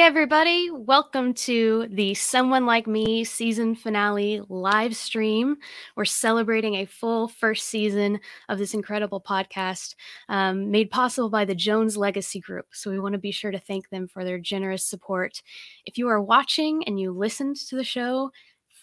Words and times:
everybody. 0.00 0.70
Welcome 0.70 1.34
to 1.34 1.86
the 1.90 2.14
Someone 2.14 2.64
Like 2.64 2.86
Me 2.86 3.22
season 3.22 3.74
finale 3.74 4.40
live 4.48 4.96
stream. 4.96 5.58
We're 5.94 6.06
celebrating 6.06 6.76
a 6.76 6.86
full 6.86 7.28
first 7.28 7.68
season 7.68 8.18
of 8.48 8.56
this 8.56 8.72
incredible 8.72 9.20
podcast 9.20 9.94
um, 10.30 10.70
made 10.70 10.90
possible 10.90 11.28
by 11.28 11.44
the 11.44 11.54
Jones 11.54 11.98
Legacy 11.98 12.40
Group. 12.40 12.64
So 12.72 12.90
we 12.90 12.98
want 12.98 13.12
to 13.12 13.18
be 13.18 13.30
sure 13.30 13.50
to 13.50 13.58
thank 13.58 13.90
them 13.90 14.08
for 14.08 14.24
their 14.24 14.38
generous 14.38 14.86
support. 14.86 15.42
If 15.84 15.98
you 15.98 16.08
are 16.08 16.22
watching 16.22 16.82
and 16.84 16.98
you 16.98 17.12
listened 17.12 17.56
to 17.68 17.76
the 17.76 17.84
show, 17.84 18.30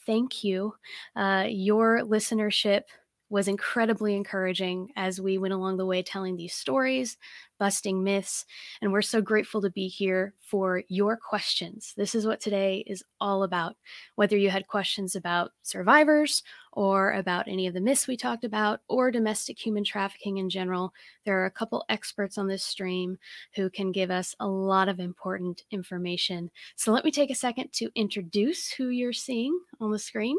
thank 0.05 0.43
you. 0.43 0.75
Uh, 1.15 1.47
your 1.49 2.01
listenership 2.01 2.83
was 3.29 3.47
incredibly 3.47 4.15
encouraging 4.15 4.89
as 4.95 5.19
we 5.19 5.37
went 5.37 5.53
along 5.53 5.77
the 5.77 5.85
way 5.85 6.01
telling 6.01 6.37
these 6.37 6.53
stories, 6.53 7.17
busting 7.59 8.03
myths. 8.03 8.45
And 8.81 8.91
we're 8.91 9.01
so 9.01 9.21
grateful 9.21 9.61
to 9.61 9.69
be 9.69 9.87
here 9.87 10.33
for 10.41 10.83
your 10.87 11.17
questions. 11.17 11.93
This 11.97 12.15
is 12.15 12.25
what 12.25 12.39
today 12.39 12.83
is 12.87 13.03
all 13.19 13.43
about. 13.43 13.75
Whether 14.15 14.37
you 14.37 14.49
had 14.49 14.67
questions 14.67 15.15
about 15.15 15.51
survivors 15.63 16.43
or 16.73 17.13
about 17.13 17.47
any 17.47 17.65
of 17.67 17.73
the 17.73 17.81
myths 17.81 18.07
we 18.07 18.15
talked 18.15 18.43
about 18.43 18.81
or 18.87 19.09
domestic 19.09 19.57
human 19.57 19.83
trafficking 19.83 20.37
in 20.37 20.49
general, 20.49 20.93
there 21.25 21.41
are 21.41 21.45
a 21.45 21.51
couple 21.51 21.83
experts 21.89 22.37
on 22.37 22.47
this 22.47 22.63
stream 22.63 23.17
who 23.55 23.69
can 23.69 23.91
give 23.91 24.11
us 24.11 24.35
a 24.39 24.47
lot 24.47 24.87
of 24.87 24.99
important 24.99 25.63
information. 25.71 26.51
So 26.75 26.91
let 26.91 27.03
me 27.03 27.11
take 27.11 27.31
a 27.31 27.35
second 27.35 27.73
to 27.73 27.89
introduce 27.95 28.71
who 28.71 28.89
you're 28.89 29.13
seeing 29.13 29.57
on 29.79 29.91
the 29.91 29.99
screen. 29.99 30.37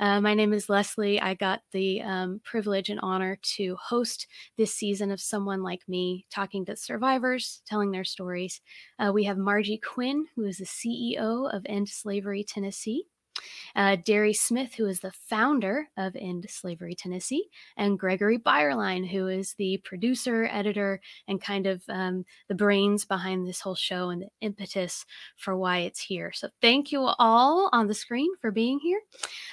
Uh, 0.00 0.20
my 0.20 0.34
name 0.34 0.52
is 0.52 0.68
Leslie. 0.68 1.20
I 1.20 1.34
got 1.34 1.62
the 1.72 2.02
um, 2.02 2.40
privilege 2.44 2.90
and 2.90 3.00
honor 3.00 3.38
to 3.56 3.76
host 3.76 4.26
this 4.56 4.74
season 4.74 5.10
of 5.10 5.20
Someone 5.20 5.62
Like 5.62 5.82
Me, 5.88 6.26
talking 6.30 6.55
to 6.64 6.76
survivors, 6.76 7.62
telling 7.66 7.90
their 7.90 8.04
stories. 8.04 8.60
Uh, 8.98 9.10
we 9.12 9.24
have 9.24 9.36
Margie 9.36 9.78
Quin, 9.78 10.26
who 10.34 10.44
is 10.44 10.58
the 10.58 10.64
CEO 10.64 11.54
of 11.54 11.66
End 11.66 11.88
Slavery 11.88 12.42
Tennessee. 12.42 13.04
Uh, 13.74 13.96
Derri 13.96 14.34
Smith, 14.34 14.74
who 14.74 14.86
is 14.86 15.00
the 15.00 15.12
founder 15.12 15.88
of 15.98 16.16
End 16.16 16.46
Slavery 16.48 16.94
Tennessee, 16.94 17.48
and 17.76 17.98
Gregory 17.98 18.38
Byerline, 18.38 19.06
who 19.06 19.28
is 19.28 19.54
the 19.54 19.78
producer, 19.84 20.48
editor, 20.50 21.00
and 21.28 21.40
kind 21.40 21.66
of 21.66 21.82
um, 21.88 22.24
the 22.48 22.54
brains 22.54 23.04
behind 23.04 23.46
this 23.46 23.60
whole 23.60 23.74
show 23.74 24.08
and 24.08 24.22
the 24.22 24.28
impetus 24.40 25.04
for 25.36 25.56
why 25.56 25.78
it's 25.78 26.00
here. 26.00 26.32
So, 26.32 26.48
thank 26.62 26.90
you 26.90 27.02
all 27.18 27.68
on 27.72 27.86
the 27.86 27.94
screen 27.94 28.30
for 28.40 28.50
being 28.50 28.78
here. 28.78 29.00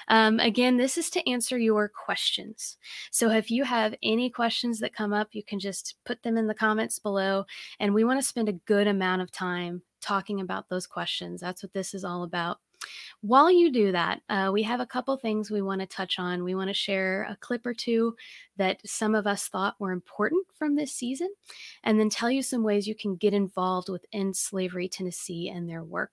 Um, 0.07 0.39
again, 0.39 0.77
this 0.77 0.97
is 0.97 1.09
to 1.11 1.29
answer 1.29 1.57
your 1.57 1.89
questions. 1.89 2.77
So, 3.11 3.29
if 3.29 3.51
you 3.51 3.65
have 3.65 3.93
any 4.01 4.29
questions 4.29 4.79
that 4.79 4.95
come 4.95 5.11
up, 5.11 5.29
you 5.33 5.43
can 5.43 5.59
just 5.59 5.95
put 6.05 6.23
them 6.23 6.37
in 6.37 6.47
the 6.47 6.53
comments 6.53 6.97
below, 6.97 7.45
and 7.79 7.93
we 7.93 8.05
want 8.05 8.21
to 8.21 8.27
spend 8.27 8.47
a 8.47 8.53
good 8.53 8.87
amount 8.87 9.21
of 9.21 9.31
time 9.31 9.81
talking 10.03 10.39
about 10.39 10.69
those 10.69 10.87
questions. 10.87 11.41
That's 11.41 11.63
what 11.63 11.73
this 11.73 11.93
is 11.93 12.03
all 12.03 12.23
about. 12.23 12.59
While 13.23 13.49
you 13.49 13.71
do 13.71 13.93
that, 13.93 14.21
uh, 14.27 14.49
we 14.51 14.63
have 14.63 14.81
a 14.81 14.85
couple 14.85 15.15
things 15.15 15.49
we 15.49 15.61
want 15.61 15.79
to 15.79 15.87
touch 15.87 16.19
on. 16.19 16.43
We 16.43 16.55
want 16.55 16.67
to 16.67 16.73
share 16.73 17.25
a 17.29 17.37
clip 17.37 17.65
or 17.65 17.73
two 17.73 18.17
that 18.57 18.81
some 18.85 19.15
of 19.15 19.25
us 19.25 19.47
thought 19.47 19.79
were 19.79 19.93
important 19.93 20.45
from 20.59 20.75
this 20.75 20.91
season, 20.91 21.29
and 21.85 21.97
then 21.97 22.09
tell 22.09 22.29
you 22.29 22.43
some 22.43 22.63
ways 22.63 22.85
you 22.85 22.95
can 22.95 23.15
get 23.15 23.33
involved 23.33 23.87
with 23.87 24.05
End 24.11 24.35
Slavery 24.35 24.89
Tennessee 24.89 25.47
and 25.47 25.69
their 25.69 25.85
work. 25.85 26.11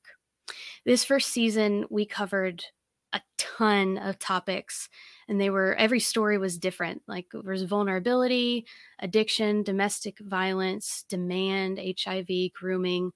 This 0.87 1.03
first 1.03 1.31
season, 1.31 1.85
we 1.91 2.07
covered 2.07 2.65
a 3.13 3.21
ton 3.39 3.99
of 3.99 4.21
topics 4.21 4.89
and 5.27 5.41
they 5.41 5.51
were 5.51 5.75
every 5.75 5.99
story 5.99 6.39
was 6.39 6.59
different 6.59 7.03
like 7.09 7.27
there 7.33 7.43
was 7.43 7.65
vulnerability 7.65 8.65
addiction 9.01 9.65
domestic 9.65 10.17
violence 10.21 11.05
demand 11.09 11.81
hiv 11.81 12.29
grooming 12.55 13.11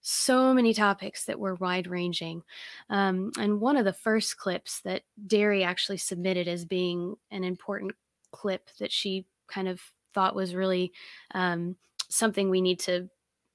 so 0.00 0.54
many 0.54 0.72
topics 0.72 1.24
that 1.26 1.38
were 1.38 1.54
wide 1.56 1.86
ranging. 1.86 2.42
Um, 2.88 3.32
and 3.38 3.60
one 3.60 3.76
of 3.76 3.84
the 3.84 3.92
first 3.92 4.36
clips 4.36 4.80
that 4.82 5.02
Derri 5.26 5.64
actually 5.64 5.98
submitted 5.98 6.48
as 6.48 6.64
being 6.64 7.16
an 7.30 7.44
important 7.44 7.92
clip 8.32 8.70
that 8.78 8.92
she 8.92 9.26
kind 9.48 9.68
of 9.68 9.80
thought 10.14 10.34
was 10.34 10.54
really 10.54 10.92
um, 11.34 11.76
something 12.08 12.50
we 12.50 12.60
need 12.60 12.80
to 12.80 13.08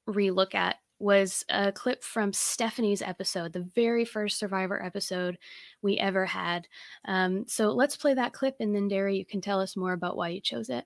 relook 0.08 0.56
at 0.56 0.78
was 1.00 1.44
a 1.50 1.72
clip 1.72 2.04
from 2.04 2.32
Stephanie's 2.32 3.02
episode, 3.02 3.52
the 3.52 3.68
very 3.76 4.06
first 4.06 4.40
Survivor 4.40 4.82
episode 4.82 5.38
we 5.82 5.98
ever 5.98 6.26
had. 6.26 6.68
Um, 7.06 7.46
so 7.48 7.72
let's 7.72 7.98
play 7.98 8.14
that 8.14 8.34
clip, 8.34 8.56
and 8.60 8.74
then 8.74 8.90
Derri, 8.90 9.18
you 9.18 9.26
can 9.26 9.42
tell 9.42 9.60
us 9.60 9.76
more 9.76 9.94
about 9.94 10.16
why 10.16 10.30
you 10.30 10.40
chose 10.40 10.70
it. 10.70 10.86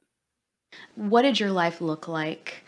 What 0.95 1.21
did 1.23 1.39
your 1.39 1.51
life 1.51 1.79
look 1.79 2.07
like 2.07 2.63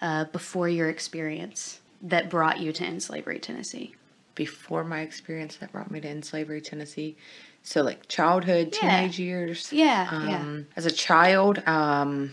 uh, 0.00 0.24
before 0.26 0.68
your 0.68 0.88
experience? 0.88 1.80
That 2.08 2.30
brought 2.30 2.60
you 2.60 2.72
to 2.72 2.84
End 2.84 3.02
Slavery 3.02 3.38
Tennessee? 3.38 3.94
Before 4.34 4.84
my 4.84 5.00
experience 5.00 5.56
that 5.56 5.72
brought 5.72 5.90
me 5.90 6.00
to 6.00 6.08
End 6.08 6.24
Slavery 6.24 6.60
Tennessee. 6.60 7.16
So 7.62 7.82
like 7.82 8.06
childhood, 8.06 8.74
yeah. 8.74 8.98
teenage 8.98 9.18
years. 9.18 9.72
Yeah. 9.72 10.08
Um, 10.10 10.28
yeah. 10.28 10.62
As 10.76 10.86
a 10.86 10.90
child, 10.90 11.66
um, 11.66 12.32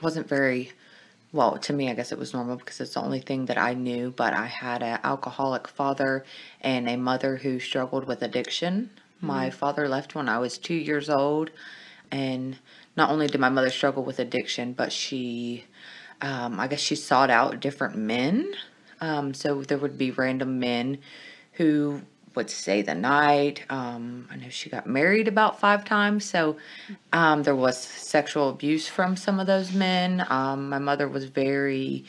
wasn't 0.00 0.28
very 0.28 0.72
well 1.32 1.58
to 1.58 1.72
me. 1.72 1.90
I 1.90 1.94
guess 1.94 2.12
it 2.12 2.18
was 2.18 2.32
normal 2.32 2.56
because 2.56 2.80
it's 2.80 2.94
the 2.94 3.00
only 3.00 3.20
thing 3.20 3.46
that 3.46 3.58
I 3.58 3.74
knew. 3.74 4.10
But 4.10 4.34
I 4.34 4.46
had 4.46 4.82
an 4.82 5.00
alcoholic 5.04 5.68
father 5.68 6.24
and 6.60 6.88
a 6.88 6.96
mother 6.96 7.36
who 7.36 7.60
struggled 7.60 8.06
with 8.06 8.22
addiction. 8.22 8.90
Mm-hmm. 9.18 9.26
My 9.26 9.50
father 9.50 9.88
left 9.88 10.14
when 10.14 10.28
I 10.28 10.38
was 10.38 10.58
two 10.58 10.74
years 10.74 11.10
old, 11.10 11.50
and 12.10 12.58
not 12.96 13.10
only 13.10 13.26
did 13.26 13.40
my 13.40 13.48
mother 13.48 13.70
struggle 13.70 14.04
with 14.04 14.18
addiction, 14.18 14.72
but 14.72 14.92
she, 14.92 15.64
um, 16.20 16.58
I 16.58 16.68
guess 16.68 16.80
she 16.80 16.96
sought 16.96 17.30
out 17.30 17.60
different 17.60 17.96
men 17.96 18.54
um, 19.00 19.34
so 19.34 19.62
there 19.62 19.78
would 19.78 19.98
be 19.98 20.10
random 20.10 20.58
men 20.58 20.98
who 21.52 22.02
would 22.34 22.50
stay 22.50 22.82
the 22.82 22.94
night. 22.94 23.64
Um, 23.70 24.28
I 24.30 24.36
know 24.36 24.48
she 24.48 24.68
got 24.68 24.86
married 24.86 25.28
about 25.28 25.60
five 25.60 25.84
times. 25.84 26.24
So 26.24 26.56
um, 27.12 27.42
there 27.42 27.54
was 27.54 27.78
sexual 27.78 28.48
abuse 28.48 28.88
from 28.88 29.16
some 29.16 29.38
of 29.40 29.46
those 29.46 29.72
men. 29.72 30.26
Um, 30.28 30.68
my 30.68 30.78
mother 30.78 31.08
was 31.08 31.26
very 31.26 32.04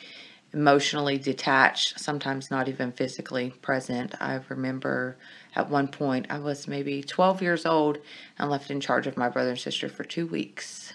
emotionally 0.53 1.17
detached, 1.17 1.99
sometimes 1.99 2.49
not 2.49 2.69
even 2.69 2.91
physically 2.91 3.51
present. 3.61 4.15
I 4.21 4.39
remember 4.47 5.17
at 5.55 5.69
one 5.69 5.89
point 5.89 6.27
I 6.29 6.39
was 6.39 6.67
maybe 6.67 7.03
12 7.03 7.41
years 7.41 7.65
old 7.65 7.97
and 8.39 8.49
left 8.49 8.71
in 8.71 8.79
charge 8.79 9.05
of 9.05 9.17
my 9.17 9.29
brother 9.29 9.51
and 9.51 9.59
sister 9.59 9.89
for 9.89 10.05
two 10.05 10.25
weeks. 10.25 10.93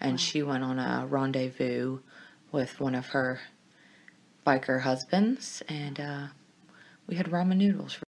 And 0.00 0.12
wow. 0.12 0.16
she 0.18 0.42
went 0.42 0.64
on 0.64 0.78
a 0.78 1.06
rendezvous 1.06 1.98
with 2.52 2.78
one 2.78 2.94
of 2.94 3.06
her 3.06 3.40
biker 4.46 4.80
husbands, 4.80 5.62
and 5.68 6.00
uh, 6.00 6.26
we 7.06 7.16
had 7.16 7.26
ramen 7.26 7.56
noodles. 7.56 7.94
For- 7.94 8.04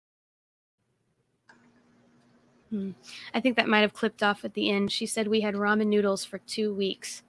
hmm. 2.70 2.90
I 3.34 3.40
think 3.40 3.56
that 3.56 3.68
might 3.68 3.80
have 3.80 3.92
clipped 3.92 4.22
off 4.22 4.44
at 4.44 4.54
the 4.54 4.70
end. 4.70 4.92
She 4.92 5.06
said 5.06 5.28
we 5.28 5.40
had 5.40 5.54
ramen 5.54 5.86
noodles 5.86 6.24
for 6.24 6.38
two 6.38 6.74
weeks. 6.74 7.22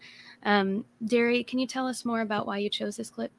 Um, 0.45 0.85
Derri, 1.05 1.45
can 1.45 1.59
you 1.59 1.67
tell 1.67 1.87
us 1.87 2.05
more 2.05 2.21
about 2.21 2.45
why 2.45 2.57
you 2.57 2.69
chose 2.69 2.97
this 2.97 3.09
clip? 3.09 3.31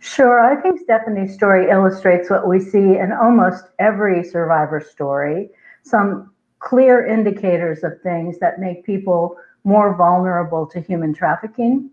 Sure. 0.00 0.40
I 0.40 0.60
think 0.60 0.80
Stephanie's 0.80 1.34
story 1.34 1.70
illustrates 1.70 2.30
what 2.30 2.48
we 2.48 2.58
see 2.58 2.96
in 2.98 3.12
almost 3.12 3.64
every 3.78 4.24
survivor 4.24 4.80
story 4.80 5.50
some 5.82 6.32
clear 6.58 7.06
indicators 7.06 7.84
of 7.84 8.00
things 8.02 8.38
that 8.38 8.60
make 8.60 8.84
people 8.84 9.36
more 9.64 9.94
vulnerable 9.94 10.66
to 10.66 10.80
human 10.80 11.12
trafficking. 11.12 11.90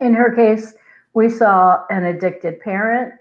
In 0.00 0.14
her 0.14 0.34
case, 0.34 0.74
we 1.14 1.30
saw 1.30 1.84
an 1.90 2.04
addicted 2.04 2.60
parent. 2.60 3.14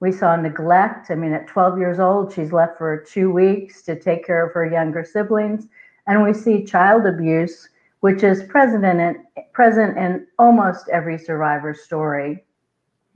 We 0.00 0.10
saw 0.10 0.36
neglect. 0.36 1.10
I 1.10 1.14
mean, 1.14 1.32
at 1.32 1.46
12 1.46 1.78
years 1.78 1.98
old, 2.00 2.32
she's 2.32 2.52
left 2.52 2.78
for 2.78 2.98
two 2.98 3.30
weeks 3.30 3.82
to 3.82 3.98
take 3.98 4.26
care 4.26 4.44
of 4.44 4.52
her 4.52 4.66
younger 4.66 5.04
siblings. 5.04 5.68
And 6.06 6.22
we 6.22 6.32
see 6.32 6.64
child 6.64 7.06
abuse, 7.06 7.68
which 8.00 8.22
is 8.22 8.42
present 8.44 8.84
in, 8.84 9.24
present 9.52 9.96
in 9.96 10.26
almost 10.38 10.88
every 10.88 11.18
survivor 11.18 11.74
story. 11.74 12.44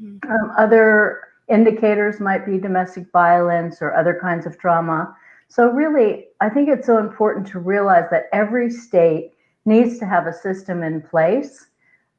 Mm-hmm. 0.03 0.31
Um, 0.31 0.53
other 0.57 1.23
indicators 1.49 2.21
might 2.21 2.47
be 2.47 2.59
domestic 2.59 3.11
violence 3.13 3.83
or 3.83 3.95
other 3.95 4.19
kinds 4.21 4.47
of 4.47 4.59
trauma. 4.59 5.15
So, 5.49 5.69
really, 5.71 6.29
I 6.41 6.49
think 6.49 6.69
it's 6.69 6.87
so 6.87 6.99
important 6.99 7.47
to 7.49 7.59
realize 7.59 8.05
that 8.11 8.29
every 8.33 8.71
state 8.71 9.33
needs 9.65 9.99
to 9.99 10.07
have 10.07 10.27
a 10.27 10.33
system 10.33 10.83
in 10.83 11.03
place 11.03 11.67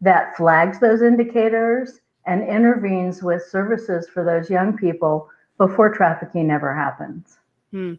that 0.01 0.35
flags 0.35 0.79
those 0.79 1.01
indicators 1.01 1.99
and 2.25 2.47
intervenes 2.47 3.23
with 3.23 3.43
services 3.43 4.07
for 4.13 4.23
those 4.23 4.49
young 4.49 4.75
people 4.77 5.29
before 5.57 5.93
trafficking 5.93 6.49
ever 6.51 6.75
happens. 6.75 7.37
Hmm. 7.71 7.95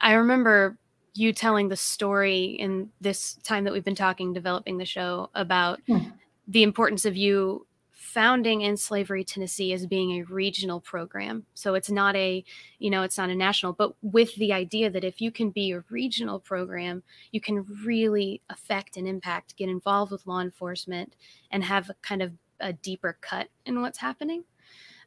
I 0.00 0.14
remember 0.14 0.76
you 1.14 1.32
telling 1.32 1.68
the 1.68 1.76
story 1.76 2.44
in 2.44 2.90
this 3.00 3.34
time 3.42 3.64
that 3.64 3.72
we've 3.72 3.84
been 3.84 3.94
talking, 3.94 4.32
developing 4.32 4.78
the 4.78 4.84
show 4.84 5.30
about 5.34 5.80
hmm. 5.86 5.98
the 6.46 6.62
importance 6.62 7.04
of 7.04 7.16
you 7.16 7.66
founding 8.08 8.64
End 8.64 8.80
Slavery 8.80 9.22
Tennessee 9.22 9.72
as 9.74 9.86
being 9.86 10.12
a 10.12 10.24
regional 10.24 10.80
program. 10.80 11.44
So 11.54 11.74
it's 11.74 11.90
not 11.90 12.16
a, 12.16 12.42
you 12.78 12.88
know, 12.90 13.02
it's 13.02 13.18
not 13.18 13.28
a 13.28 13.34
national, 13.34 13.74
but 13.74 13.94
with 14.00 14.34
the 14.36 14.52
idea 14.52 14.88
that 14.90 15.04
if 15.04 15.20
you 15.20 15.30
can 15.30 15.50
be 15.50 15.72
a 15.72 15.84
regional 15.90 16.40
program, 16.40 17.02
you 17.32 17.40
can 17.40 17.66
really 17.84 18.40
affect 18.48 18.96
and 18.96 19.06
impact, 19.06 19.56
get 19.56 19.68
involved 19.68 20.10
with 20.10 20.26
law 20.26 20.40
enforcement, 20.40 21.16
and 21.50 21.62
have 21.62 21.90
kind 22.00 22.22
of 22.22 22.32
a 22.60 22.72
deeper 22.72 23.18
cut 23.20 23.48
in 23.66 23.82
what's 23.82 23.98
happening. 23.98 24.42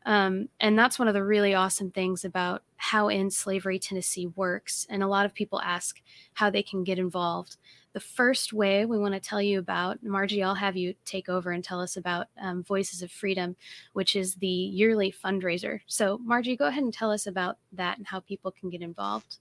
Um, 0.06 0.50
and 0.60 0.78
that's 0.78 0.98
one 0.98 1.08
of 1.08 1.14
the 1.14 1.24
really 1.24 1.54
awesome 1.54 1.92
things 1.92 2.26
about 2.26 2.64
how 2.78 3.10
End 3.10 3.32
Slavery 3.32 3.78
Tennessee 3.78 4.28
works. 4.36 4.88
And 4.90 5.04
a 5.04 5.08
lot 5.08 5.26
of 5.26 5.34
people 5.34 5.62
ask 5.62 6.02
how 6.34 6.50
they 6.50 6.64
can 6.64 6.84
get 6.84 6.98
involved. 7.00 7.58
The 7.94 8.00
first 8.00 8.54
way 8.54 8.86
we 8.86 8.98
want 8.98 9.14
to 9.14 9.20
tell 9.20 9.42
you 9.42 9.60
about, 9.60 10.02
Margie, 10.02 10.42
I'll 10.42 10.56
have 10.56 10.78
you 10.78 10.96
take 11.04 11.28
over 11.28 11.52
and 11.52 11.64
tell 11.64 11.82
us 11.82 11.98
about 11.98 12.28
um, 12.42 12.64
Voices 12.64 13.02
of 13.02 13.12
Freedom, 13.12 13.56
which 13.94 14.16
is 14.16 14.36
the 14.36 14.48
yearly 14.48 15.14
fundraiser. 15.24 15.82
So, 15.88 16.18
Margie, 16.24 16.56
go 16.56 16.68
ahead 16.68 16.84
and 16.84 16.94
tell 16.94 17.12
us 17.12 17.28
about 17.28 17.58
that 17.74 17.98
and 17.98 18.08
how 18.08 18.22
people 18.22 18.52
can 18.52 18.70
get 18.70 18.82
involved. 18.82 19.38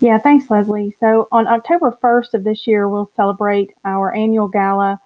Yeah, 0.00 0.18
thanks, 0.18 0.50
Leslie. 0.50 0.96
So, 0.98 1.28
on 1.30 1.46
October 1.46 1.96
1st 2.02 2.34
of 2.34 2.44
this 2.44 2.66
year, 2.66 2.88
we'll 2.88 3.10
celebrate 3.14 3.70
our 3.84 4.12
annual 4.12 4.48
gala. 4.48 5.00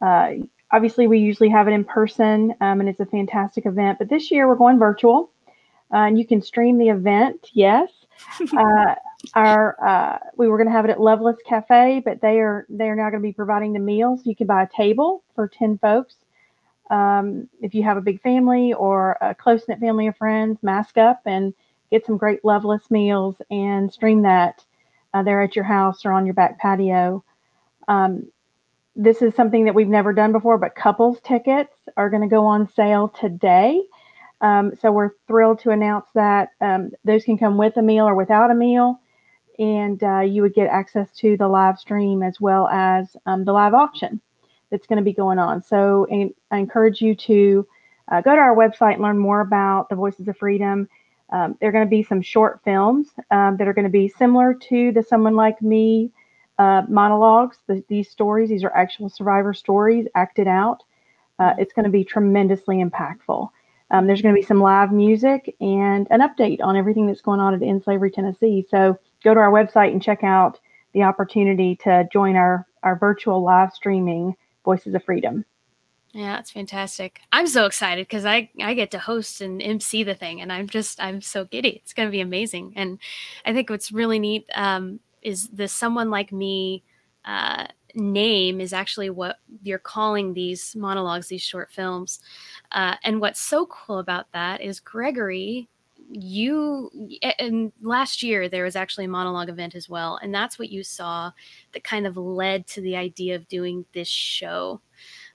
Uh, 0.00 0.30
obviously, 0.72 1.06
we 1.06 1.18
usually 1.18 1.48
have 1.48 1.68
it 1.68 1.72
in 1.72 1.84
person, 1.84 2.54
um, 2.60 2.80
and 2.80 2.88
it's 2.88 3.00
a 3.00 3.06
fantastic 3.06 3.66
event. 3.66 3.98
But 3.98 4.08
this 4.08 4.30
year, 4.30 4.48
we're 4.48 4.56
going 4.56 4.78
virtual, 4.78 5.30
uh, 5.92 6.06
and 6.06 6.18
you 6.18 6.26
can 6.26 6.42
stream 6.42 6.78
the 6.78 6.88
event. 6.88 7.50
Yes, 7.52 7.90
uh, 8.56 8.94
our 9.34 9.76
uh, 9.84 10.18
we 10.36 10.48
were 10.48 10.56
going 10.56 10.68
to 10.68 10.72
have 10.72 10.84
it 10.84 10.90
at 10.90 11.00
Loveless 11.00 11.38
Cafe, 11.46 12.02
but 12.04 12.20
they 12.20 12.40
are 12.40 12.66
they 12.68 12.88
are 12.88 12.96
now 12.96 13.10
going 13.10 13.22
to 13.22 13.28
be 13.28 13.32
providing 13.32 13.72
the 13.72 13.78
meals. 13.78 14.22
You 14.24 14.36
can 14.36 14.46
buy 14.46 14.62
a 14.62 14.68
table 14.68 15.22
for 15.34 15.48
ten 15.48 15.78
folks. 15.78 16.16
Um, 16.90 17.48
if 17.60 17.74
you 17.74 17.82
have 17.82 17.98
a 17.98 18.02
big 18.02 18.22
family 18.22 18.72
or 18.72 19.18
a 19.20 19.34
close 19.34 19.68
knit 19.68 19.78
family 19.78 20.06
of 20.06 20.16
friends, 20.16 20.58
mask 20.62 20.96
up 20.96 21.20
and 21.26 21.52
get 21.90 22.06
some 22.06 22.16
great 22.16 22.44
Loveless 22.44 22.90
meals 22.90 23.36
and 23.50 23.92
stream 23.92 24.22
that 24.22 24.64
uh, 25.14 25.22
there 25.22 25.42
at 25.42 25.56
your 25.56 25.64
house 25.64 26.04
or 26.04 26.12
on 26.12 26.24
your 26.24 26.34
back 26.34 26.58
patio. 26.58 27.24
Um, 27.88 28.26
this 28.98 29.22
is 29.22 29.32
something 29.36 29.64
that 29.64 29.76
we've 29.76 29.88
never 29.88 30.12
done 30.12 30.32
before, 30.32 30.58
but 30.58 30.74
couples 30.74 31.20
tickets 31.22 31.72
are 31.96 32.10
going 32.10 32.22
to 32.22 32.28
go 32.28 32.44
on 32.44 32.68
sale 32.74 33.08
today. 33.08 33.80
Um, 34.40 34.72
so 34.82 34.90
we're 34.90 35.12
thrilled 35.28 35.60
to 35.60 35.70
announce 35.70 36.06
that 36.14 36.50
um, 36.60 36.90
those 37.04 37.22
can 37.22 37.38
come 37.38 37.56
with 37.56 37.76
a 37.76 37.82
meal 37.82 38.08
or 38.08 38.16
without 38.16 38.50
a 38.50 38.54
meal, 38.54 39.00
and 39.56 40.02
uh, 40.02 40.20
you 40.20 40.42
would 40.42 40.52
get 40.52 40.68
access 40.68 41.12
to 41.18 41.36
the 41.36 41.46
live 41.46 41.78
stream 41.78 42.24
as 42.24 42.40
well 42.40 42.66
as 42.68 43.16
um, 43.24 43.44
the 43.44 43.52
live 43.52 43.72
auction 43.72 44.20
that's 44.70 44.88
going 44.88 44.98
to 44.98 45.04
be 45.04 45.12
going 45.12 45.38
on. 45.38 45.62
So 45.62 46.06
I 46.50 46.58
encourage 46.58 47.00
you 47.00 47.14
to 47.14 47.66
uh, 48.10 48.20
go 48.20 48.34
to 48.34 48.40
our 48.40 48.56
website 48.56 48.94
and 48.94 49.02
learn 49.02 49.18
more 49.18 49.40
about 49.40 49.88
the 49.90 49.96
Voices 49.96 50.26
of 50.26 50.36
Freedom. 50.36 50.88
Um, 51.30 51.56
there 51.60 51.68
are 51.68 51.72
going 51.72 51.86
to 51.86 51.90
be 51.90 52.02
some 52.02 52.20
short 52.20 52.60
films 52.64 53.10
um, 53.30 53.56
that 53.58 53.68
are 53.68 53.74
going 53.74 53.84
to 53.84 53.90
be 53.90 54.08
similar 54.08 54.54
to 54.54 54.90
the 54.90 55.04
Someone 55.04 55.36
Like 55.36 55.62
Me 55.62 56.10
uh, 56.58 56.82
monologues. 56.88 57.58
The, 57.66 57.82
these 57.88 58.10
stories, 58.10 58.48
these 58.50 58.64
are 58.64 58.74
actual 58.74 59.08
survivor 59.08 59.54
stories 59.54 60.06
acted 60.14 60.48
out. 60.48 60.82
Uh, 61.38 61.54
it's 61.58 61.72
going 61.72 61.84
to 61.84 61.90
be 61.90 62.04
tremendously 62.04 62.76
impactful. 62.76 63.48
Um, 63.90 64.06
there's 64.06 64.20
going 64.20 64.34
to 64.34 64.40
be 64.40 64.44
some 64.44 64.60
live 64.60 64.92
music 64.92 65.54
and 65.60 66.06
an 66.10 66.20
update 66.20 66.60
on 66.60 66.76
everything 66.76 67.06
that's 67.06 67.22
going 67.22 67.40
on 67.40 67.54
at 67.54 67.62
End 67.62 67.82
Slavery 67.82 68.10
Tennessee. 68.10 68.66
So 68.70 68.98
go 69.24 69.32
to 69.32 69.40
our 69.40 69.50
website 69.50 69.92
and 69.92 70.02
check 70.02 70.22
out 70.22 70.58
the 70.92 71.04
opportunity 71.04 71.76
to 71.84 72.06
join 72.12 72.36
our, 72.36 72.66
our 72.82 72.96
virtual 72.96 73.42
live 73.42 73.72
streaming 73.72 74.36
Voices 74.64 74.94
of 74.94 75.04
Freedom. 75.04 75.44
Yeah, 76.12 76.36
that's 76.36 76.50
fantastic. 76.50 77.20
I'm 77.32 77.46
so 77.46 77.66
excited 77.66 78.06
because 78.06 78.24
I 78.24 78.50
I 78.62 78.72
get 78.72 78.90
to 78.92 78.98
host 78.98 79.42
and 79.42 79.62
MC 79.62 80.04
the 80.04 80.14
thing, 80.14 80.40
and 80.40 80.50
I'm 80.50 80.66
just 80.66 81.00
I'm 81.02 81.20
so 81.20 81.44
giddy. 81.44 81.80
It's 81.84 81.92
going 81.92 82.08
to 82.08 82.12
be 82.12 82.22
amazing, 82.22 82.72
and 82.76 82.98
I 83.44 83.52
think 83.52 83.68
what's 83.68 83.92
really 83.92 84.18
neat 84.18 84.46
um, 84.54 85.00
is 85.22 85.48
the 85.48 85.68
someone 85.68 86.10
like 86.10 86.32
me 86.32 86.84
uh, 87.24 87.66
name 87.94 88.60
is 88.60 88.72
actually 88.72 89.10
what 89.10 89.36
you're 89.62 89.78
calling 89.78 90.32
these 90.32 90.74
monologues, 90.76 91.28
these 91.28 91.42
short 91.42 91.70
films. 91.72 92.20
Uh, 92.72 92.94
and 93.04 93.20
what's 93.20 93.40
so 93.40 93.66
cool 93.66 93.98
about 93.98 94.30
that 94.32 94.60
is 94.60 94.80
Gregory, 94.80 95.68
you, 96.10 96.90
and 97.38 97.72
last 97.82 98.22
year 98.22 98.48
there 98.48 98.64
was 98.64 98.76
actually 98.76 99.04
a 99.04 99.08
monologue 99.08 99.48
event 99.48 99.74
as 99.74 99.88
well. 99.88 100.18
And 100.22 100.34
that's 100.34 100.58
what 100.58 100.70
you 100.70 100.82
saw 100.82 101.32
that 101.72 101.84
kind 101.84 102.06
of 102.06 102.16
led 102.16 102.66
to 102.68 102.80
the 102.80 102.96
idea 102.96 103.36
of 103.36 103.48
doing 103.48 103.84
this 103.92 104.08
show. 104.08 104.80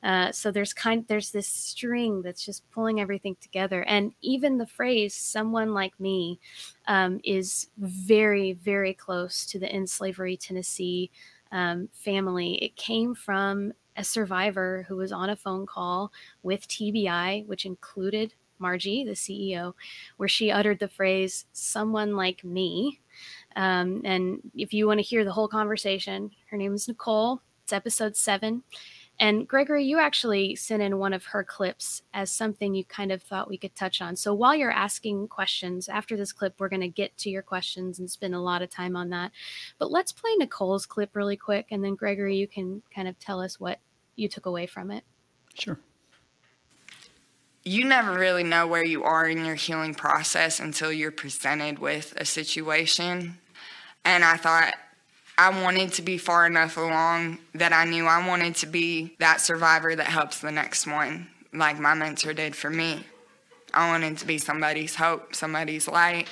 Uh, 0.03 0.31
so 0.31 0.51
there's 0.51 0.73
kind 0.73 1.05
there's 1.07 1.31
this 1.31 1.47
string 1.47 2.21
that's 2.21 2.45
just 2.45 2.69
pulling 2.71 2.99
everything 2.99 3.35
together, 3.41 3.83
and 3.83 4.13
even 4.21 4.57
the 4.57 4.67
phrase 4.67 5.15
"someone 5.15 5.73
like 5.73 5.97
me" 5.99 6.39
um, 6.87 7.19
is 7.23 7.69
very 7.77 8.53
very 8.53 8.93
close 8.93 9.45
to 9.45 9.59
the 9.59 9.71
End 9.71 9.89
Slavery 9.89 10.35
Tennessee 10.35 11.09
um, 11.51 11.87
family. 11.93 12.55
It 12.55 12.75
came 12.75 13.15
from 13.15 13.71
a 13.95 14.03
survivor 14.03 14.85
who 14.87 14.97
was 14.97 15.11
on 15.11 15.29
a 15.29 15.35
phone 15.35 15.65
call 15.65 16.11
with 16.41 16.67
TBI, 16.67 17.45
which 17.47 17.65
included 17.65 18.33
Margie, 18.59 19.05
the 19.05 19.11
CEO, 19.11 19.73
where 20.17 20.29
she 20.29 20.51
uttered 20.51 20.79
the 20.79 20.87
phrase 20.89 21.45
"someone 21.53 22.15
like 22.15 22.43
me." 22.43 22.99
Um, 23.55 24.01
and 24.03 24.41
if 24.55 24.73
you 24.73 24.87
want 24.87 24.99
to 24.99 25.05
hear 25.05 25.23
the 25.23 25.31
whole 25.31 25.47
conversation, 25.47 26.31
her 26.49 26.57
name 26.57 26.73
is 26.73 26.87
Nicole. 26.89 27.41
It's 27.63 27.71
episode 27.71 28.17
seven. 28.17 28.63
And 29.23 29.47
Gregory, 29.47 29.85
you 29.85 29.99
actually 29.99 30.53
sent 30.57 30.83
in 30.83 30.97
one 30.97 31.13
of 31.13 31.27
her 31.27 31.45
clips 31.45 32.01
as 32.13 32.29
something 32.29 32.75
you 32.75 32.83
kind 32.83 33.09
of 33.09 33.23
thought 33.23 33.47
we 33.47 33.57
could 33.57 33.73
touch 33.73 34.01
on. 34.01 34.17
So 34.17 34.33
while 34.33 34.53
you're 34.53 34.69
asking 34.69 35.29
questions 35.29 35.87
after 35.87 36.17
this 36.17 36.33
clip, 36.33 36.55
we're 36.59 36.67
going 36.67 36.81
to 36.81 36.89
get 36.89 37.15
to 37.19 37.29
your 37.29 37.41
questions 37.41 37.99
and 37.99 38.11
spend 38.11 38.35
a 38.35 38.41
lot 38.41 38.61
of 38.61 38.69
time 38.69 38.97
on 38.97 39.11
that. 39.11 39.31
But 39.79 39.91
let's 39.91 40.11
play 40.11 40.31
Nicole's 40.35 40.85
clip 40.85 41.15
really 41.15 41.37
quick. 41.37 41.67
And 41.71 41.81
then, 41.81 41.95
Gregory, 41.95 42.35
you 42.35 42.49
can 42.49 42.81
kind 42.93 43.07
of 43.07 43.17
tell 43.17 43.39
us 43.39 43.61
what 43.61 43.79
you 44.17 44.27
took 44.27 44.45
away 44.45 44.65
from 44.65 44.91
it. 44.91 45.05
Sure. 45.53 45.79
You 47.63 47.85
never 47.85 48.11
really 48.11 48.43
know 48.43 48.67
where 48.67 48.85
you 48.85 49.05
are 49.05 49.25
in 49.25 49.45
your 49.45 49.55
healing 49.55 49.95
process 49.95 50.59
until 50.59 50.91
you're 50.91 51.11
presented 51.11 51.79
with 51.79 52.13
a 52.17 52.25
situation. 52.25 53.37
And 54.03 54.25
I 54.25 54.35
thought 54.35 54.73
I 55.37 55.63
wanted 55.63 55.93
to 55.93 56.01
be 56.01 56.17
far 56.17 56.45
enough 56.45 56.77
along 56.77 57.39
that 57.55 57.73
I 57.73 57.85
knew 57.85 58.05
I 58.05 58.27
wanted 58.27 58.55
to 58.57 58.67
be 58.67 59.15
that 59.19 59.41
survivor 59.41 59.95
that 59.95 60.07
helps 60.07 60.39
the 60.39 60.51
next 60.51 60.85
one, 60.85 61.27
like 61.51 61.79
my 61.79 61.95
mentor 61.95 62.33
did 62.33 62.55
for 62.55 62.69
me. 62.69 63.03
I 63.73 63.89
wanted 63.89 64.19
to 64.19 64.27
be 64.27 64.37
somebody's 64.37 64.95
hope, 64.95 65.35
somebody's 65.35 65.87
light. 65.87 66.27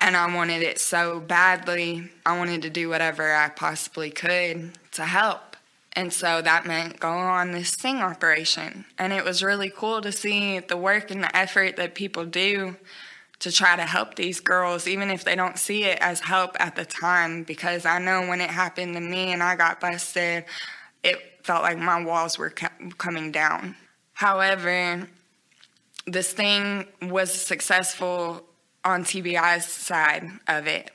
And 0.00 0.16
I 0.16 0.34
wanted 0.34 0.62
it 0.62 0.80
so 0.80 1.20
badly. 1.20 2.10
I 2.26 2.36
wanted 2.36 2.62
to 2.62 2.70
do 2.70 2.88
whatever 2.88 3.34
I 3.34 3.50
possibly 3.50 4.10
could 4.10 4.72
to 4.92 5.04
help. 5.04 5.56
And 5.92 6.12
so 6.12 6.40
that 6.40 6.66
meant 6.66 6.98
going 6.98 7.24
on 7.24 7.52
this 7.52 7.68
sting 7.68 7.98
operation. 7.98 8.86
And 8.98 9.12
it 9.12 9.24
was 9.24 9.42
really 9.42 9.70
cool 9.70 10.00
to 10.00 10.10
see 10.10 10.58
the 10.58 10.76
work 10.76 11.10
and 11.10 11.22
the 11.22 11.36
effort 11.36 11.76
that 11.76 11.94
people 11.94 12.24
do 12.24 12.76
to 13.42 13.50
try 13.50 13.74
to 13.74 13.82
help 13.82 14.14
these 14.14 14.38
girls, 14.38 14.86
even 14.86 15.10
if 15.10 15.24
they 15.24 15.34
don't 15.34 15.58
see 15.58 15.84
it 15.84 15.98
as 16.00 16.20
help 16.20 16.56
at 16.60 16.76
the 16.76 16.84
time. 16.84 17.42
Because 17.42 17.84
I 17.84 17.98
know 17.98 18.28
when 18.28 18.40
it 18.40 18.50
happened 18.50 18.94
to 18.94 19.00
me 19.00 19.32
and 19.32 19.42
I 19.42 19.56
got 19.56 19.80
busted, 19.80 20.44
it 21.02 21.16
felt 21.42 21.62
like 21.62 21.76
my 21.76 22.04
walls 22.04 22.38
were 22.38 22.50
coming 22.50 23.32
down. 23.32 23.74
However, 24.12 25.08
this 26.06 26.32
thing 26.32 26.86
was 27.02 27.32
successful 27.32 28.44
on 28.84 29.02
TBI's 29.02 29.66
side 29.66 30.30
of 30.46 30.68
it. 30.68 30.92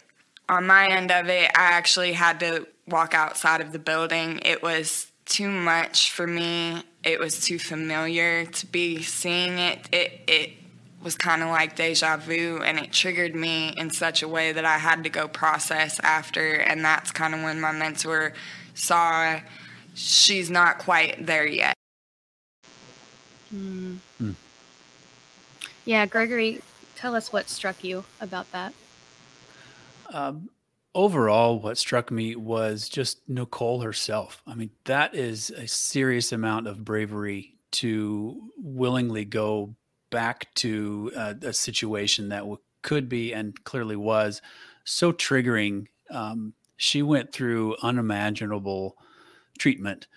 On 0.48 0.66
my 0.66 0.88
end 0.88 1.12
of 1.12 1.28
it, 1.28 1.52
I 1.54 1.72
actually 1.74 2.14
had 2.14 2.40
to 2.40 2.66
walk 2.88 3.14
outside 3.14 3.60
of 3.60 3.74
the 3.74 3.80
building. 3.80 4.40
It 4.46 4.64
was 4.64 5.12
too 5.26 5.50
much 5.50 6.14
for 6.14 6.26
me. 6.26 6.84
It 7.04 7.20
was 7.20 7.42
too 7.42 7.60
familiar 7.60 8.46
to 8.46 8.66
be 8.66 9.02
seeing 9.02 9.60
it. 9.60 9.90
It 9.92 10.22
it 10.28 10.52
was 11.04 11.16
kind 11.16 11.44
of 11.44 11.50
like 11.50 11.76
deja 11.76 12.18
vu 12.18 12.62
and 12.64 12.80
it 12.80 12.92
triggered 12.92 13.36
me 13.36 13.74
in 13.78 13.90
such 13.90 14.24
a 14.24 14.28
way 14.28 14.52
that 14.52 14.66
I 14.66 14.78
had 14.78 15.04
to 15.04 15.10
go 15.10 15.28
process 15.28 16.00
after 16.00 16.56
and 16.56 16.84
that's 16.84 17.12
kind 17.12 17.34
of 17.34 17.44
when 17.44 17.62
my 17.62 17.72
mentor 17.72 18.34
saw 18.74 19.40
she's 19.94 20.50
not 20.50 20.80
quite 20.80 21.26
there 21.26 21.46
yet. 21.46 21.76
Mm. 23.54 23.98
Mm. 24.22 24.36
Yeah, 25.86 26.06
Gregory, 26.06 26.62
tell 26.96 27.16
us 27.16 27.32
what 27.32 27.50
struck 27.50 27.84
you 27.84 28.04
about 28.20 28.52
that. 28.52 28.74
Um, 30.10 30.50
overall, 30.94 31.60
what 31.60 31.78
struck 31.78 32.12
me 32.12 32.36
was 32.36 32.90
just 32.90 33.22
Nicole 33.28 33.82
herself. 33.82 34.42
I 34.46 34.56
mean, 34.56 34.72
that 34.86 35.16
is 35.16 35.50
a 35.52 35.68
serious 35.68 36.32
amount 36.32 36.68
of 36.68 36.84
bravery 36.84 37.56
to 37.72 38.52
willingly 38.58 39.26
go 39.26 39.76
back 40.18 40.52
to 40.56 41.12
a 41.44 41.54
situation 41.54 42.30
that 42.30 42.40
w- 42.40 42.58
could 42.82 43.08
be 43.08 43.34
and 43.34 43.64
clearly 43.66 43.96
was 43.96 44.42
so 44.84 45.14
triggering. 45.14 45.86
Um, 46.10 46.54
she 46.76 47.04
went 47.04 47.32
through 47.32 47.76
unimaginable 47.84 48.98
treatment 49.60 50.08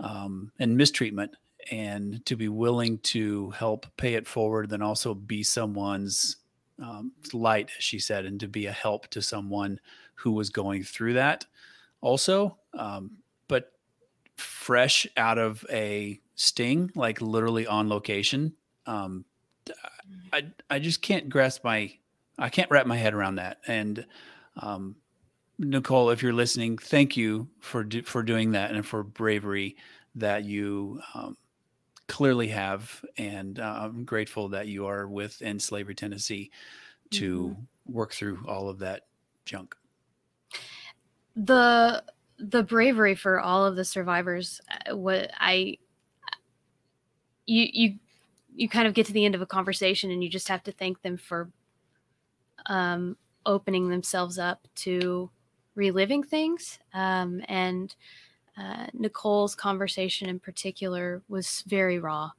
um, 0.00 0.50
and 0.58 0.76
mistreatment, 0.76 1.36
and 1.70 2.26
to 2.26 2.34
be 2.34 2.48
willing 2.48 2.98
to 3.14 3.50
help 3.50 3.86
pay 3.96 4.14
it 4.14 4.26
forward, 4.26 4.70
then 4.70 4.82
also 4.82 5.14
be 5.14 5.44
someone's 5.44 6.38
um, 6.82 7.12
light, 7.32 7.70
as 7.78 7.84
she 7.84 8.00
said, 8.00 8.24
and 8.24 8.40
to 8.40 8.48
be 8.48 8.66
a 8.66 8.72
help 8.72 9.06
to 9.10 9.22
someone 9.22 9.78
who 10.16 10.32
was 10.32 10.50
going 10.50 10.82
through 10.82 11.12
that 11.12 11.46
also. 12.00 12.58
Um, 12.76 13.18
but 13.46 13.70
fresh 14.36 15.06
out 15.16 15.38
of 15.38 15.64
a 15.70 16.20
sting, 16.34 16.90
like 16.96 17.20
literally 17.20 17.68
on 17.68 17.88
location, 17.88 18.54
um, 18.86 19.24
I 20.32 20.44
I 20.70 20.78
just 20.78 21.02
can't 21.02 21.28
grasp 21.28 21.64
my 21.64 21.92
I 22.38 22.48
can't 22.48 22.70
wrap 22.70 22.86
my 22.86 22.96
head 22.96 23.14
around 23.14 23.36
that. 23.36 23.58
And 23.66 24.06
um, 24.56 24.96
Nicole, 25.58 26.10
if 26.10 26.22
you're 26.22 26.32
listening, 26.32 26.78
thank 26.78 27.16
you 27.16 27.48
for 27.60 27.84
do, 27.84 28.02
for 28.02 28.22
doing 28.22 28.52
that 28.52 28.72
and 28.72 28.84
for 28.84 29.02
bravery 29.02 29.76
that 30.16 30.44
you 30.44 31.00
um, 31.14 31.36
clearly 32.08 32.48
have. 32.48 33.04
And 33.16 33.58
uh, 33.58 33.80
I'm 33.82 34.04
grateful 34.04 34.48
that 34.50 34.66
you 34.66 34.86
are 34.86 35.06
with 35.06 35.40
End 35.42 35.62
Slavery 35.62 35.94
Tennessee 35.94 36.50
to 37.10 37.48
mm-hmm. 37.48 37.92
work 37.92 38.12
through 38.12 38.44
all 38.48 38.68
of 38.68 38.80
that 38.80 39.02
junk. 39.44 39.76
The 41.36 42.02
the 42.38 42.62
bravery 42.62 43.14
for 43.14 43.40
all 43.40 43.64
of 43.64 43.76
the 43.76 43.84
survivors, 43.84 44.60
uh, 44.88 44.96
what 44.96 45.30
I 45.38 45.78
you 47.46 47.68
you 47.72 47.94
you 48.54 48.68
kind 48.68 48.86
of 48.86 48.94
get 48.94 49.06
to 49.06 49.12
the 49.12 49.24
end 49.24 49.34
of 49.34 49.42
a 49.42 49.46
conversation 49.46 50.10
and 50.10 50.22
you 50.22 50.30
just 50.30 50.48
have 50.48 50.62
to 50.62 50.72
thank 50.72 51.02
them 51.02 51.16
for 51.16 51.50
um, 52.66 53.16
opening 53.46 53.88
themselves 53.88 54.38
up 54.38 54.66
to 54.76 55.30
reliving 55.74 56.22
things. 56.22 56.78
Um, 56.92 57.42
and 57.48 57.94
uh, 58.56 58.86
Nicole's 58.92 59.54
conversation 59.54 60.28
in 60.28 60.38
particular 60.38 61.22
was 61.28 61.64
very 61.66 61.98
raw. 61.98 62.30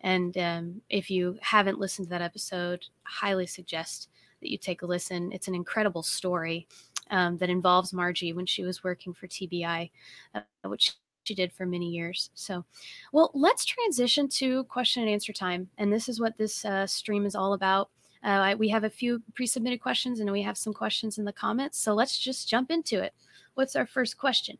And 0.00 0.36
um, 0.38 0.82
if 0.88 1.10
you 1.10 1.38
haven't 1.40 1.80
listened 1.80 2.06
to 2.06 2.10
that 2.10 2.22
episode, 2.22 2.84
highly 3.02 3.46
suggest 3.46 4.08
that 4.40 4.50
you 4.50 4.58
take 4.58 4.82
a 4.82 4.86
listen. 4.86 5.32
It's 5.32 5.48
an 5.48 5.54
incredible 5.54 6.02
story 6.02 6.68
um, 7.10 7.38
that 7.38 7.50
involves 7.50 7.92
Margie 7.92 8.32
when 8.32 8.46
she 8.46 8.62
was 8.62 8.84
working 8.84 9.12
for 9.12 9.26
TBI, 9.26 9.90
uh, 10.34 10.40
which 10.64 10.94
she 11.26 11.34
did 11.34 11.52
for 11.52 11.66
many 11.66 11.88
years. 11.90 12.30
So, 12.34 12.64
well, 13.12 13.30
let's 13.34 13.64
transition 13.64 14.28
to 14.28 14.64
question 14.64 15.02
and 15.02 15.10
answer 15.10 15.32
time. 15.32 15.68
And 15.78 15.92
this 15.92 16.08
is 16.08 16.20
what 16.20 16.38
this 16.38 16.64
uh, 16.64 16.86
stream 16.86 17.26
is 17.26 17.34
all 17.34 17.52
about. 17.52 17.90
Uh, 18.22 18.54
we 18.58 18.68
have 18.68 18.84
a 18.84 18.90
few 18.90 19.22
pre 19.34 19.46
submitted 19.46 19.80
questions 19.80 20.20
and 20.20 20.30
we 20.30 20.42
have 20.42 20.58
some 20.58 20.72
questions 20.72 21.18
in 21.18 21.24
the 21.24 21.32
comments. 21.32 21.78
So 21.78 21.94
let's 21.94 22.18
just 22.18 22.48
jump 22.48 22.70
into 22.70 23.02
it. 23.02 23.12
What's 23.54 23.76
our 23.76 23.86
first 23.86 24.16
question? 24.18 24.58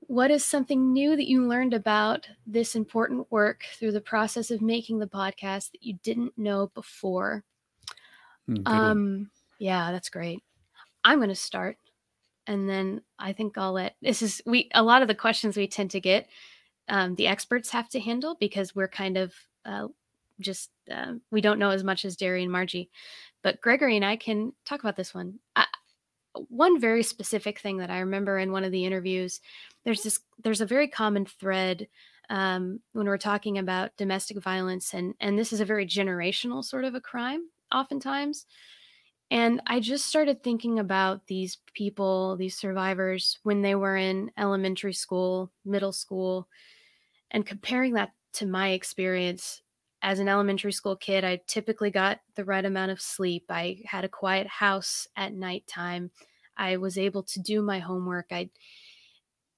What 0.00 0.30
is 0.30 0.44
something 0.44 0.92
new 0.92 1.16
that 1.16 1.28
you 1.28 1.46
learned 1.46 1.72
about 1.72 2.28
this 2.46 2.76
important 2.76 3.30
work 3.30 3.64
through 3.78 3.92
the 3.92 4.00
process 4.00 4.50
of 4.50 4.60
making 4.60 4.98
the 4.98 5.06
podcast 5.06 5.72
that 5.72 5.82
you 5.82 5.98
didn't 6.02 6.36
know 6.36 6.70
before? 6.74 7.42
Mm, 8.48 8.68
um, 8.68 9.30
yeah, 9.58 9.92
that's 9.92 10.10
great. 10.10 10.42
I'm 11.04 11.18
going 11.18 11.30
to 11.30 11.34
start 11.34 11.78
and 12.46 12.68
then 12.68 13.02
I 13.18 13.32
think 13.32 13.56
I'll 13.56 13.72
let 13.72 13.96
this 14.02 14.22
is 14.22 14.42
we 14.46 14.70
a 14.74 14.82
lot 14.82 15.02
of 15.02 15.08
the 15.08 15.14
questions 15.14 15.56
we 15.56 15.66
tend 15.66 15.90
to 15.92 16.00
get 16.00 16.28
um, 16.88 17.14
the 17.14 17.26
experts 17.26 17.70
have 17.70 17.88
to 17.90 18.00
handle 18.00 18.36
because 18.38 18.74
we're 18.74 18.88
kind 18.88 19.16
of 19.16 19.32
uh, 19.64 19.88
just 20.40 20.70
uh, 20.90 21.14
we 21.30 21.40
don't 21.40 21.58
know 21.58 21.70
as 21.70 21.84
much 21.84 22.04
as 22.04 22.16
Derri 22.16 22.42
and 22.42 22.52
Margie, 22.52 22.90
but 23.42 23.60
Gregory 23.60 23.96
and 23.96 24.04
I 24.04 24.16
can 24.16 24.52
talk 24.64 24.80
about 24.80 24.96
this 24.96 25.14
one. 25.14 25.38
I, 25.56 25.66
one 26.48 26.80
very 26.80 27.02
specific 27.02 27.60
thing 27.60 27.78
that 27.78 27.90
I 27.90 28.00
remember 28.00 28.38
in 28.38 28.52
one 28.52 28.64
of 28.64 28.72
the 28.72 28.84
interviews, 28.84 29.40
there's 29.84 30.02
this 30.02 30.18
there's 30.42 30.60
a 30.60 30.66
very 30.66 30.88
common 30.88 31.26
thread 31.26 31.88
um, 32.30 32.80
when 32.92 33.06
we're 33.06 33.18
talking 33.18 33.58
about 33.58 33.96
domestic 33.96 34.42
violence, 34.42 34.92
and 34.94 35.14
and 35.20 35.38
this 35.38 35.52
is 35.52 35.60
a 35.60 35.64
very 35.64 35.86
generational 35.86 36.64
sort 36.64 36.84
of 36.84 36.94
a 36.94 37.00
crime 37.00 37.48
oftentimes 37.72 38.46
and 39.30 39.60
I 39.66 39.80
just 39.80 40.06
started 40.06 40.42
thinking 40.42 40.78
about 40.78 41.26
these 41.26 41.58
people, 41.74 42.36
these 42.36 42.56
survivors, 42.56 43.38
when 43.42 43.62
they 43.62 43.74
were 43.74 43.96
in 43.96 44.30
elementary 44.38 44.92
school, 44.92 45.52
middle 45.64 45.92
school, 45.92 46.48
and 47.30 47.46
comparing 47.46 47.94
that 47.94 48.12
to 48.34 48.46
my 48.46 48.70
experience 48.70 49.62
as 50.02 50.18
an 50.18 50.28
elementary 50.28 50.72
school 50.72 50.96
kid. 50.96 51.24
I 51.24 51.40
typically 51.46 51.90
got 51.90 52.20
the 52.34 52.44
right 52.44 52.64
amount 52.64 52.92
of 52.92 53.00
sleep. 53.00 53.46
I 53.48 53.82
had 53.86 54.04
a 54.04 54.08
quiet 54.08 54.46
house 54.46 55.08
at 55.16 55.32
nighttime. 55.32 56.10
I 56.56 56.76
was 56.76 56.98
able 56.98 57.22
to 57.24 57.40
do 57.40 57.62
my 57.62 57.78
homework. 57.80 58.26
I 58.30 58.50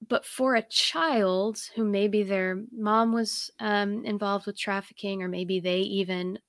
but 0.07 0.25
for 0.25 0.55
a 0.55 0.61
child 0.61 1.59
who 1.75 1.83
maybe 1.83 2.23
their 2.23 2.63
mom 2.71 3.13
was 3.13 3.49
um, 3.59 4.05
involved 4.05 4.45
with 4.45 4.57
trafficking, 4.57 5.23
or 5.23 5.27
maybe 5.27 5.59
they 5.59 5.79
even 5.79 6.39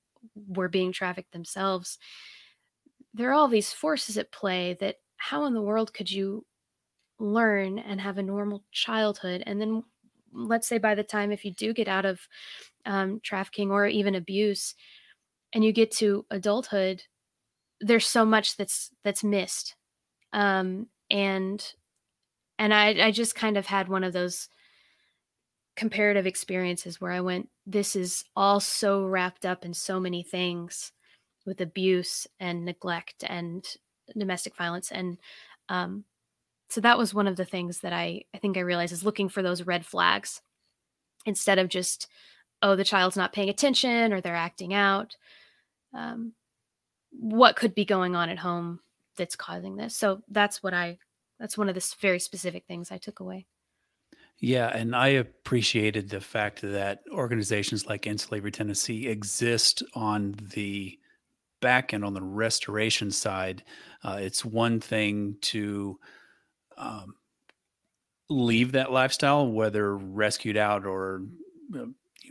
were 0.47 0.69
being 0.69 0.91
trafficked 0.91 1.31
themselves, 1.31 1.97
there 3.13 3.29
are 3.29 3.33
all 3.33 3.47
these 3.47 3.73
forces 3.73 4.17
at 4.17 4.31
play 4.31 4.77
that 4.79 4.97
how 5.17 5.45
in 5.45 5.53
the 5.53 5.61
world 5.61 5.93
could 5.93 6.09
you 6.11 6.45
learn 7.19 7.79
and 7.79 7.99
have 7.99 8.17
a 8.17 8.23
normal 8.23 8.63
childhood? 8.71 9.43
And 9.45 9.59
then 9.59 9.83
let's 10.31 10.67
say 10.67 10.77
by 10.77 10.95
the 10.95 11.03
time 11.03 11.31
if 11.31 11.43
you 11.43 11.51
do 11.53 11.73
get 11.73 11.87
out 11.87 12.05
of 12.05 12.19
um, 12.85 13.19
trafficking 13.23 13.71
or 13.71 13.87
even 13.87 14.15
abuse 14.15 14.75
and 15.53 15.63
you 15.63 15.71
get 15.71 15.91
to 15.91 16.25
adulthood 16.29 17.03
there's 17.81 18.05
so 18.05 18.25
much 18.25 18.57
that's 18.57 18.91
that's 19.03 19.23
missed. 19.23 19.75
Um, 20.33 20.87
and 21.09 21.65
and 22.57 22.73
I, 22.73 23.07
I 23.07 23.11
just 23.11 23.35
kind 23.35 23.57
of 23.57 23.65
had 23.65 23.87
one 23.87 24.03
of 24.03 24.13
those 24.13 24.49
comparative 25.75 26.27
experiences 26.27 26.99
where 26.99 27.13
i 27.13 27.21
went 27.21 27.47
this 27.65 27.95
is 27.95 28.25
all 28.35 28.59
so 28.59 29.05
wrapped 29.05 29.45
up 29.45 29.63
in 29.63 29.73
so 29.73 29.97
many 29.97 30.21
things 30.21 30.91
with 31.49 31.59
abuse 31.59 32.25
and 32.39 32.63
neglect 32.63 33.25
and 33.27 33.75
domestic 34.17 34.55
violence 34.55 34.91
and 34.91 35.17
um, 35.67 36.05
so 36.69 36.81
that 36.81 36.97
was 36.97 37.13
one 37.13 37.27
of 37.27 37.35
the 37.35 37.45
things 37.45 37.79
that 37.79 37.93
I, 37.93 38.21
I 38.33 38.37
think 38.37 38.55
I 38.55 38.61
realized 38.61 38.93
is 38.93 39.03
looking 39.03 39.27
for 39.27 39.41
those 39.41 39.63
red 39.63 39.85
flags 39.85 40.41
instead 41.25 41.57
of 41.57 41.67
just, 41.67 42.07
oh, 42.61 42.75
the 42.75 42.83
child's 42.83 43.17
not 43.17 43.33
paying 43.33 43.49
attention 43.49 44.13
or 44.13 44.21
they're 44.21 44.35
acting 44.35 44.73
out. 44.73 45.15
Um, 45.93 46.33
what 47.11 47.55
could 47.55 47.73
be 47.73 47.85
going 47.85 48.15
on 48.15 48.29
at 48.29 48.37
home 48.37 48.79
that's 49.17 49.35
causing 49.35 49.77
this? 49.77 49.95
So 49.95 50.21
that's 50.29 50.61
what 50.61 50.75
I, 50.75 50.99
that's 51.39 51.57
one 51.57 51.69
of 51.69 51.75
the 51.75 51.95
very 51.99 52.19
specific 52.19 52.65
things 52.67 52.91
I 52.91 52.99
took 52.99 53.19
away. 53.19 53.47
Yeah, 54.37 54.67
and 54.67 54.95
I 54.95 55.07
appreciated 55.07 56.09
the 56.09 56.21
fact 56.21 56.61
that 56.61 57.01
organizations 57.11 57.87
like 57.87 58.05
End 58.05 58.21
Slavery 58.21 58.51
Tennessee 58.51 59.07
exist 59.07 59.81
on 59.95 60.35
the 60.53 60.98
back 61.61 61.93
end 61.93 62.05
on 62.05 62.13
the 62.13 62.23
restoration 62.23 63.11
side, 63.11 63.63
uh, 64.03 64.17
it's 64.21 64.45
one 64.45 64.79
thing 64.79 65.37
to 65.41 65.99
um, 66.77 67.15
leave 68.29 68.71
that 68.73 68.91
lifestyle, 68.91 69.51
whether 69.51 69.97
rescued 69.97 70.57
out 70.57 70.85
or 70.85 71.23
uh, 71.77 71.85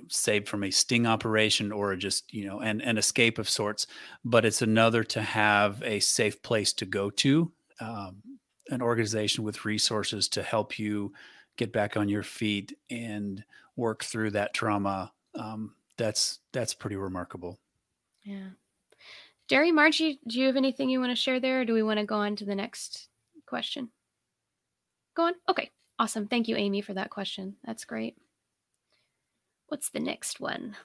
saved 0.08 0.48
from 0.48 0.64
a 0.64 0.70
sting 0.70 1.06
operation 1.06 1.72
or 1.72 1.94
just 1.96 2.32
you 2.32 2.46
know 2.46 2.60
an, 2.60 2.80
an 2.80 2.98
escape 2.98 3.38
of 3.38 3.48
sorts. 3.48 3.86
But 4.24 4.44
it's 4.44 4.62
another 4.62 5.04
to 5.04 5.22
have 5.22 5.82
a 5.82 6.00
safe 6.00 6.42
place 6.42 6.72
to 6.74 6.86
go 6.86 7.10
to, 7.10 7.52
um, 7.80 8.22
an 8.70 8.82
organization 8.82 9.44
with 9.44 9.64
resources 9.64 10.28
to 10.28 10.42
help 10.42 10.78
you 10.78 11.12
get 11.56 11.72
back 11.72 11.96
on 11.96 12.08
your 12.08 12.22
feet 12.22 12.76
and 12.90 13.44
work 13.76 14.04
through 14.04 14.30
that 14.30 14.54
trauma. 14.54 15.12
Um, 15.34 15.74
that's 15.96 16.38
that's 16.52 16.74
pretty 16.74 16.96
remarkable. 16.96 17.58
Yeah. 18.22 18.50
Derri, 19.48 19.72
Margie, 19.72 20.20
do 20.26 20.38
you 20.38 20.46
have 20.46 20.56
anything 20.56 20.90
you 20.90 21.00
want 21.00 21.10
to 21.10 21.16
share 21.16 21.40
there, 21.40 21.62
or 21.62 21.64
do 21.64 21.72
we 21.72 21.82
want 21.82 21.98
to 21.98 22.04
go 22.04 22.16
on 22.16 22.36
to 22.36 22.44
the 22.44 22.54
next 22.54 23.08
question? 23.46 23.88
Go 25.14 25.24
on. 25.24 25.34
Okay, 25.48 25.70
awesome. 25.98 26.26
Thank 26.26 26.48
you, 26.48 26.56
Amy, 26.56 26.82
for 26.82 26.94
that 26.94 27.10
question. 27.10 27.56
That's 27.64 27.84
great. 27.84 28.16
What's 29.68 29.88
the 29.90 30.00
next 30.00 30.38
one? 30.38 30.76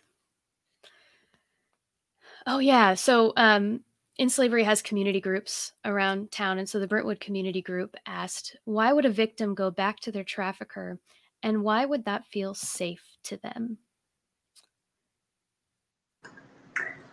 Oh 2.48 2.60
yeah, 2.60 2.94
so 2.94 3.34
um, 3.38 3.82
End 4.18 4.32
Slavery 4.32 4.64
has 4.64 4.82
community 4.82 5.20
groups 5.20 5.74
around 5.86 6.32
town, 6.32 6.58
and 6.58 6.68
so 6.68 6.80
the 6.80 6.88
Brentwood 6.88 7.20
Community 7.20 7.62
Group 7.62 7.96
asked, 8.06 8.56
"Why 8.66 8.94
would 8.94 9.06
a 9.06 9.10
victim 9.10 9.56
go 9.56 9.72
back 9.72 10.00
to 10.02 10.12
their 10.12 10.24
trafficker, 10.24 11.00
and 11.42 11.64
why 11.64 11.86
would 11.86 12.06
that 12.06 12.26
feel 12.28 12.54
safe 12.54 13.04
to 13.24 13.38
them?" 13.38 13.78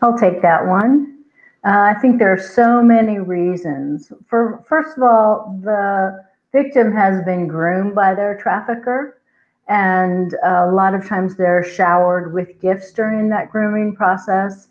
I'll 0.03 0.17
take 0.17 0.43
that 0.43 0.67
one. 0.67 1.20
Uh, 1.63 1.93
I 1.95 2.01
think 2.01 2.19
there 2.19 2.33
are 2.33 2.41
so 2.41 2.83
many 2.83 3.19
reasons. 3.19 4.13
For 4.27 4.65
first 4.67 4.97
of 4.97 5.03
all, 5.03 5.59
the 5.63 6.25
victim 6.53 6.91
has 6.93 7.23
been 7.25 7.47
groomed 7.47 7.95
by 7.95 8.15
their 8.15 8.39
trafficker, 8.39 9.21
and 9.69 10.35
a 10.43 10.71
lot 10.71 10.95
of 10.95 11.07
times 11.07 11.37
they're 11.37 11.63
showered 11.63 12.33
with 12.33 12.61
gifts 12.61 12.93
during 12.93 13.29
that 13.29 13.51
grooming 13.51 13.95
process. 13.95 14.69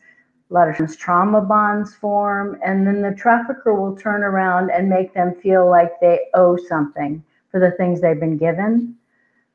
A 0.49 0.53
lot 0.53 0.67
of 0.67 0.77
times 0.77 0.95
trauma 0.95 1.41
bonds 1.41 1.93
form, 1.93 2.57
and 2.65 2.87
then 2.87 3.03
the 3.03 3.13
trafficker 3.13 3.75
will 3.75 3.95
turn 3.95 4.23
around 4.23 4.71
and 4.71 4.89
make 4.89 5.13
them 5.13 5.35
feel 5.35 5.69
like 5.69 5.91
they 6.01 6.19
owe 6.33 6.57
something 6.57 7.23
for 7.51 7.59
the 7.59 7.71
things 7.71 8.01
they've 8.01 8.19
been 8.19 8.37
given. 8.37 8.95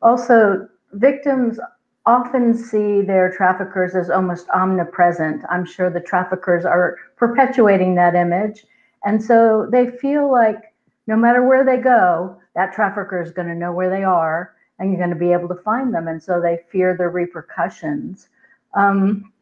Also, 0.02 0.68
victims 0.92 1.58
often 2.06 2.54
see 2.54 3.02
their 3.02 3.32
traffickers 3.32 3.94
as 3.94 4.10
almost 4.10 4.48
omnipresent. 4.50 5.42
I'm 5.50 5.64
sure 5.64 5.90
the 5.90 6.00
traffickers 6.00 6.64
are 6.64 6.96
perpetuating 7.16 7.94
that 7.94 8.14
image. 8.14 8.66
And 9.04 9.22
so 9.22 9.66
they 9.70 9.90
feel 9.90 10.30
like 10.30 10.74
no 11.06 11.16
matter 11.16 11.46
where 11.46 11.64
they 11.64 11.78
go, 11.78 12.36
that 12.54 12.74
trafficker 12.74 13.22
is 13.22 13.30
going 13.30 13.48
to 13.48 13.54
know 13.54 13.72
where 13.72 13.90
they 13.90 14.04
are 14.04 14.54
and 14.78 14.90
you're 14.90 14.98
going 14.98 15.10
to 15.10 15.16
be 15.16 15.32
able 15.32 15.48
to 15.48 15.62
find 15.62 15.94
them. 15.94 16.08
And 16.08 16.22
so 16.22 16.40
they 16.40 16.60
fear 16.70 16.96
the 16.96 17.08
repercussions. 17.08 18.28
Um, 18.74 19.32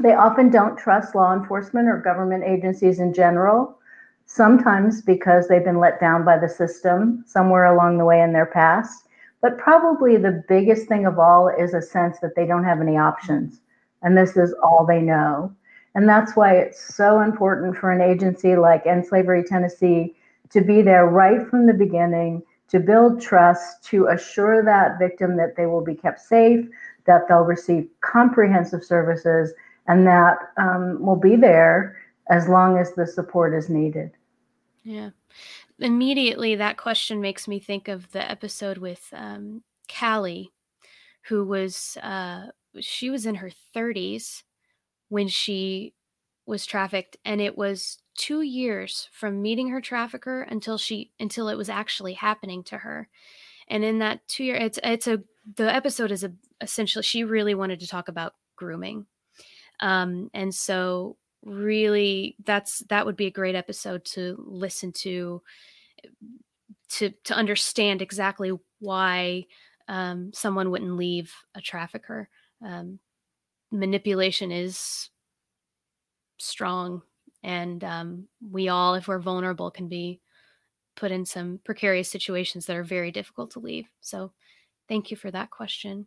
They 0.00 0.14
often 0.14 0.50
don't 0.50 0.76
trust 0.76 1.14
law 1.14 1.32
enforcement 1.32 1.88
or 1.88 1.98
government 1.98 2.42
agencies 2.44 2.98
in 2.98 3.12
general, 3.14 3.78
sometimes 4.26 5.00
because 5.00 5.46
they've 5.46 5.64
been 5.64 5.78
let 5.78 6.00
down 6.00 6.24
by 6.24 6.38
the 6.38 6.48
system 6.48 7.22
somewhere 7.26 7.66
along 7.66 7.98
the 7.98 8.04
way 8.04 8.20
in 8.20 8.32
their 8.32 8.46
past. 8.46 9.05
But 9.46 9.58
probably 9.58 10.16
the 10.16 10.42
biggest 10.48 10.88
thing 10.88 11.06
of 11.06 11.20
all 11.20 11.46
is 11.46 11.72
a 11.72 11.80
sense 11.80 12.18
that 12.18 12.34
they 12.34 12.46
don't 12.46 12.64
have 12.64 12.80
any 12.80 12.96
options 12.96 13.60
and 14.02 14.18
this 14.18 14.36
is 14.36 14.52
all 14.60 14.84
they 14.84 15.00
know. 15.00 15.54
And 15.94 16.08
that's 16.08 16.34
why 16.34 16.56
it's 16.56 16.96
so 16.96 17.20
important 17.20 17.76
for 17.76 17.92
an 17.92 18.00
agency 18.00 18.56
like 18.56 18.84
End 18.86 19.06
Slavery 19.06 19.44
Tennessee 19.44 20.16
to 20.50 20.62
be 20.62 20.82
there 20.82 21.06
right 21.06 21.46
from 21.46 21.64
the 21.68 21.74
beginning, 21.74 22.42
to 22.70 22.80
build 22.80 23.20
trust, 23.20 23.84
to 23.84 24.08
assure 24.08 24.64
that 24.64 24.98
victim 24.98 25.36
that 25.36 25.54
they 25.56 25.66
will 25.66 25.84
be 25.84 25.94
kept 25.94 26.18
safe, 26.18 26.66
that 27.04 27.28
they'll 27.28 27.42
receive 27.42 27.88
comprehensive 28.00 28.82
services, 28.82 29.52
and 29.86 30.04
that 30.08 30.38
um, 30.56 31.00
will 31.00 31.14
be 31.14 31.36
there 31.36 31.96
as 32.30 32.48
long 32.48 32.78
as 32.78 32.94
the 32.94 33.06
support 33.06 33.54
is 33.54 33.68
needed. 33.68 34.10
Yeah. 34.86 35.10
Immediately, 35.80 36.56
that 36.56 36.78
question 36.78 37.20
makes 37.20 37.48
me 37.48 37.58
think 37.60 37.88
of 37.88 38.12
the 38.12 38.30
episode 38.30 38.78
with 38.78 39.08
um, 39.12 39.64
Callie, 39.92 40.52
who 41.28 41.44
was 41.44 41.98
uh, 42.02 42.48
she 42.80 43.10
was 43.10 43.26
in 43.26 43.36
her 43.36 43.50
30s 43.74 44.44
when 45.10 45.28
she 45.28 45.94
was 46.46 46.66
trafficked, 46.66 47.16
and 47.24 47.40
it 47.40 47.58
was 47.58 47.98
two 48.16 48.42
years 48.42 49.08
from 49.12 49.42
meeting 49.42 49.70
her 49.70 49.80
trafficker 49.82 50.42
until 50.42 50.78
she 50.78 51.12
until 51.20 51.48
it 51.48 51.56
was 51.56 51.70
actually 51.70 52.14
happening 52.14 52.64
to 52.64 52.78
her. 52.78 53.08
And 53.68 53.84
in 53.84 54.00
that 54.00 54.26
two 54.28 54.44
year, 54.44 54.56
it's 54.56 54.80
it's 54.84 55.08
a 55.08 55.22
the 55.56 55.74
episode 55.74 56.12
is 56.12 56.24
a, 56.24 56.32
essentially 56.62 57.04
she 57.04 57.24
really 57.24 57.54
wanted 57.54 57.80
to 57.80 57.88
talk 57.88 58.08
about 58.08 58.34
grooming, 58.56 59.06
um, 59.80 60.30
and 60.34 60.54
so 60.54 61.16
really 61.44 62.36
that's 62.44 62.80
that 62.88 63.06
would 63.06 63.16
be 63.16 63.26
a 63.26 63.30
great 63.30 63.54
episode 63.54 64.04
to 64.04 64.36
listen 64.38 64.92
to 64.92 65.42
to 66.88 67.10
to 67.24 67.34
understand 67.34 68.02
exactly 68.02 68.52
why 68.80 69.44
um, 69.88 70.32
someone 70.32 70.70
wouldn't 70.70 70.96
leave 70.96 71.32
a 71.54 71.60
trafficker. 71.60 72.28
Um, 72.64 72.98
manipulation 73.70 74.50
is 74.50 75.10
strong, 76.38 77.02
and 77.42 77.82
um, 77.84 78.28
we 78.50 78.68
all, 78.68 78.94
if 78.94 79.08
we're 79.08 79.18
vulnerable, 79.18 79.70
can 79.70 79.88
be 79.88 80.20
put 80.96 81.12
in 81.12 81.24
some 81.24 81.60
precarious 81.64 82.10
situations 82.10 82.66
that 82.66 82.76
are 82.76 82.84
very 82.84 83.10
difficult 83.10 83.50
to 83.52 83.60
leave. 83.60 83.86
So, 84.00 84.32
thank 84.88 85.10
you 85.10 85.16
for 85.16 85.30
that 85.30 85.50
question. 85.50 86.06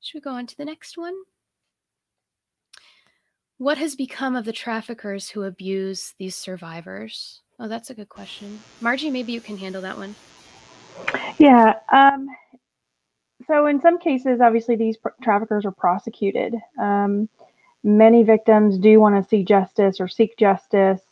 Should 0.00 0.18
we 0.18 0.20
go 0.20 0.30
on 0.30 0.46
to 0.46 0.56
the 0.56 0.64
next 0.64 0.96
one? 0.96 1.14
What 3.58 3.78
has 3.78 3.96
become 3.96 4.36
of 4.36 4.44
the 4.44 4.52
traffickers 4.52 5.28
who 5.28 5.42
abuse 5.42 6.14
these 6.16 6.36
survivors? 6.36 7.42
Oh, 7.58 7.66
that's 7.66 7.90
a 7.90 7.94
good 7.94 8.08
question. 8.08 8.60
Margie, 8.80 9.10
maybe 9.10 9.32
you 9.32 9.40
can 9.40 9.58
handle 9.58 9.82
that 9.82 9.98
one. 9.98 10.14
Yeah. 11.38 11.74
Um, 11.92 12.28
so, 13.48 13.66
in 13.66 13.80
some 13.80 13.98
cases, 13.98 14.40
obviously, 14.40 14.76
these 14.76 14.96
pr- 14.96 15.08
traffickers 15.22 15.64
are 15.64 15.72
prosecuted. 15.72 16.54
Um, 16.80 17.28
many 17.82 18.22
victims 18.22 18.78
do 18.78 19.00
want 19.00 19.20
to 19.20 19.28
see 19.28 19.42
justice 19.42 19.98
or 19.98 20.06
seek 20.06 20.36
justice 20.36 21.02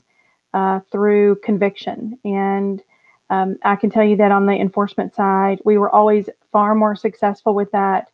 uh, 0.54 0.80
through 0.92 1.40
conviction. 1.42 2.16
And 2.24 2.80
um, 3.28 3.56
I 3.64 3.74
can 3.74 3.90
tell 3.90 4.04
you 4.04 4.16
that 4.18 4.30
on 4.30 4.46
the 4.46 4.54
enforcement 4.54 5.16
side, 5.16 5.61
we 5.64 5.78
were 5.78 5.90
always 5.90 6.28
far 6.52 6.76
more 6.76 6.94
successful 6.94 7.56
with 7.56 7.72
that 7.72 8.09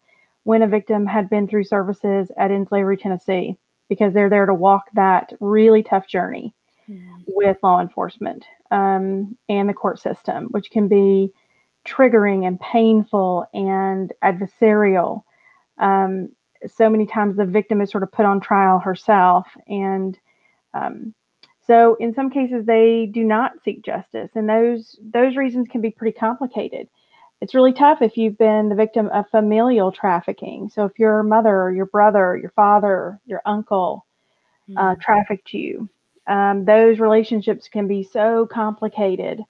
when 0.45 0.63
a 0.63 0.67
victim 0.67 1.05
had 1.05 1.29
been 1.29 1.47
through 1.47 1.65
services 1.65 2.31
at 2.39 2.51
End 2.51 2.69
Slavery 2.69 2.97
Tennessee 2.97 3.59
because 3.93 4.15
they're 4.15 4.31
there 4.31 4.47
to 4.47 4.55
walk 4.55 4.85
that 4.95 5.35
really 5.39 5.83
tough 5.83 6.09
journey 6.09 6.55
mm-hmm. 6.89 7.21
with 7.27 7.59
law 7.63 7.79
enforcement 7.79 8.43
um, 8.71 9.37
and 9.51 9.69
the 9.69 9.75
court 9.75 9.99
system, 9.99 10.47
which 10.47 10.71
can 10.71 10.89
be 10.89 11.31
triggering 11.87 12.47
and 12.47 12.59
painful 12.59 13.45
and 13.53 14.15
adversarial. 14.25 15.25
Um, 15.77 16.31
so 16.67 16.89
many 16.89 17.05
times 17.05 17.37
the 17.37 17.45
victim 17.45 17.83
is 17.83 17.91
sort 17.91 18.03
of 18.03 18.11
put 18.11 18.25
on 18.25 18.41
trial 18.41 18.79
herself. 18.79 19.47
And 19.69 20.19
um, 20.73 21.13
so 21.67 21.97
in 21.97 22.15
some 22.15 22.31
cases 22.31 22.65
they 22.65 23.11
do 23.13 23.25
not 23.25 23.63
seek 23.63 23.85
justice. 23.85 24.31
And 24.35 24.49
those 24.49 24.99
those 25.03 25.37
reasons 25.37 25.69
can 25.71 25.83
be 25.83 25.91
pretty 25.91 26.17
complicated. 26.19 26.89
It's 27.43 27.57
really 27.57 27.73
tough 27.73 28.03
if 28.03 28.17
you've 28.17 28.39
been 28.39 28.69
the 28.69 28.77
victim 28.77 29.09
of 29.09 29.29
familial 29.29 29.91
trafficking. 29.91 30.71
So 30.73 30.85
if 30.85 30.97
your 30.97 31.25
mother, 31.25 31.73
your 31.73 31.87
brother, 31.87 32.37
your 32.37 32.51
father, 32.51 33.19
your 33.27 33.43
uncle 33.45 34.07
mm-hmm. 34.71 34.79
uh, 34.79 34.95
trafficked 35.01 35.53
you, 35.53 35.89
um, 36.29 36.65
those 36.65 37.01
relationships 37.01 37.67
can 37.67 37.89
be 37.89 38.05
so 38.05 38.47
complicated. 38.47 39.43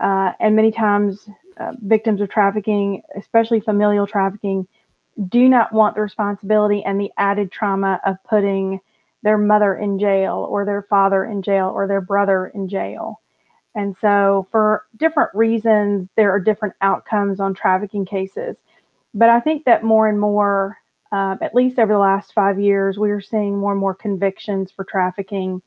Uh, 0.00 0.34
and 0.38 0.54
many 0.54 0.70
times, 0.70 1.28
uh, 1.58 1.72
victims 1.82 2.20
of 2.20 2.30
trafficking, 2.30 3.02
especially 3.16 3.58
familial 3.58 4.06
trafficking, 4.06 4.68
do 5.28 5.48
not 5.48 5.72
want 5.72 5.96
the 5.96 6.00
responsibility 6.00 6.84
and 6.84 7.00
the 7.00 7.10
added 7.18 7.50
trauma 7.50 8.00
of 8.06 8.22
putting 8.22 8.78
their 9.24 9.36
mother 9.36 9.74
in 9.74 9.98
jail 9.98 10.46
or 10.48 10.64
their 10.64 10.82
father 10.82 11.24
in 11.24 11.42
jail 11.42 11.72
or 11.74 11.88
their 11.88 12.00
brother 12.00 12.52
in 12.54 12.68
jail. 12.68 13.20
And 13.74 13.96
so, 14.00 14.46
for 14.50 14.84
different 14.96 15.30
reasons, 15.34 16.08
there 16.16 16.30
are 16.30 16.40
different 16.40 16.74
outcomes 16.82 17.40
on 17.40 17.54
trafficking 17.54 18.04
cases. 18.04 18.56
But 19.14 19.30
I 19.30 19.40
think 19.40 19.64
that 19.64 19.82
more 19.84 20.08
and 20.08 20.20
more, 20.20 20.76
uh, 21.10 21.36
at 21.40 21.54
least 21.54 21.78
over 21.78 21.92
the 21.92 21.98
last 21.98 22.32
five 22.34 22.60
years, 22.60 22.98
we 22.98 23.10
are 23.10 23.20
seeing 23.20 23.58
more 23.58 23.72
and 23.72 23.80
more 23.80 23.94
convictions 23.94 24.70
for 24.70 24.84
trafficking. 24.84 25.62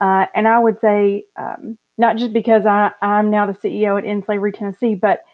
Uh, 0.00 0.26
and 0.34 0.46
I 0.46 0.58
would 0.58 0.80
say, 0.80 1.24
um, 1.36 1.78
not 1.96 2.16
just 2.16 2.32
because 2.32 2.64
I, 2.64 2.92
I'm 3.02 3.30
now 3.30 3.46
the 3.46 3.54
CEO 3.54 3.98
at 3.98 4.04
End 4.04 4.24
Slavery 4.24 4.52
Tennessee, 4.52 4.94
but 4.94 5.24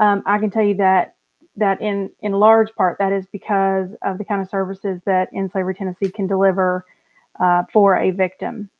um, 0.00 0.22
I 0.26 0.38
can 0.38 0.50
tell 0.50 0.64
you 0.64 0.74
that 0.76 1.14
that 1.56 1.80
in 1.80 2.10
in 2.20 2.32
large 2.32 2.72
part 2.76 2.98
that 2.98 3.12
is 3.12 3.26
because 3.32 3.90
of 4.02 4.18
the 4.18 4.24
kind 4.24 4.40
of 4.40 4.48
services 4.48 5.00
that 5.06 5.28
End 5.34 5.50
Slavery 5.50 5.74
Tennessee 5.74 6.10
can 6.10 6.26
deliver 6.26 6.84
uh, 7.40 7.64
for 7.72 7.96
a 7.96 8.10
victim 8.10 8.70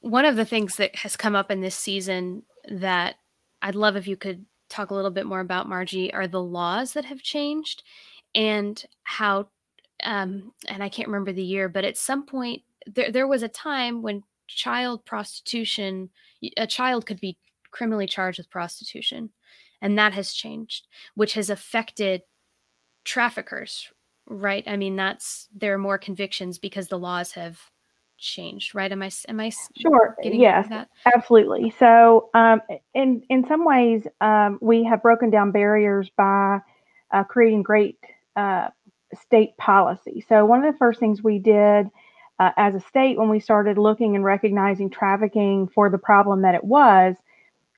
one 0.00 0.24
of 0.24 0.36
the 0.36 0.44
things 0.44 0.76
that 0.76 0.96
has 0.96 1.16
come 1.16 1.34
up 1.34 1.50
in 1.50 1.60
this 1.60 1.74
season 1.74 2.42
that 2.70 3.16
I'd 3.62 3.74
love 3.74 3.96
if 3.96 4.06
you 4.06 4.16
could 4.16 4.44
talk 4.68 4.90
a 4.90 4.94
little 4.94 5.10
bit 5.10 5.26
more 5.26 5.40
about, 5.40 5.68
Margie, 5.68 6.12
are 6.12 6.28
the 6.28 6.42
laws 6.42 6.92
that 6.92 7.04
have 7.06 7.22
changed 7.22 7.82
and 8.34 8.82
how, 9.04 9.48
um, 10.04 10.52
and 10.68 10.82
I 10.82 10.88
can't 10.88 11.08
remember 11.08 11.32
the 11.32 11.42
year, 11.42 11.68
but 11.68 11.84
at 11.84 11.96
some 11.96 12.26
point 12.26 12.62
there, 12.86 13.10
there 13.10 13.26
was 13.26 13.42
a 13.42 13.48
time 13.48 14.02
when 14.02 14.22
child 14.46 15.04
prostitution, 15.04 16.10
a 16.56 16.66
child 16.66 17.06
could 17.06 17.20
be 17.20 17.38
criminally 17.70 18.06
charged 18.06 18.38
with 18.38 18.50
prostitution. 18.50 19.30
And 19.80 19.98
that 19.98 20.12
has 20.12 20.32
changed, 20.32 20.86
which 21.14 21.34
has 21.34 21.50
affected 21.50 22.22
traffickers, 23.04 23.92
right? 24.26 24.64
I 24.66 24.76
mean, 24.76 24.96
that's, 24.96 25.48
there 25.54 25.74
are 25.74 25.78
more 25.78 25.98
convictions 25.98 26.58
because 26.58 26.88
the 26.88 26.98
laws 26.98 27.32
have 27.32 27.60
changed, 28.18 28.74
right? 28.74 28.90
Am 28.90 29.02
I 29.02 29.10
am 29.28 29.40
I 29.40 29.50
sure? 29.76 30.16
Yes, 30.22 30.68
absolutely. 31.06 31.72
So, 31.78 32.30
um, 32.34 32.60
in 32.94 33.22
in 33.28 33.46
some 33.46 33.64
ways, 33.64 34.06
um, 34.20 34.58
we 34.60 34.84
have 34.84 35.02
broken 35.02 35.30
down 35.30 35.52
barriers 35.52 36.10
by 36.16 36.60
uh, 37.10 37.24
creating 37.24 37.62
great 37.62 37.98
uh, 38.36 38.68
state 39.14 39.56
policy. 39.56 40.24
So, 40.28 40.44
one 40.44 40.64
of 40.64 40.72
the 40.72 40.78
first 40.78 41.00
things 41.00 41.22
we 41.22 41.38
did 41.38 41.88
uh, 42.38 42.50
as 42.56 42.74
a 42.74 42.80
state 42.80 43.18
when 43.18 43.28
we 43.28 43.40
started 43.40 43.78
looking 43.78 44.14
and 44.14 44.24
recognizing 44.24 44.90
trafficking 44.90 45.68
for 45.68 45.90
the 45.90 45.98
problem 45.98 46.42
that 46.42 46.54
it 46.54 46.64
was 46.64 47.16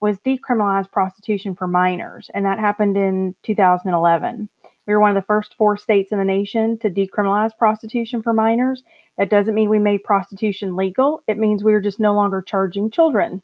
was 0.00 0.18
decriminalize 0.20 0.90
prostitution 0.90 1.54
for 1.54 1.66
minors, 1.66 2.30
and 2.32 2.46
that 2.46 2.58
happened 2.58 2.96
in 2.96 3.34
2011. 3.42 4.48
We 4.90 4.94
were 4.94 5.00
one 5.00 5.16
of 5.16 5.22
the 5.22 5.26
first 5.26 5.54
four 5.56 5.76
states 5.76 6.10
in 6.10 6.18
the 6.18 6.24
nation 6.24 6.76
to 6.78 6.90
decriminalize 6.90 7.56
prostitution 7.56 8.24
for 8.24 8.32
minors. 8.32 8.82
That 9.18 9.30
doesn't 9.30 9.54
mean 9.54 9.68
we 9.68 9.78
made 9.78 10.02
prostitution 10.02 10.74
legal. 10.74 11.22
It 11.28 11.38
means 11.38 11.62
we 11.62 11.70
were 11.70 11.80
just 11.80 12.00
no 12.00 12.12
longer 12.12 12.42
charging 12.42 12.90
children 12.90 13.40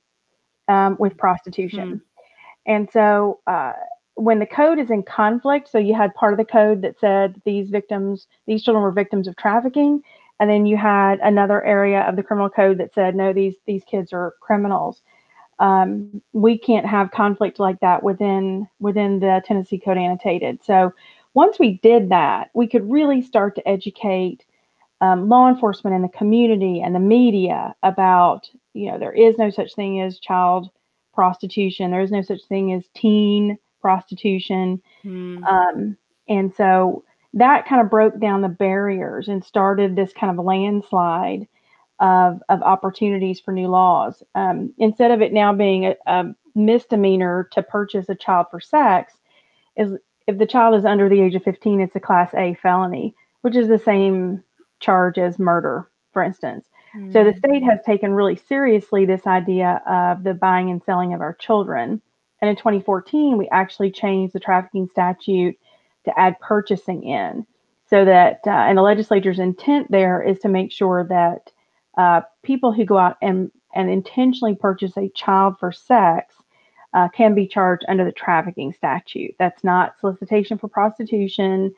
um, 0.67 0.97
with 0.99 1.17
prostitution. 1.17 1.89
Hmm. 1.89 2.73
And 2.73 2.91
so 2.93 3.39
uh, 3.47 3.75
when 4.17 4.41
the 4.41 4.47
code 4.47 4.81
is 4.81 4.91
in 4.91 5.05
conflict, 5.05 5.69
so 5.71 5.79
you 5.79 5.95
had 5.95 6.13
part 6.17 6.33
of 6.33 6.39
the 6.39 6.45
code 6.45 6.83
that 6.83 6.99
said 6.99 7.41
these 7.45 7.71
victims, 7.71 8.27
these 8.49 8.65
children 8.65 8.83
were 8.83 8.91
victims 8.91 9.29
of 9.29 9.37
trafficking, 9.37 10.03
and 10.41 10.51
then 10.51 10.67
you 10.67 10.77
had 10.77 11.21
another 11.21 11.65
area 11.65 12.01
of 12.09 12.17
the 12.17 12.25
criminal 12.25 12.51
code 12.51 12.79
that 12.79 12.93
said 12.93 13.15
no, 13.15 13.33
these 13.33 13.55
these 13.67 13.85
kids 13.85 14.13
are 14.13 14.35
criminals. 14.41 15.01
Um, 15.61 16.21
we 16.33 16.59
can't 16.59 16.87
have 16.87 17.13
conflict 17.13 17.61
like 17.61 17.79
that 17.81 18.03
within 18.03 18.69
within 18.81 19.21
the 19.21 19.43
Tennessee 19.47 19.79
Code 19.79 19.97
annotated. 19.97 20.65
So 20.65 20.93
once 21.37 21.59
we 21.59 21.79
did 21.83 22.09
that, 22.09 22.49
we 22.55 22.67
could 22.67 22.91
really 22.91 23.21
start 23.21 23.55
to 23.55 23.69
educate 23.69 24.47
um, 25.03 25.29
law 25.29 25.51
enforcement 25.51 25.95
and 25.95 26.03
the 26.03 26.17
community 26.17 26.81
and 26.81 26.95
the 26.95 26.99
media 26.99 27.75
about, 27.83 28.49
you 28.73 28.91
know, 28.91 28.99
there 28.99 29.13
is 29.13 29.37
no 29.37 29.51
such 29.51 29.75
thing 29.75 30.01
as 30.01 30.19
child 30.19 30.71
prostitution. 31.13 31.91
There 31.91 32.01
is 32.01 32.11
no 32.11 32.23
such 32.23 32.43
thing 32.49 32.73
as 32.73 32.89
teen 32.97 33.59
prostitution. 33.83 34.81
Mm. 35.05 35.45
Um, 35.45 35.97
and 36.27 36.55
so 36.55 37.05
that 37.35 37.69
kind 37.69 37.83
of 37.83 37.91
broke 37.91 38.19
down 38.19 38.41
the 38.41 38.49
barriers 38.49 39.29
and 39.29 39.45
started 39.45 39.95
this 39.95 40.15
kind 40.15 40.37
of 40.37 40.43
landslide 40.43 41.47
of, 42.01 42.43
of 42.49 42.63
opportunities 42.63 43.41
for 43.41 43.53
new 43.53 43.69
laws. 43.69 44.23
Um, 44.35 44.73
instead 44.79 45.11
of 45.11 45.21
it 45.21 45.35
now 45.35 45.53
being 45.53 45.85
a, 45.85 45.97
a, 46.07 46.35
misdemeanor 46.55 47.47
to 47.53 47.63
purchase 47.63 48.09
a 48.09 48.15
child 48.15 48.47
for 48.51 48.59
sex, 48.59 49.13
is 49.77 49.93
if 50.27 50.39
the 50.39 50.47
child 50.47 50.75
is 50.75 50.85
under 50.85 51.09
the 51.09 51.21
age 51.21 51.35
of 51.35 51.45
15, 51.45 51.81
it's 51.81 51.97
a 51.97 52.01
class 52.01 52.33
A 52.35 52.55
felony, 52.55 53.15
which 53.43 53.57
is 53.57 53.69
the 53.69 53.79
same 53.79 54.43
charge 54.81 55.19
as 55.19 55.39
murder, 55.39 55.89
for 56.13 56.23
instance. 56.23 56.67
Mm-hmm. 56.97 57.13
So 57.13 57.25
the 57.25 57.33
mm. 57.33 57.39
state 57.39 57.63
has 57.63 57.81
taken 57.85 58.13
really 58.13 58.37
seriously 58.37 59.05
this 59.05 59.27
idea 59.27 59.83
of 59.87 60.25
the 60.25 60.35
buying 60.35 60.71
and 60.71 60.83
selling 60.83 61.15
of 61.15 61.21
our 61.21 61.35
children. 61.35 62.01
And 62.41 62.51
in 62.51 62.57
2014, 62.57 63.39
we 63.39 63.49
actually 63.49 63.91
changed 63.91 64.35
the 64.35 64.41
trafficking 64.41 64.89
statute 64.91 65.57
to 66.05 66.19
add 66.19 66.39
purchasing 66.41 67.05
in 67.05 67.47
so 67.89 68.05
that, 68.05 68.41
uh, 68.47 68.51
and 68.51 68.79
the 68.79 68.83
legislature's 68.83 69.39
intent 69.39 69.91
there 69.91 70.23
is 70.23 70.39
to 70.41 70.49
make 70.49 70.73
sure 70.73 71.07
that 71.09 71.53
uh, 71.97 72.21
people 72.43 72.73
who 72.73 72.85
go 72.85 72.99
out 72.99 73.17
and, 73.23 73.51
and 73.75 73.91
intentionally 73.91 74.55
purchase 74.55 74.97
a 74.97 75.09
child 75.11 75.59
for 75.59 75.73
sex 75.73 76.36
uh, 76.97 77.09
can 77.11 77.35
be 77.35 77.47
charged 77.47 77.85
under 77.89 78.07
the 78.07 78.13
trafficking 78.13 78.73
statute. 78.73 79.37
That's 79.39 79.63
not 79.63 80.01
solicitation 80.01 80.57
for 80.57 80.67
prostitution 80.67 81.75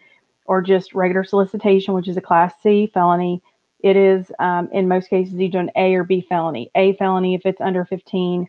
or 0.46 0.62
just 0.62 0.94
regular 0.94 1.24
solicitation, 1.24 1.92
which 1.92 2.06
is 2.06 2.16
a 2.16 2.20
class 2.20 2.54
C 2.62 2.88
felony. 2.94 3.42
It 3.80 3.96
is, 3.96 4.30
um, 4.38 4.68
in 4.72 4.86
most 4.86 5.10
cases, 5.10 5.38
either 5.40 5.58
an 5.58 5.72
A 5.74 5.94
or 5.94 6.04
B 6.04 6.24
felony. 6.28 6.70
A 6.76 6.94
felony 6.94 7.34
if 7.34 7.44
it's 7.44 7.60
under 7.60 7.84
15, 7.84 8.48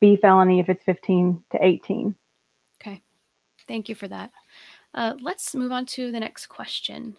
B 0.00 0.16
felony 0.16 0.58
if 0.58 0.70
it's 0.70 0.82
15 0.84 1.44
to 1.52 1.64
18. 1.64 2.14
Okay. 2.80 3.02
Thank 3.68 3.90
you 3.90 3.94
for 3.94 4.08
that. 4.08 4.32
Uh, 4.94 5.14
let's 5.20 5.54
move 5.54 5.70
on 5.70 5.84
to 5.84 6.10
the 6.10 6.20
next 6.20 6.46
question. 6.46 7.14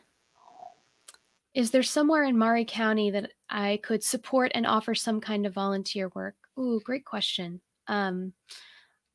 Is 1.54 1.70
there 1.70 1.84
somewhere 1.84 2.24
in 2.24 2.38
Maury 2.38 2.66
County 2.66 3.12
that 3.12 3.32
I 3.48 3.80
could 3.84 4.04
support 4.04 4.52
and 4.56 4.66
offer 4.66 4.96
some 4.96 5.22
kind 5.22 5.46
of 5.46 5.54
volunteer 5.54 6.12
work? 6.16 6.36
Ooh, 6.60 6.80
great 6.84 7.06
question. 7.06 7.62
Um, 7.88 8.34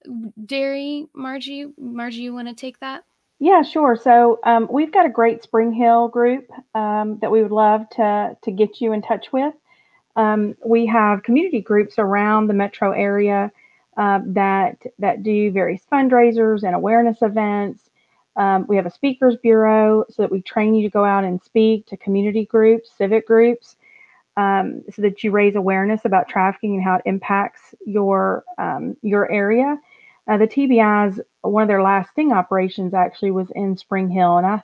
Derri, 0.07 1.09
Margie, 1.15 1.73
Margie, 1.79 2.23
you 2.23 2.35
want 2.35 2.49
to 2.49 2.55
take 2.55 2.81
that? 2.81 3.05
Yeah, 3.39 3.63
sure. 3.63 3.97
So 3.97 4.39
um, 4.45 4.69
we've 4.71 4.93
got 4.93 5.05
a 5.05 5.11
great 5.11 5.43
Spring 5.43 5.73
Hill 5.73 6.09
group 6.09 6.49
um, 6.75 7.19
that 7.21 7.31
we 7.31 7.43
would 7.43 7.51
love 7.51 7.89
to 7.97 8.37
to 8.41 8.51
get 8.53 8.81
you 8.81 8.93
in 8.93 9.03
touch 9.03 9.33
with. 9.33 9.55
Um, 10.15 10.55
we 10.65 10.87
have 10.87 11.23
community 11.23 11.61
groups 11.61 11.99
around 11.99 12.47
the 12.47 12.55
metro 12.55 12.93
area 12.93 13.51
uh, 13.97 14.21
that 14.27 14.79
that 14.99 15.23
do 15.23 15.51
various 15.51 15.83
fundraisers 15.91 16.63
and 16.63 16.75
awareness 16.75 17.19
events. 17.21 17.91
Um, 18.37 18.65
we 18.69 18.77
have 18.77 18.87
a 18.87 18.91
speakers 18.91 19.37
bureau 19.43 20.05
so 20.09 20.23
that 20.23 20.31
we 20.31 20.41
train 20.41 20.75
you 20.75 20.83
to 20.85 20.93
go 20.93 21.05
out 21.05 21.25
and 21.25 21.43
speak 21.43 21.87
to 21.87 21.97
community 21.97 22.47
groups, 22.47 22.91
civic 22.97 23.27
groups, 23.27 23.77
um, 24.37 24.83
so 24.91 25.03
that 25.03 25.23
you 25.23 25.31
raise 25.31 25.55
awareness 25.55 26.05
about 26.05 26.29
trafficking 26.29 26.77
and 26.77 26.85
how 26.85 26.95
it 26.95 27.03
impacts 27.05 27.75
your 27.85 28.45
um, 28.59 28.97
your 29.03 29.31
area. 29.31 29.79
Uh, 30.29 30.37
the 30.37 30.47
TBI's 30.47 31.21
one 31.43 31.63
of 31.63 31.69
their 31.69 31.83
last 31.83 32.11
sting 32.11 32.33
operations 32.33 32.95
actually 32.95 33.33
was 33.33 33.51
in 33.55 33.77
Spring 33.77 34.09
Hill, 34.09 34.39
and 34.39 34.47
I 34.47 34.63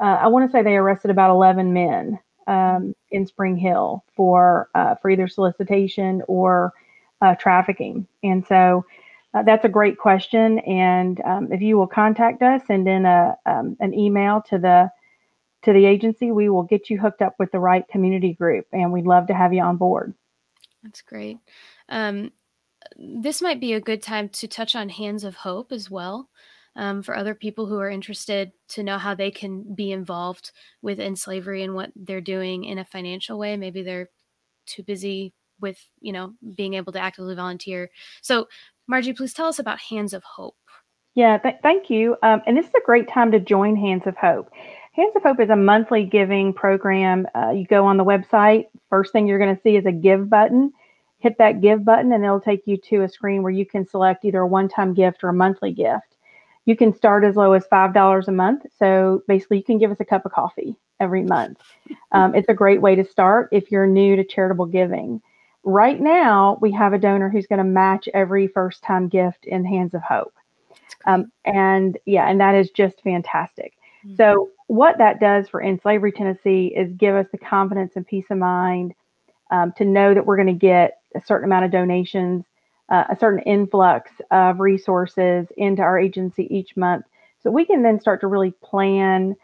uh, 0.00 0.18
I 0.22 0.26
want 0.28 0.48
to 0.48 0.52
say 0.52 0.62
they 0.62 0.76
arrested 0.76 1.10
about 1.10 1.30
11 1.30 1.72
men 1.72 2.18
um, 2.48 2.94
in 3.10 3.26
Spring 3.26 3.56
Hill 3.56 4.04
for 4.16 4.68
uh, 4.74 4.96
for 4.96 5.10
either 5.10 5.28
solicitation 5.28 6.22
or 6.26 6.72
uh, 7.20 7.36
trafficking, 7.36 8.06
and 8.22 8.44
so 8.46 8.84
uh, 9.34 9.42
that's 9.42 9.64
a 9.64 9.68
great 9.68 9.98
question. 9.98 10.58
And 10.60 11.20
um, 11.22 11.52
if 11.52 11.62
you 11.62 11.78
will 11.78 11.86
contact 11.86 12.42
us, 12.42 12.62
and 12.68 12.84
send 12.84 12.88
in 12.88 13.06
a 13.06 13.36
um, 13.46 13.76
an 13.80 13.94
email 13.94 14.42
to 14.48 14.58
the 14.58 14.90
to 15.62 15.72
the 15.72 15.86
agency, 15.86 16.32
we 16.32 16.48
will 16.48 16.64
get 16.64 16.90
you 16.90 16.98
hooked 16.98 17.22
up 17.22 17.36
with 17.38 17.52
the 17.52 17.60
right 17.60 17.86
community 17.86 18.32
group, 18.32 18.66
and 18.72 18.92
we'd 18.92 19.06
love 19.06 19.28
to 19.28 19.34
have 19.34 19.52
you 19.52 19.62
on 19.62 19.76
board. 19.76 20.12
That's 20.82 21.02
great. 21.02 21.38
Um, 21.88 22.32
this 22.96 23.42
might 23.42 23.60
be 23.60 23.72
a 23.72 23.80
good 23.80 24.02
time 24.02 24.28
to 24.30 24.48
touch 24.48 24.74
on 24.74 24.88
Hands 24.88 25.22
of 25.24 25.36
Hope 25.36 25.72
as 25.72 25.90
well. 25.90 26.28
Um, 26.74 27.02
for 27.02 27.14
other 27.14 27.34
people 27.34 27.66
who 27.66 27.78
are 27.80 27.90
interested 27.90 28.50
to 28.68 28.82
know 28.82 28.96
how 28.96 29.14
they 29.14 29.30
can 29.30 29.74
be 29.74 29.92
involved 29.92 30.52
within 30.80 31.16
slavery 31.16 31.62
and 31.62 31.74
what 31.74 31.92
they're 31.94 32.22
doing 32.22 32.64
in 32.64 32.78
a 32.78 32.84
financial 32.86 33.38
way. 33.38 33.58
Maybe 33.58 33.82
they're 33.82 34.08
too 34.64 34.82
busy 34.82 35.34
with, 35.60 35.78
you 36.00 36.14
know, 36.14 36.32
being 36.56 36.72
able 36.72 36.92
to 36.94 36.98
actively 36.98 37.34
volunteer. 37.34 37.90
So 38.22 38.48
Margie, 38.86 39.12
please 39.12 39.34
tell 39.34 39.48
us 39.48 39.58
about 39.58 39.80
Hands 39.80 40.12
of 40.14 40.24
Hope. 40.24 40.56
Yeah, 41.14 41.36
th- 41.38 41.56
thank 41.62 41.90
you. 41.90 42.16
Um, 42.22 42.40
and 42.46 42.56
this 42.56 42.66
is 42.66 42.74
a 42.74 42.86
great 42.86 43.08
time 43.08 43.30
to 43.32 43.40
join 43.40 43.76
Hands 43.76 44.06
of 44.06 44.16
Hope. 44.16 44.50
Hands 44.92 45.12
of 45.14 45.22
Hope 45.22 45.40
is 45.40 45.50
a 45.50 45.56
monthly 45.56 46.04
giving 46.04 46.52
program. 46.52 47.26
Uh, 47.34 47.50
you 47.50 47.66
go 47.66 47.84
on 47.84 47.96
the 47.96 48.04
website, 48.04 48.66
first 48.88 49.12
thing 49.12 49.26
you're 49.26 49.38
going 49.38 49.54
to 49.54 49.62
see 49.62 49.76
is 49.76 49.86
a 49.86 49.92
give 49.92 50.28
button. 50.28 50.72
Hit 51.22 51.38
that 51.38 51.60
give 51.60 51.84
button, 51.84 52.12
and 52.12 52.24
it'll 52.24 52.40
take 52.40 52.66
you 52.66 52.76
to 52.76 53.02
a 53.02 53.08
screen 53.08 53.44
where 53.44 53.52
you 53.52 53.64
can 53.64 53.86
select 53.86 54.24
either 54.24 54.40
a 54.40 54.46
one 54.46 54.68
time 54.68 54.92
gift 54.92 55.22
or 55.22 55.28
a 55.28 55.32
monthly 55.32 55.72
gift. 55.72 56.16
You 56.64 56.76
can 56.76 56.92
start 56.92 57.22
as 57.22 57.36
low 57.36 57.52
as 57.52 57.64
$5 57.66 58.28
a 58.28 58.32
month. 58.32 58.66
So 58.76 59.22
basically, 59.28 59.58
you 59.58 59.62
can 59.62 59.78
give 59.78 59.92
us 59.92 60.00
a 60.00 60.04
cup 60.04 60.26
of 60.26 60.32
coffee 60.32 60.76
every 60.98 61.22
month. 61.22 61.60
Um, 62.10 62.34
it's 62.34 62.48
a 62.48 62.54
great 62.54 62.80
way 62.82 62.96
to 62.96 63.04
start 63.04 63.48
if 63.52 63.70
you're 63.70 63.86
new 63.86 64.16
to 64.16 64.24
charitable 64.24 64.66
giving. 64.66 65.22
Right 65.62 66.00
now, 66.00 66.58
we 66.60 66.72
have 66.72 66.92
a 66.92 66.98
donor 66.98 67.30
who's 67.30 67.46
going 67.46 67.58
to 67.58 67.64
match 67.64 68.08
every 68.14 68.48
first 68.48 68.82
time 68.82 69.08
gift 69.08 69.44
in 69.44 69.64
Hands 69.64 69.94
of 69.94 70.02
Hope. 70.02 70.34
Um, 71.06 71.30
and 71.44 71.98
yeah, 72.04 72.28
and 72.28 72.40
that 72.40 72.56
is 72.56 72.70
just 72.70 73.00
fantastic. 73.02 73.74
Mm-hmm. 74.04 74.16
So, 74.16 74.50
what 74.66 74.98
that 74.98 75.20
does 75.20 75.48
for 75.48 75.62
End 75.62 75.80
Slavery 75.82 76.10
Tennessee 76.10 76.72
is 76.76 76.92
give 76.94 77.14
us 77.14 77.26
the 77.30 77.38
confidence 77.38 77.92
and 77.94 78.06
peace 78.06 78.24
of 78.30 78.38
mind 78.38 78.94
um, 79.52 79.72
to 79.76 79.84
know 79.84 80.14
that 80.14 80.24
we're 80.24 80.36
going 80.36 80.48
to 80.48 80.52
get 80.52 81.01
a 81.14 81.20
certain 81.24 81.46
amount 81.46 81.64
of 81.64 81.70
donations, 81.70 82.44
uh, 82.88 83.04
a 83.10 83.16
certain 83.16 83.40
influx 83.40 84.10
of 84.30 84.60
resources 84.60 85.46
into 85.56 85.82
our 85.82 85.98
agency 85.98 86.46
each 86.54 86.76
month. 86.76 87.04
So, 87.40 87.50
we 87.50 87.64
can 87.64 87.82
then 87.82 88.00
start 88.00 88.20
to 88.20 88.26
really 88.26 88.52
plan 88.62 89.36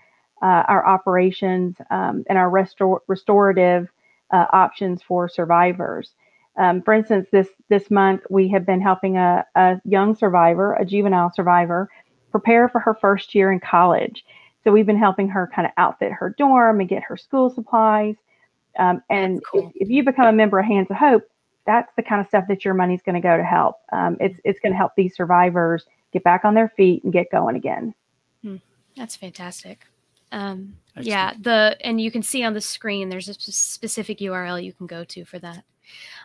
uh, 0.42 0.64
our 0.68 0.86
operations 0.86 1.76
um, 1.90 2.24
and 2.28 2.38
our 2.38 2.50
restor- 2.50 3.00
restorative 3.08 3.88
uh, 4.30 4.46
options 4.52 5.02
for 5.02 5.28
survivors. 5.28 6.12
Um, 6.58 6.82
for 6.82 6.92
instance, 6.92 7.28
this 7.30 7.48
this 7.68 7.90
month 7.90 8.22
we 8.30 8.48
have 8.48 8.66
been 8.66 8.80
helping 8.80 9.16
a, 9.16 9.44
a 9.54 9.80
young 9.84 10.16
survivor, 10.16 10.74
a 10.74 10.84
juvenile 10.84 11.32
survivor, 11.32 11.88
prepare 12.30 12.68
for 12.68 12.80
her 12.80 12.94
first 13.00 13.34
year 13.34 13.52
in 13.52 13.60
college. 13.60 14.24
So 14.64 14.72
we've 14.72 14.86
been 14.86 14.98
helping 14.98 15.28
her 15.28 15.50
kind 15.54 15.66
of 15.66 15.72
outfit 15.76 16.12
her 16.12 16.34
dorm 16.36 16.80
and 16.80 16.88
get 16.88 17.04
her 17.04 17.16
school 17.16 17.48
supplies. 17.48 18.16
Um, 18.78 19.02
and 19.08 19.40
cool. 19.44 19.72
if, 19.74 19.82
if, 19.82 19.88
you 19.88 20.04
become 20.04 20.26
a 20.26 20.32
member 20.32 20.58
of 20.58 20.66
Hands 20.66 20.86
of 20.90 20.96
Hope, 20.96 21.24
that's 21.68 21.92
the 21.96 22.02
kind 22.02 22.18
of 22.18 22.26
stuff 22.26 22.46
that 22.48 22.64
your 22.64 22.72
money's 22.72 23.02
going 23.02 23.14
to 23.14 23.20
go 23.20 23.36
to 23.36 23.44
help. 23.44 23.76
Um, 23.92 24.16
it's 24.20 24.40
it's 24.42 24.58
going 24.58 24.72
to 24.72 24.76
help 24.76 24.92
these 24.96 25.14
survivors 25.14 25.84
get 26.14 26.24
back 26.24 26.46
on 26.46 26.54
their 26.54 26.70
feet 26.70 27.04
and 27.04 27.12
get 27.12 27.30
going 27.30 27.56
again. 27.56 27.94
Hmm. 28.42 28.56
That's 28.96 29.14
fantastic. 29.14 29.84
Um, 30.32 30.76
yeah, 30.98 31.34
the 31.38 31.76
and 31.82 32.00
you 32.00 32.10
can 32.10 32.22
see 32.22 32.42
on 32.42 32.54
the 32.54 32.60
screen 32.62 33.10
there's 33.10 33.28
a 33.28 33.34
specific 33.34 34.18
URL 34.18 34.64
you 34.64 34.72
can 34.72 34.86
go 34.86 35.04
to 35.04 35.26
for 35.26 35.38
that. 35.40 35.62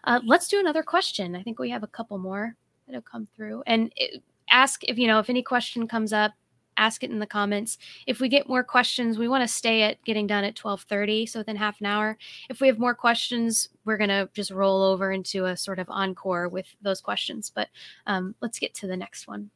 Uh, 0.06 0.22
let's 0.26 0.48
do 0.48 0.60
another 0.62 0.82
question. 0.82 1.36
I 1.36 1.44
think 1.44 1.60
we 1.60 1.70
have 1.70 1.84
a 1.84 1.88
couple 1.88 2.18
more 2.18 2.56
that 2.88 2.96
have 2.96 3.06
come 3.06 3.28
through, 3.36 3.64
and 3.68 3.92
it, 3.98 4.24
ask 4.50 4.82
if 4.86 4.98
you 4.98 5.08
know 5.08 5.20
if 5.20 5.30
any 5.30 5.44
question 5.44 5.90
comes 5.90 6.14
up. 6.14 6.32
Ask 6.78 7.04
it 7.04 7.12
in 7.12 7.20
the 7.20 7.28
comments. 7.28 7.78
If 8.08 8.20
we 8.20 8.30
get 8.30 8.50
more 8.50 8.64
questions, 8.64 9.18
we 9.18 9.28
want 9.28 9.44
to 9.44 9.48
stay 9.48 9.84
at 9.84 10.04
getting 10.04 10.28
done 10.28 10.44
at 10.44 10.56
12:30, 10.56 11.28
so 11.28 11.40
within 11.40 11.56
half 11.56 11.80
an 11.80 11.88
hour. 11.88 12.18
If 12.50 12.62
we 12.62 12.68
have 12.68 12.80
more 12.80 12.96
questions, 12.96 13.70
we're 13.86 13.98
gonna 13.98 14.30
just 14.34 14.52
roll 14.52 14.84
over 14.84 15.12
into 15.12 15.46
a 15.46 15.58
sort 15.58 15.80
of 15.80 15.90
encore 15.90 16.50
with 16.50 16.68
those 16.82 17.02
questions. 17.02 17.52
But 17.54 17.70
um, 18.08 18.36
let's 18.42 18.60
get 18.60 18.74
to 18.76 18.88
the 18.88 18.98
next 18.98 19.28
one. 19.28 19.52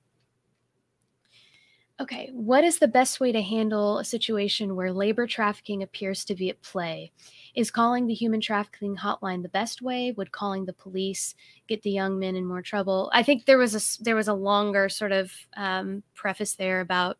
Okay, 1.99 2.29
what 2.31 2.63
is 2.63 2.77
the 2.77 2.87
best 2.87 3.19
way 3.19 3.31
to 3.31 3.41
handle 3.41 3.97
a 3.97 4.05
situation 4.05 4.75
where 4.75 4.93
labor 4.93 5.25
trafficking 5.25 5.81
appears 5.81 6.23
to 6.25 6.35
be 6.35 6.49
at 6.51 6.61
play? 6.61 7.11
Is 7.55 7.71
calling 7.71 8.05
the 8.05 8.13
human 8.13 8.39
trafficking 8.39 8.95
hotline 8.95 9.41
the 9.41 9.49
best 9.49 9.81
way? 9.81 10.13
Would 10.15 10.31
calling 10.31 10.65
the 10.65 10.73
police 10.73 11.33
get 11.67 11.81
the 11.81 11.89
young 11.89 12.19
men 12.19 12.35
in 12.35 12.45
more 12.45 12.61
trouble? 12.61 13.09
I 13.13 13.23
think 13.23 13.45
there 13.45 13.57
was 13.57 13.73
a 13.73 14.03
there 14.03 14.15
was 14.15 14.27
a 14.27 14.33
longer 14.33 14.89
sort 14.89 15.11
of 15.11 15.31
um, 15.55 16.03
preface 16.13 16.53
there 16.53 16.81
about 16.81 17.17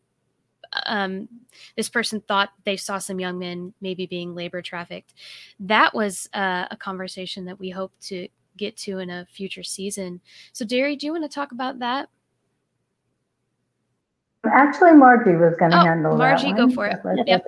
um, 0.86 1.28
this 1.76 1.90
person 1.90 2.22
thought 2.22 2.50
they 2.64 2.78
saw 2.78 3.00
some 3.00 3.20
young 3.20 3.40
men 3.40 3.74
maybe 3.82 4.06
being 4.06 4.36
labor 4.36 4.62
trafficked. 4.62 5.16
That 5.60 5.96
was 5.96 6.30
uh, 6.36 6.68
a 6.70 6.78
conversation 6.78 7.46
that 7.46 7.60
we 7.60 7.72
hope 7.72 7.94
to 8.02 8.28
get 8.58 8.78
to 8.78 9.00
in 9.00 9.10
a 9.10 9.26
future 9.32 9.64
season. 9.64 10.22
So, 10.52 10.66
Derri, 10.66 10.98
do 11.00 11.06
you 11.08 11.14
want 11.14 11.24
to 11.24 11.30
talk 11.30 11.52
about 11.52 11.80
that? 11.80 12.10
Actually, 14.54 14.94
Margie 14.94 15.36
was 15.36 15.56
going 15.60 15.72
to 15.72 15.80
oh, 15.80 15.86
handle 15.86 16.18
Margie, 16.18 16.52
that. 16.52 16.58
Margie, 16.58 16.76
go 16.76 16.76
for 16.76 16.88
it. 16.88 17.28
Yep. 17.28 17.46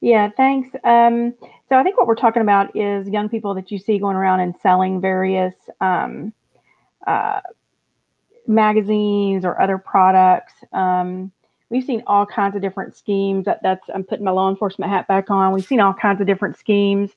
Yeah, 0.00 0.30
thanks. 0.36 0.68
Um, 0.84 1.34
so 1.68 1.76
I 1.76 1.82
think 1.82 1.96
what 1.96 2.06
we're 2.06 2.14
talking 2.14 2.42
about 2.42 2.76
is 2.76 3.08
young 3.08 3.28
people 3.28 3.54
that 3.54 3.70
you 3.70 3.78
see 3.78 3.98
going 3.98 4.16
around 4.16 4.40
and 4.40 4.54
selling 4.62 5.00
various 5.00 5.54
um, 5.80 6.32
uh, 7.06 7.40
magazines 8.46 9.44
or 9.44 9.60
other 9.60 9.78
products. 9.78 10.52
Um, 10.72 11.32
we've 11.70 11.84
seen 11.84 12.02
all 12.06 12.26
kinds 12.26 12.54
of 12.56 12.62
different 12.62 12.94
schemes. 12.94 13.46
That 13.46 13.62
that's 13.62 13.88
I'm 13.94 14.04
putting 14.04 14.24
my 14.24 14.30
law 14.30 14.50
enforcement 14.50 14.90
hat 14.90 15.08
back 15.08 15.30
on. 15.30 15.52
We've 15.52 15.66
seen 15.66 15.80
all 15.80 15.94
kinds 15.94 16.20
of 16.20 16.26
different 16.26 16.56
schemes 16.56 17.12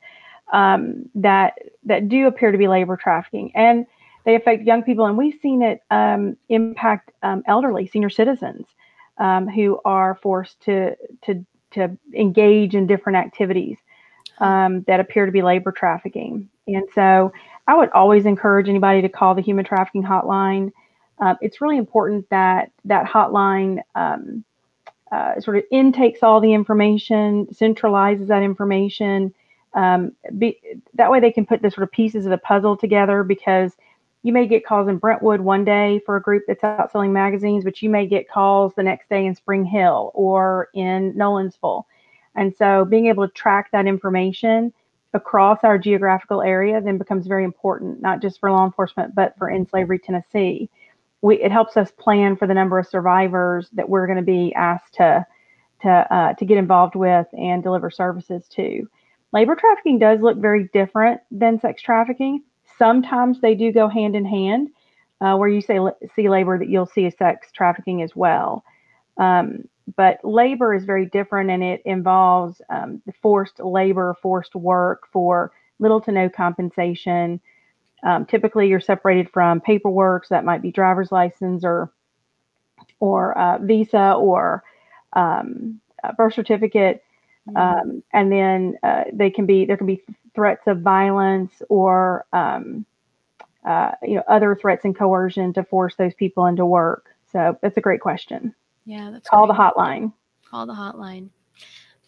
um, 0.53 1.09
that 1.15 1.59
that 1.83 2.09
do 2.09 2.27
appear 2.27 2.51
to 2.51 2.57
be 2.57 2.67
labor 2.67 2.97
trafficking, 2.97 3.51
and 3.55 3.85
they 4.25 4.35
affect 4.35 4.63
young 4.63 4.83
people. 4.83 5.05
And 5.05 5.17
we've 5.17 5.39
seen 5.41 5.61
it 5.61 5.81
um, 5.91 6.37
impact 6.47 7.11
um, 7.23 7.43
elderly 7.45 7.87
senior 7.87 8.09
citizens 8.09 8.65
um, 9.19 9.47
who 9.47 9.79
are 9.85 10.15
forced 10.15 10.59
to 10.61 10.95
to 11.23 11.45
to 11.71 11.97
engage 12.15 12.73
in 12.73 12.87
different 12.87 13.17
activities 13.17 13.77
um, 14.39 14.81
that 14.83 14.99
appear 14.99 15.25
to 15.25 15.31
be 15.31 15.41
labor 15.41 15.71
trafficking. 15.71 16.49
And 16.67 16.87
so, 16.93 17.31
I 17.67 17.75
would 17.75 17.89
always 17.91 18.25
encourage 18.25 18.69
anybody 18.69 19.01
to 19.01 19.09
call 19.09 19.35
the 19.35 19.41
human 19.41 19.65
trafficking 19.65 20.03
hotline. 20.03 20.71
Uh, 21.19 21.35
it's 21.41 21.61
really 21.61 21.77
important 21.77 22.29
that 22.29 22.71
that 22.85 23.05
hotline 23.05 23.81
um, 23.95 24.43
uh, 25.11 25.39
sort 25.39 25.57
of 25.57 25.63
intakes 25.71 26.23
all 26.23 26.39
the 26.39 26.53
information, 26.53 27.47
centralizes 27.47 28.27
that 28.27 28.43
information. 28.43 29.33
Um, 29.73 30.13
be, 30.37 30.59
that 30.95 31.11
way, 31.11 31.19
they 31.19 31.31
can 31.31 31.45
put 31.45 31.61
the 31.61 31.71
sort 31.71 31.83
of 31.83 31.91
pieces 31.91 32.25
of 32.25 32.31
the 32.31 32.37
puzzle 32.37 32.77
together 32.77 33.23
because 33.23 33.75
you 34.29 34.33
may 34.33 34.47
get 34.47 34.65
calls 34.65 34.87
in 34.87 34.97
Brentwood 34.97 35.41
one 35.41 35.65
day 35.65 36.01
for 36.05 36.15
a 36.15 36.21
group 36.21 36.43
that's 36.47 36.63
out 36.63 36.91
selling 36.91 37.11
magazines, 37.11 37.63
but 37.63 37.81
you 37.81 37.89
may 37.89 38.07
get 38.07 38.29
calls 38.29 38.73
the 38.75 38.83
next 38.83 39.09
day 39.09 39.25
in 39.25 39.35
Spring 39.35 39.65
Hill 39.65 40.11
or 40.13 40.69
in 40.73 41.13
Nolensville. 41.13 41.83
And 42.35 42.55
so, 42.55 42.85
being 42.85 43.07
able 43.07 43.27
to 43.27 43.33
track 43.33 43.71
that 43.71 43.87
information 43.87 44.71
across 45.13 45.59
our 45.63 45.77
geographical 45.77 46.41
area 46.41 46.79
then 46.79 46.97
becomes 46.97 47.27
very 47.27 47.43
important, 47.43 48.01
not 48.01 48.21
just 48.21 48.39
for 48.39 48.51
law 48.51 48.63
enforcement, 48.63 49.15
but 49.15 49.35
for 49.37 49.49
End 49.49 49.67
Slavery 49.69 49.99
Tennessee 49.99 50.69
we, 51.21 51.41
it 51.41 51.51
helps 51.51 51.77
us 51.77 51.91
plan 51.91 52.35
for 52.35 52.47
the 52.47 52.53
number 52.53 52.79
of 52.79 52.87
survivors 52.87 53.69
that 53.73 53.89
we're 53.89 54.07
going 54.07 54.17
to 54.17 54.23
be 54.23 54.53
asked 54.53 54.93
to 54.95 55.25
to 55.81 55.89
uh, 55.89 56.33
to 56.33 56.45
get 56.45 56.57
involved 56.57 56.95
with 56.95 57.27
and 57.33 57.63
deliver 57.63 57.89
services 57.89 58.47
to. 58.49 58.87
Labor 59.31 59.55
trafficking 59.55 59.99
does 59.99 60.19
look 60.21 60.37
very 60.37 60.69
different 60.73 61.21
than 61.31 61.59
sex 61.59 61.81
trafficking. 61.81 62.43
Sometimes 62.79 63.41
they 63.41 63.53
do 63.53 63.71
go 63.71 63.87
hand 63.87 64.15
in 64.15 64.25
hand. 64.25 64.69
Uh, 65.21 65.35
where 65.35 65.49
you 65.49 65.59
say 65.59 65.77
see 66.15 66.29
labor, 66.29 66.57
that 66.57 66.69
you'll 66.69 66.85
see 66.85 67.09
sex 67.09 67.51
trafficking 67.51 68.01
as 68.01 68.15
well. 68.15 68.63
Um, 69.17 69.67
but 69.97 70.19
labor 70.23 70.73
is 70.73 70.85
very 70.85 71.07
different, 71.07 71.49
and 71.49 71.61
it 71.61 71.81
involves 71.83 72.61
um, 72.69 73.01
forced 73.21 73.59
labor, 73.59 74.15
forced 74.21 74.55
work 74.55 75.07
for 75.11 75.51
little 75.79 75.99
to 76.01 76.11
no 76.13 76.29
compensation. 76.29 77.41
Um, 78.03 78.25
typically, 78.25 78.69
you're 78.69 78.79
separated 78.79 79.29
from 79.29 79.59
paperwork, 79.59 80.25
so 80.25 80.35
that 80.35 80.45
might 80.45 80.61
be 80.61 80.71
driver's 80.71 81.11
license 81.11 81.65
or 81.65 81.91
or 83.01 83.37
uh, 83.37 83.57
visa 83.59 84.13
or 84.13 84.63
um, 85.13 85.81
birth 86.17 86.33
certificate, 86.33 87.03
mm-hmm. 87.49 87.57
um, 87.57 88.03
and 88.13 88.31
then 88.31 88.77
uh, 88.83 89.03
they 89.11 89.29
can 89.29 89.45
be 89.45 89.65
there 89.65 89.75
can 89.75 89.87
be 89.87 90.01
threats 90.35 90.67
of 90.67 90.81
violence 90.81 91.61
or 91.69 92.25
um, 92.33 92.85
uh, 93.65 93.91
you 94.01 94.15
know 94.15 94.23
other 94.27 94.55
threats 94.55 94.85
and 94.85 94.97
coercion 94.97 95.53
to 95.53 95.63
force 95.63 95.95
those 95.95 96.13
people 96.13 96.45
into 96.45 96.65
work. 96.65 97.15
So 97.31 97.57
that's 97.61 97.77
a 97.77 97.81
great 97.81 98.01
question. 98.01 98.53
Yeah, 98.85 99.09
that's 99.11 99.29
call 99.29 99.45
great. 99.45 99.55
the 99.55 99.61
hotline. 99.61 100.13
Call 100.49 100.65
the 100.65 100.73
hotline. 100.73 101.29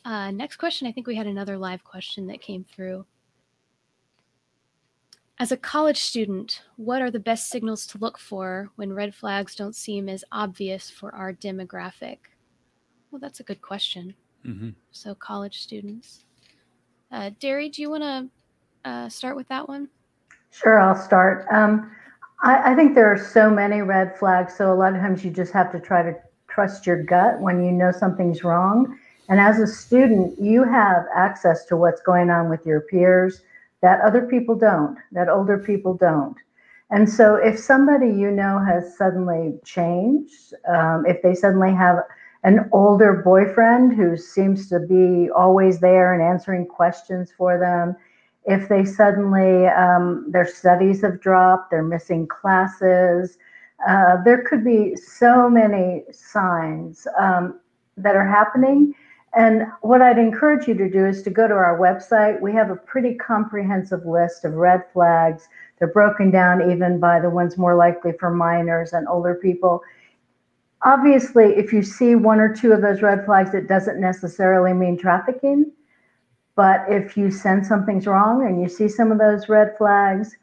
Uh, 0.04 0.32
next 0.32 0.58
question. 0.58 0.88
I 0.88 0.92
think 0.92 1.06
we 1.06 1.16
had 1.16 1.28
another 1.28 1.58
live 1.58 1.84
question 1.84 2.28
that 2.28 2.42
came 2.42 2.64
through. 2.64 3.06
As 5.38 5.52
a 5.52 5.58
college 5.58 6.00
student, 6.00 6.62
what 6.76 7.02
are 7.02 7.10
the 7.12 7.20
best 7.20 7.50
signals 7.50 7.88
to 7.88 7.98
look 7.98 8.20
for 8.20 8.70
when 8.76 8.94
red 8.94 9.16
flags 9.16 9.56
don't 9.56 9.76
seem 9.76 10.08
as 10.08 10.24
obvious 10.32 10.90
for 10.90 11.14
our 11.16 11.34
demographic? 11.34 12.18
Well, 13.10 13.20
that's 13.20 13.40
a 13.40 13.44
good 13.44 13.62
question. 13.62 14.16
Mm-hmm. 14.46 14.70
So, 14.92 15.16
college 15.16 15.60
students. 15.60 16.26
Uh, 17.12 17.30
Derri, 17.41 17.71
do 17.71 17.82
you 17.82 17.89
want 17.89 18.04
to 18.04 18.89
uh, 18.89 19.10
start 19.10 19.36
with 19.36 19.47
that 19.50 19.67
one? 19.67 19.89
Sure, 20.52 20.80
I'll 20.80 20.95
start. 20.95 21.45
Um, 21.52 21.91
I, 22.43 22.71
I 22.71 22.76
think 22.76 22.95
there 22.95 23.12
are 23.12 23.17
so 23.17 23.50
many 23.50 23.82
red 23.82 24.17
flags. 24.17 24.56
So, 24.56 24.71
a 24.71 24.76
lot 24.76 24.95
of 24.95 25.02
times 25.02 25.24
you 25.24 25.32
just 25.32 25.52
have 25.54 25.71
to 25.74 25.80
try 25.80 26.04
to 26.04 26.13
trust 26.47 26.88
your 26.88 27.04
gut 27.04 27.39
when 27.39 27.63
you 27.63 27.71
know 27.71 27.91
something's 27.91 28.43
wrong. 28.43 28.97
And 29.30 29.39
as 29.39 29.60
a 29.60 29.67
student, 29.67 30.39
you 30.39 30.63
have 30.63 31.06
access 31.15 31.65
to 31.65 31.78
what's 31.78 32.02
going 32.02 32.30
on 32.30 32.50
with 32.50 32.65
your 32.65 32.82
peers 32.82 33.41
that 33.82 34.02
other 34.02 34.28
people 34.28 34.56
don't, 34.56 34.97
that 35.12 35.30
older 35.30 35.58
people 35.58 35.93
don't. 35.93 36.38
And 36.89 37.10
so 37.10 37.36
if 37.36 37.58
somebody 37.58 38.08
you 38.08 38.32
know 38.32 38.60
has 38.60 38.97
suddenly 38.97 39.58
changed, 39.63 40.54
um, 40.67 41.06
if 41.06 41.21
they 41.21 41.34
suddenly 41.34 41.74
have 41.74 42.00
an 42.44 42.70
older 42.72 43.14
boyfriend 43.14 43.94
who 43.94 44.18
seems 44.18 44.68
to 44.70 44.80
be 44.80 45.30
always 45.30 45.80
there 45.80 46.14
and 46.14 46.24
answering 46.24 46.66
questions 46.66 47.32
for 47.38 47.60
them, 47.60 47.96
if 48.46 48.68
they 48.68 48.84
suddenly, 48.84 49.68
um, 49.68 50.26
their 50.30 50.48
studies 50.48 51.02
have 51.02 51.22
dropped, 51.22 51.70
they're 51.70 51.84
missing 51.84 52.28
classes, 52.28 53.38
uh, 53.88 54.18
there 54.24 54.44
could 54.44 54.64
be 54.64 54.96
so 54.96 55.50
many 55.50 56.04
signs 56.12 57.08
um, 57.20 57.60
that 57.98 58.16
are 58.16 58.28
happening 58.28 58.94
and 59.34 59.64
what 59.82 60.02
I'd 60.02 60.18
encourage 60.18 60.68
you 60.68 60.74
to 60.74 60.90
do 60.90 61.06
is 61.06 61.24
to 61.24 61.30
go 61.30 61.48
to 61.48 61.54
our 61.54 61.80
website. 61.80 62.42
We 62.42 62.52
have 62.54 62.70
a 62.70 62.76
pretty 62.76 63.16
comprehensive 63.16 64.06
list 64.06 64.44
of 64.44 64.54
red 64.54 64.84
flags. 64.92 65.48
They're 65.80 65.88
broken 65.88 66.32
down 66.32 66.70
even 66.70 67.00
by 67.00 67.22
the 67.22 67.30
ones 67.30 67.58
more 67.58 67.76
likely 67.76 68.12
for 68.20 68.30
minors 68.30 68.92
and 68.92 69.08
older 69.08 69.36
people. 69.36 69.82
Obviously, 70.84 71.56
if 71.56 71.72
you 71.72 71.84
see 71.84 72.15
one 72.15 72.39
or 72.39 72.54
two 72.54 72.72
of 72.72 72.82
those 72.82 73.02
red 73.02 73.26
flags, 73.26 73.54
it 73.54 73.67
doesn't 73.67 74.00
necessarily 74.00 74.74
mean 74.74 74.98
trafficking. 74.98 75.72
But 76.56 76.86
if 76.89 77.15
you 77.15 77.32
sense 77.32 77.67
something's 77.67 78.08
wrong 78.08 78.46
and 78.46 78.62
you 78.62 78.67
see 78.67 78.88
some 78.88 79.12
of 79.12 79.17
those 79.17 79.48
red 79.48 79.76
flags, 79.78 80.36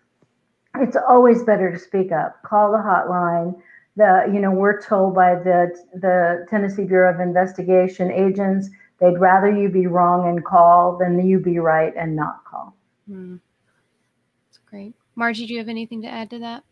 it's 0.77 0.97
always 1.09 1.43
better 1.43 1.73
to 1.73 1.79
speak 1.79 2.13
up. 2.13 2.43
Call 2.43 2.73
the 2.73 2.79
hotline 2.79 3.61
the 3.99 4.31
you 4.33 4.41
know 4.41 4.51
we're 4.51 4.81
told 4.81 5.15
by 5.15 5.35
the 5.35 5.77
the 5.95 6.47
Tennessee 6.49 6.85
Bureau 6.85 7.13
of 7.13 7.21
Investigation 7.21 8.11
agents 8.11 8.71
they'd 9.01 9.19
rather 9.19 9.51
you 9.51 9.69
be 9.69 9.87
wrong 9.87 10.29
and 10.29 10.45
call 10.45 10.97
than 10.97 11.25
you 11.27 11.39
be 11.39 11.59
right 11.59 11.93
and 11.97 12.17
not 12.17 12.45
call. 12.45 12.75
Mm. 13.11 13.41
That's 14.49 14.59
great. 14.67 14.95
Margie, 15.15 15.47
do 15.47 15.53
you 15.53 15.59
have 15.59 15.69
anything 15.69 16.03
to 16.03 16.09
add 16.09 16.31
to 16.31 16.39
that? 16.39 16.65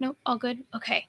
Nope, 0.00 0.16
all 0.24 0.38
good. 0.38 0.62
Okay. 0.74 1.06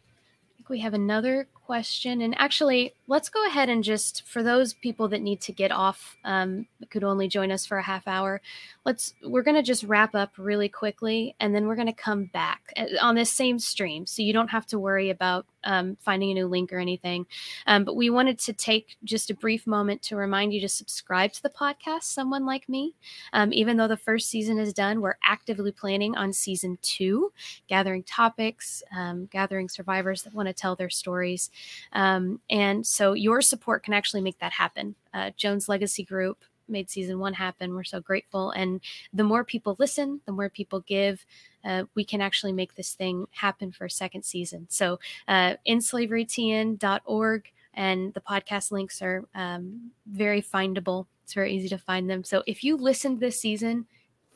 We 0.70 0.80
have 0.80 0.94
another 0.94 1.48
question. 1.54 2.22
And 2.22 2.36
actually, 2.38 2.94
let's 3.10 3.28
go 3.28 3.44
ahead 3.48 3.70
and 3.70 3.84
just, 3.84 4.26
for 4.28 4.44
those 4.44 4.74
people 4.76 5.08
that 5.08 5.22
need 5.22 5.42
to 5.42 5.52
get 5.52 5.72
off, 5.72 6.16
um, 6.24 6.68
could 6.92 7.04
only 7.04 7.28
join 7.28 7.52
us 7.52 7.66
for 7.66 7.80
a 7.80 7.84
half 7.84 8.08
hour, 8.08 8.40
let's, 8.86 9.16
we're 9.24 9.42
going 9.42 9.56
to 9.56 9.64
just 9.64 9.84
wrap 9.84 10.14
up 10.14 10.32
really 10.38 10.70
quickly 10.70 11.36
and 11.40 11.54
then 11.54 11.66
we're 11.66 11.76
going 11.76 11.88
to 11.88 11.94
come 11.94 12.26
back 12.26 12.72
uh, 12.78 12.86
on 13.02 13.16
this 13.16 13.32
same 13.32 13.58
stream. 13.58 14.06
So 14.06 14.22
you 14.22 14.32
don't 14.32 14.50
have 14.50 14.68
to 14.68 14.78
worry 14.78 15.10
about 15.10 15.48
um, 15.64 15.98
finding 16.00 16.32
a 16.32 16.34
new 16.36 16.48
link 16.48 16.72
or 16.72 16.80
anything. 16.80 17.26
Um, 17.66 17.84
but 17.84 17.96
we 17.96 18.10
wanted 18.10 18.40
to 18.40 18.54
take 18.54 18.96
just 19.04 19.30
a 19.30 19.34
brief 19.36 19.66
moment 19.68 20.02
to 20.04 20.16
remind 20.16 20.54
you 20.54 20.62
to 20.62 20.70
subscribe 20.70 21.34
to 21.34 21.44
the 21.44 21.50
podcast, 21.50 22.04
Someone 22.04 22.46
Like 22.46 22.70
Me. 22.70 22.94
Um, 23.34 23.52
even 23.54 23.76
though 23.76 23.88
the 23.88 23.98
first 23.98 24.30
season 24.30 24.60
is 24.60 24.72
done, 24.72 25.02
we're 25.02 25.18
actively 25.26 25.72
planning 25.72 26.16
on 26.16 26.32
season 26.32 26.78
two, 26.82 27.34
gathering 27.68 28.04
topics, 28.04 28.84
um, 28.96 29.28
gathering 29.32 29.68
survivors 29.68 30.24
that 30.24 30.34
want 30.34 30.48
to 30.48 30.54
tell 30.54 30.76
their 30.76 30.90
stories. 30.90 31.50
Um, 31.92 32.40
and 32.50 32.86
so 33.00 33.14
your 33.14 33.42
support 33.42 33.82
can 33.82 33.94
actually 33.94 34.20
make 34.20 34.40
that 34.40 34.52
happen. 34.52 34.94
Uh, 35.14 35.32
Jones 35.38 35.70
Legacy 35.70 36.04
Group 36.04 36.44
made 36.68 36.90
season 36.90 37.18
one 37.18 37.34
happen. 37.34 37.74
We're 37.74 37.86
so 37.86 38.02
grateful. 38.02 38.52
And 38.52 38.82
the 39.14 39.24
more 39.24 39.46
people 39.46 39.78
listen, 39.80 40.20
the 40.26 40.34
more 40.34 40.50
people 40.50 40.82
give, 40.82 41.26
uh, 41.64 41.86
we 41.96 42.04
can 42.04 42.20
actually 42.20 42.52
make 42.52 42.76
this 42.76 42.96
thing 42.96 43.26
happen 43.32 43.72
for 43.72 43.86
a 43.86 43.90
second 43.90 44.24
season. 44.24 44.68
So, 44.70 45.00
uh, 45.30 45.56
endslaverytn.org 45.66 47.52
and 47.74 48.14
the 48.14 48.20
podcast 48.20 48.70
links 48.70 49.02
are 49.02 49.24
um, 49.34 49.92
very 50.06 50.42
findable. 50.42 51.06
It's 51.24 51.34
very 51.34 51.54
easy 51.54 51.70
to 51.70 51.78
find 51.78 52.10
them. 52.10 52.26
So, 52.26 52.44
if 52.48 52.66
you 52.66 52.76
listened 52.76 53.22
this 53.22 53.40
season, 53.40 53.86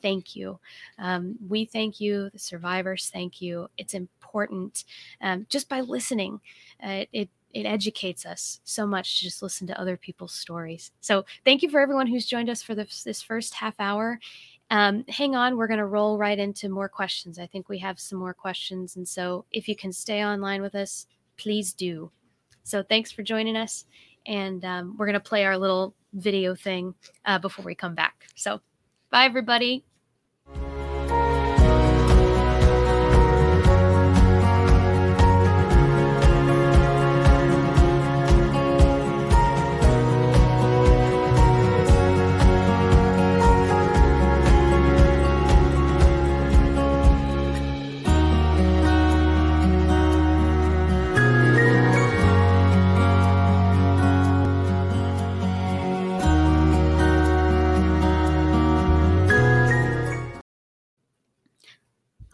thank 0.01 0.37
you. 0.37 0.57
Um, 0.97 1.35
we 1.49 1.65
thank 1.65 1.99
you. 1.99 2.29
The 2.29 2.39
survivors 2.39 3.09
thank 3.11 3.41
you. 3.41 3.69
It's 3.77 3.93
important 3.93 4.85
um, 5.19 5.47
just 5.49 5.67
by 5.67 5.81
listening. 5.81 6.39
Uh, 6.81 7.03
it 7.11 7.29
it 7.53 7.65
educates 7.65 8.25
us 8.25 8.59
so 8.63 8.85
much 8.87 9.19
to 9.19 9.25
just 9.25 9.41
listen 9.41 9.67
to 9.67 9.79
other 9.79 9.95
people's 9.95 10.33
stories. 10.33 10.91
So 11.01 11.25
thank 11.45 11.61
you 11.61 11.69
for 11.69 11.79
everyone 11.79 12.07
who's 12.07 12.25
joined 12.25 12.49
us 12.49 12.63
for 12.63 12.75
this, 12.75 13.03
this 13.03 13.21
first 13.21 13.53
half 13.53 13.75
hour. 13.79 14.19
Um, 14.69 15.05
hang 15.07 15.35
on, 15.35 15.55
we're 15.55 15.67
going 15.67 15.79
to 15.79 15.85
roll 15.85 16.17
right 16.17 16.39
into 16.39 16.67
more 16.67 16.89
questions. 16.89 17.37
I 17.37 17.45
think 17.45 17.69
we 17.69 17.77
have 17.79 17.99
some 17.99 18.17
more 18.17 18.33
questions. 18.33 18.95
And 18.95 19.07
so 19.07 19.45
if 19.51 19.67
you 19.67 19.75
can 19.75 19.93
stay 19.93 20.25
online 20.25 20.61
with 20.61 20.73
us, 20.73 21.05
please 21.37 21.73
do. 21.73 22.11
So 22.63 22.81
thanks 22.81 23.11
for 23.11 23.23
joining 23.23 23.55
us. 23.55 23.85
And 24.25 24.63
um, 24.65 24.95
we're 24.97 25.05
going 25.05 25.13
to 25.13 25.19
play 25.19 25.45
our 25.45 25.57
little 25.57 25.93
video 26.13 26.55
thing 26.55 26.95
uh, 27.25 27.39
before 27.39 27.65
we 27.65 27.75
come 27.75 27.93
back. 27.93 28.25
So 28.35 28.61
bye, 29.11 29.25
everybody. 29.25 29.83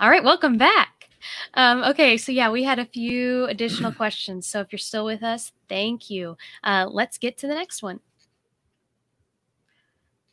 Right, 0.07 0.23
welcome 0.23 0.57
back. 0.57 1.09
Um, 1.53 1.83
okay, 1.83 2.17
so 2.17 2.31
yeah, 2.31 2.49
we 2.49 2.63
had 2.63 2.79
a 2.79 2.85
few 2.85 3.45
additional 3.45 3.91
questions. 3.91 4.47
So 4.47 4.61
if 4.61 4.71
you're 4.71 4.79
still 4.79 5.05
with 5.05 5.23
us, 5.23 5.51
thank 5.67 6.09
you. 6.09 6.37
Uh, 6.63 6.87
let's 6.89 7.17
get 7.17 7.37
to 7.39 7.47
the 7.47 7.53
next 7.53 7.83
one. 7.83 7.99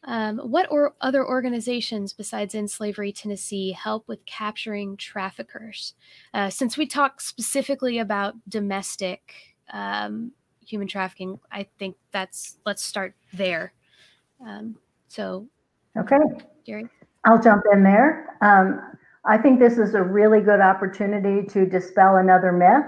Um, 0.04 0.38
what 0.38 0.70
or 0.70 0.94
other 1.00 1.26
organizations 1.26 2.12
besides 2.12 2.54
End 2.54 2.70
Slavery 2.70 3.12
Tennessee 3.12 3.72
help 3.72 4.06
with 4.06 4.24
capturing 4.24 4.96
traffickers? 4.96 5.94
Uh, 6.32 6.48
since 6.48 6.76
we 6.76 6.86
talk 6.86 7.20
specifically 7.20 7.98
about 7.98 8.34
domestic 8.48 9.34
um, 9.72 10.30
human 10.64 10.86
trafficking, 10.86 11.40
I 11.50 11.66
think 11.78 11.96
that's 12.12 12.58
let's 12.64 12.84
start 12.84 13.14
there. 13.32 13.72
Um, 14.46 14.76
so, 15.08 15.48
okay, 15.98 16.16
Gary, 16.64 16.86
I'll 17.24 17.42
jump 17.42 17.64
in 17.72 17.82
there. 17.82 18.36
I 19.26 19.36
think 19.36 19.58
this 19.58 19.76
is 19.76 19.94
a 19.94 20.02
really 20.02 20.40
good 20.40 20.60
opportunity 20.60 21.46
to 21.48 21.66
dispel 21.66 22.16
another 22.16 22.52
myth. 22.52 22.86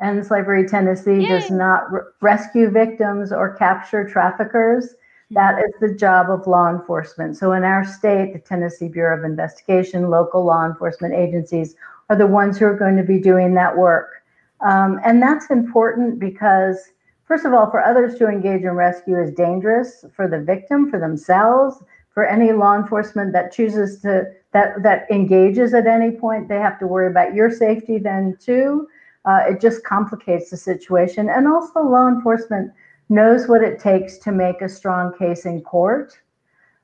End 0.00 0.24
Slavery 0.24 0.66
Tennessee 0.66 1.20
Yay. 1.20 1.28
does 1.28 1.50
not 1.50 1.92
re- 1.92 2.00
rescue 2.20 2.70
victims 2.70 3.32
or 3.32 3.54
capture 3.56 4.08
traffickers. 4.08 4.94
That 5.30 5.58
is 5.58 5.72
the 5.80 5.94
job 5.94 6.30
of 6.30 6.46
law 6.46 6.70
enforcement. 6.70 7.36
So 7.36 7.52
in 7.52 7.64
our 7.64 7.84
state, 7.84 8.32
the 8.32 8.38
Tennessee 8.38 8.88
Bureau 8.88 9.18
of 9.18 9.24
Investigation, 9.24 10.08
local 10.08 10.42
law 10.42 10.64
enforcement 10.64 11.12
agencies 11.14 11.74
are 12.08 12.16
the 12.16 12.26
ones 12.26 12.56
who 12.56 12.64
are 12.64 12.76
going 12.76 12.96
to 12.96 13.02
be 13.02 13.18
doing 13.18 13.52
that 13.54 13.76
work. 13.76 14.22
Um, 14.66 14.98
and 15.04 15.20
that's 15.20 15.50
important 15.50 16.18
because, 16.18 16.92
first 17.26 17.44
of 17.44 17.52
all, 17.52 17.70
for 17.70 17.84
others 17.84 18.18
to 18.18 18.28
engage 18.28 18.62
in 18.62 18.70
rescue 18.70 19.20
is 19.20 19.32
dangerous 19.32 20.06
for 20.16 20.28
the 20.28 20.40
victim, 20.40 20.90
for 20.90 20.98
themselves, 20.98 21.82
for 22.14 22.24
any 22.24 22.52
law 22.52 22.74
enforcement 22.74 23.32
that 23.34 23.52
chooses 23.52 24.00
to 24.00 24.24
that 24.52 24.82
that 24.82 25.10
engages 25.10 25.74
at 25.74 25.86
any 25.86 26.10
point. 26.10 26.48
They 26.48 26.58
have 26.58 26.78
to 26.80 26.86
worry 26.86 27.10
about 27.10 27.34
your 27.34 27.50
safety 27.50 27.98
then 27.98 28.36
too. 28.40 28.88
Uh, 29.24 29.40
it 29.48 29.60
just 29.60 29.84
complicates 29.84 30.50
the 30.50 30.56
situation, 30.56 31.28
and 31.28 31.46
also 31.46 31.80
law 31.80 32.08
enforcement 32.08 32.72
knows 33.08 33.48
what 33.48 33.62
it 33.62 33.78
takes 33.78 34.18
to 34.18 34.32
make 34.32 34.62
a 34.62 34.68
strong 34.68 35.16
case 35.18 35.46
in 35.46 35.62
court. 35.62 36.18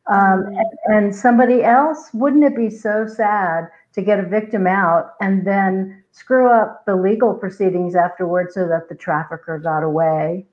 Um, 0.07 0.47
and, 0.47 0.67
and, 0.87 1.17
somebody 1.17 1.63
else, 1.63 2.11
wouldn't 2.13 2.45
it 2.45 2.55
be 2.55 2.69
so 2.69 3.07
sad 3.07 3.69
to 3.95 4.03
get 4.03 4.21
a 4.21 4.23
victim 4.23 4.67
out 4.67 5.15
and 5.23 5.47
then 5.47 6.05
screw 6.11 6.51
up 6.51 6.85
the 6.85 6.95
legal 6.95 7.33
proceedings 7.33 7.95
afterwards 7.95 8.53
so 8.53 8.69
that 8.69 8.91
the 8.91 8.95
trafficker 8.95 9.59
got 9.59 9.83
away? 9.83 10.47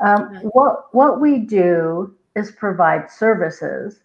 Um, 0.00 0.40
what 0.52 0.94
what 0.94 1.20
we 1.20 1.38
do 1.38 2.14
is 2.36 2.52
provide 2.52 3.10
services, 3.10 4.00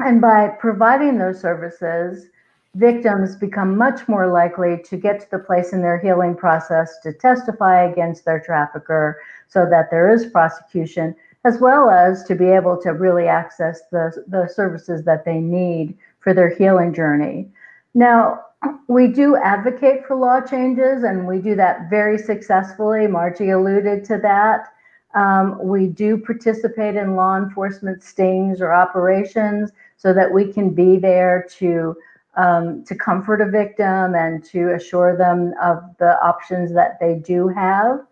and 0.00 0.20
by 0.20 0.48
providing 0.48 1.18
those 1.18 1.40
services, 1.40 2.26
victims 2.74 3.36
become 3.36 3.76
much 3.76 4.06
more 4.06 4.26
likely 4.26 4.82
to 4.84 4.96
get 4.96 5.20
to 5.20 5.30
the 5.30 5.38
place 5.38 5.72
in 5.72 5.80
their 5.80 5.98
healing 5.98 6.34
process 6.34 6.98
to 7.02 7.12
testify 7.12 7.84
against 7.84 8.24
their 8.24 8.40
trafficker 8.40 9.18
so 9.48 9.66
that 9.70 9.90
there 9.90 10.12
is 10.12 10.26
prosecution, 10.26 11.14
as 11.44 11.58
well 11.58 11.88
as 11.88 12.22
to 12.24 12.34
be 12.34 12.46
able 12.46 12.80
to 12.82 12.90
really 12.90 13.26
access 13.26 13.80
the, 13.90 14.24
the 14.28 14.46
services 14.52 15.04
that 15.04 15.24
they 15.24 15.38
need 15.38 15.96
for 16.20 16.34
their 16.34 16.54
healing 16.54 16.92
journey. 16.92 17.48
Now, 17.94 18.42
we 18.88 19.08
do 19.08 19.36
advocate 19.36 20.06
for 20.06 20.16
law 20.16 20.40
changes, 20.40 21.02
and 21.02 21.26
we 21.26 21.38
do 21.38 21.54
that 21.56 21.88
very 21.88 22.18
successfully. 22.18 23.06
Margie 23.06 23.50
alluded 23.50 24.04
to 24.06 24.18
that. 24.18 24.72
Um, 25.14 25.58
we 25.62 25.86
do 25.86 26.18
participate 26.18 26.94
in 26.96 27.16
law 27.16 27.38
enforcement 27.38 28.02
stings 28.02 28.60
or 28.60 28.74
operations 28.74 29.70
so 30.06 30.12
that 30.12 30.32
we 30.32 30.52
can 30.52 30.70
be 30.70 30.98
there 30.98 31.44
to 31.58 31.96
um, 32.36 32.84
to 32.84 32.94
comfort 32.94 33.40
a 33.40 33.50
victim 33.50 34.14
and 34.14 34.44
to 34.44 34.72
assure 34.72 35.16
them 35.16 35.52
of 35.60 35.82
the 35.98 36.16
options 36.22 36.72
that 36.74 37.00
they 37.00 37.14
do 37.14 37.48
have. 37.48 38.06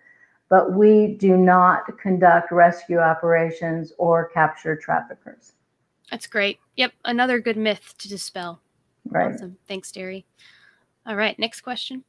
But 0.51 0.73
we 0.73 1.15
do 1.21 1.37
not 1.37 1.97
conduct 2.01 2.51
rescue 2.51 2.99
operations 2.99 3.93
or 3.97 4.29
capture 4.31 4.75
traffickers. 4.75 5.53
That's 6.11 6.27
great. 6.27 6.59
Yep, 6.75 6.95
another 7.05 7.39
good 7.39 7.57
myth 7.57 7.95
to 7.99 8.09
dispel. 8.09 8.61
Right. 9.05 9.33
Awesome. 9.33 9.57
Thanks, 9.69 9.93
Derri. 9.93 10.25
All 11.07 11.15
right, 11.15 11.39
next 11.39 11.61
question. 11.61 12.03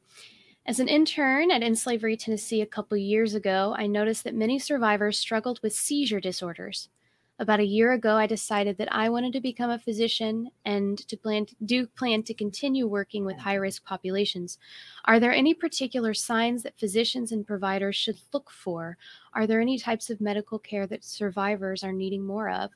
As 0.66 0.80
an 0.80 0.88
intern 0.88 1.52
at 1.52 1.62
End 1.62 1.78
Slavery 1.78 2.18
Tennessee 2.18 2.62
a 2.62 2.66
couple 2.66 2.98
years 2.98 3.36
ago, 3.36 3.76
I 3.78 3.86
noticed 3.86 4.24
that 4.24 4.34
many 4.34 4.58
survivors 4.58 5.20
struggled 5.20 5.60
with 5.62 5.74
seizure 5.74 6.20
disorders. 6.20 6.90
About 7.38 7.60
a 7.60 7.66
year 7.66 7.92
ago, 7.92 8.16
I 8.16 8.28
decided 8.28 8.78
that 8.78 8.96
I 8.96 9.10
wanted 9.10 9.34
to 9.34 9.42
become 9.42 9.70
a 9.70 9.80
physician 9.80 10.50
and 10.64 10.98
to 11.10 11.18
plan 11.18 11.46
do 11.66 11.86
plan 11.86 12.24
to 12.24 12.34
continue 12.34 12.88
working 12.88 13.26
with 13.26 13.38
high 13.38 13.56
risk 13.56 13.84
populations. 13.84 14.58
Are 15.04 15.20
there 15.20 15.34
any 15.34 15.54
particular 15.54 16.14
signs 16.14 16.64
that 16.64 16.80
physicians 16.80 17.34
and 17.34 17.46
providers 17.46 17.98
should 17.98 18.20
look 18.32 18.50
for? 18.50 18.98
Are 19.34 19.48
there 19.48 19.60
any 19.60 19.78
types 19.78 20.10
of 20.10 20.22
medical 20.22 20.58
care 20.60 20.88
that 20.88 21.04
survivors 21.04 21.84
are 21.84 21.92
needing 21.92 22.26
more 22.26 22.50
of? 22.50 22.72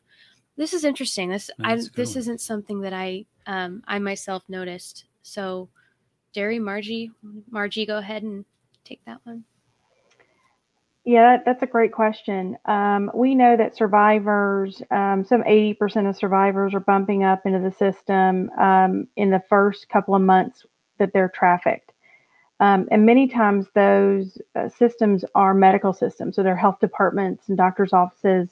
This 0.57 0.73
is 0.73 0.83
interesting. 0.83 1.29
This 1.29 1.49
I, 1.63 1.79
this 1.95 2.17
isn't 2.17 2.41
something 2.41 2.81
that 2.81 2.91
I 2.91 3.25
um, 3.47 3.81
I 3.87 3.97
myself 3.99 4.43
noticed. 4.49 5.05
So, 5.21 5.69
Derri, 6.35 6.59
Margie, 6.59 7.11
Margie, 7.49 7.85
go 7.85 7.97
ahead 7.99 8.23
and 8.23 8.43
take 8.83 8.99
that 9.05 9.21
one. 9.23 9.45
Yeah, 11.09 11.37
that's 11.43 11.63
a 11.63 11.65
great 11.65 11.91
question. 11.91 12.55
Um, 12.65 13.09
we 13.15 13.33
know 13.33 13.57
that 13.57 13.75
survivors, 13.75 14.79
um, 14.91 15.25
some 15.25 15.41
80% 15.41 16.07
of 16.07 16.15
survivors 16.15 16.75
are 16.75 16.79
bumping 16.79 17.23
up 17.23 17.47
into 17.47 17.57
the 17.57 17.71
system 17.75 18.51
um, 18.59 19.07
in 19.15 19.31
the 19.31 19.41
first 19.49 19.89
couple 19.89 20.13
of 20.13 20.21
months 20.21 20.67
that 20.99 21.11
they're 21.11 21.29
trafficked. 21.33 21.93
Um, 22.59 22.87
and 22.91 23.07
many 23.07 23.27
times 23.27 23.65
those 23.73 24.37
uh, 24.55 24.69
systems 24.69 25.25
are 25.33 25.55
medical 25.55 25.93
systems, 25.93 26.35
so 26.35 26.43
they're 26.43 26.55
health 26.55 26.77
departments 26.79 27.49
and 27.49 27.57
doctors' 27.57 27.91
offices, 27.91 28.49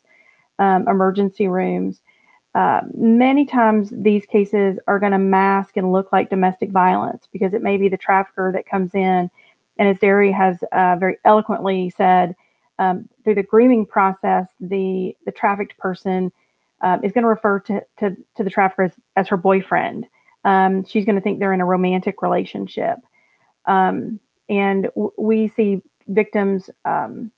um, 0.58 0.88
emergency 0.88 1.48
rooms. 1.48 2.02
Uh, 2.56 2.82
many 2.96 3.46
times 3.46 3.92
these 3.96 4.26
cases 4.26 4.80
are 4.88 4.98
going 4.98 5.12
to 5.12 5.20
mask 5.20 5.78
and 5.78 5.92
look 5.92 6.12
like 6.12 6.32
domestic 6.32 6.72
violence 6.72 7.28
because 7.32 7.54
it 7.54 7.62
may 7.62 7.78
be 7.78 7.88
the 7.88 7.98
trafficker 7.98 8.52
that 8.52 8.66
comes 8.66 8.96
in. 8.96 9.30
And 9.78 9.88
as 9.88 9.98
Derri 9.98 10.34
has 10.34 10.58
uh, 10.72 10.96
very 11.00 11.18
eloquently 11.24 11.92
said, 11.96 12.36
um, 12.80 13.08
through 13.24 13.36
the 13.36 13.44
grooming 13.44 13.86
process, 13.86 14.48
the 14.60 15.16
the 15.26 15.32
trafficked 15.32 15.78
person 15.78 16.32
uh, 16.82 16.98
is 17.04 17.12
going 17.12 17.24
to 17.24 17.30
refer 17.30 17.60
to, 17.60 17.82
to, 18.00 18.16
to 18.36 18.44
the 18.44 18.50
trafficker 18.50 18.84
as, 18.84 18.92
as 19.16 19.28
her 19.28 19.38
boyfriend. 19.38 20.06
Um, 20.46 20.86
she's 20.86 21.06
going 21.06 21.16
to 21.16 21.22
think 21.22 21.40
they're 21.40 21.54
in 21.54 21.62
a 21.62 21.66
romantic 21.66 22.22
relationship. 22.22 23.00
Um, 23.66 24.20
and 24.48 24.84
w- 24.96 25.12
we 25.18 25.48
see 25.50 25.82
victims 26.08 26.70
um, 26.86 27.32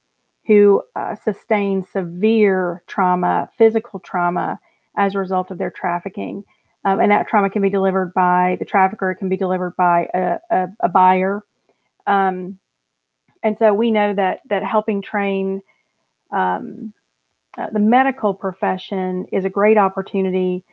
who 0.46 0.84
uh, 0.96 1.16
sustain 1.24 1.86
severe 1.92 2.84
trauma, 2.88 3.50
physical 3.58 4.00
trauma, 4.00 4.60
as 4.98 5.16
a 5.16 5.20
result 5.20 5.52
of 5.52 5.58
their 5.58 5.72
trafficking. 5.72 6.44
Um, 6.86 7.00
and 7.00 7.12
that 7.12 7.28
trauma 7.28 7.50
can 7.50 7.62
be 7.62 7.70
delivered 7.70 8.14
by 8.14 8.58
the 8.60 8.66
trafficker, 8.66 9.12
it 9.12 9.16
can 9.16 9.30
be 9.30 9.38
delivered 9.38 9.76
by 9.76 10.08
a, 10.14 10.38
a, 10.50 10.68
a 10.82 10.90
buyer. 10.90 11.44
Um, 12.08 12.60
and 13.44 13.58
so 13.58 13.74
we 13.74 13.92
know 13.92 14.14
that 14.14 14.42
that 14.50 14.64
helping 14.64 15.02
train 15.02 15.62
um, 16.32 16.94
uh, 17.58 17.68
the 17.72 17.80
medical 17.80 18.34
profession 18.34 19.26
is 19.32 19.46
a 19.46 19.50
great 19.50 19.78
opportunity 19.78 20.64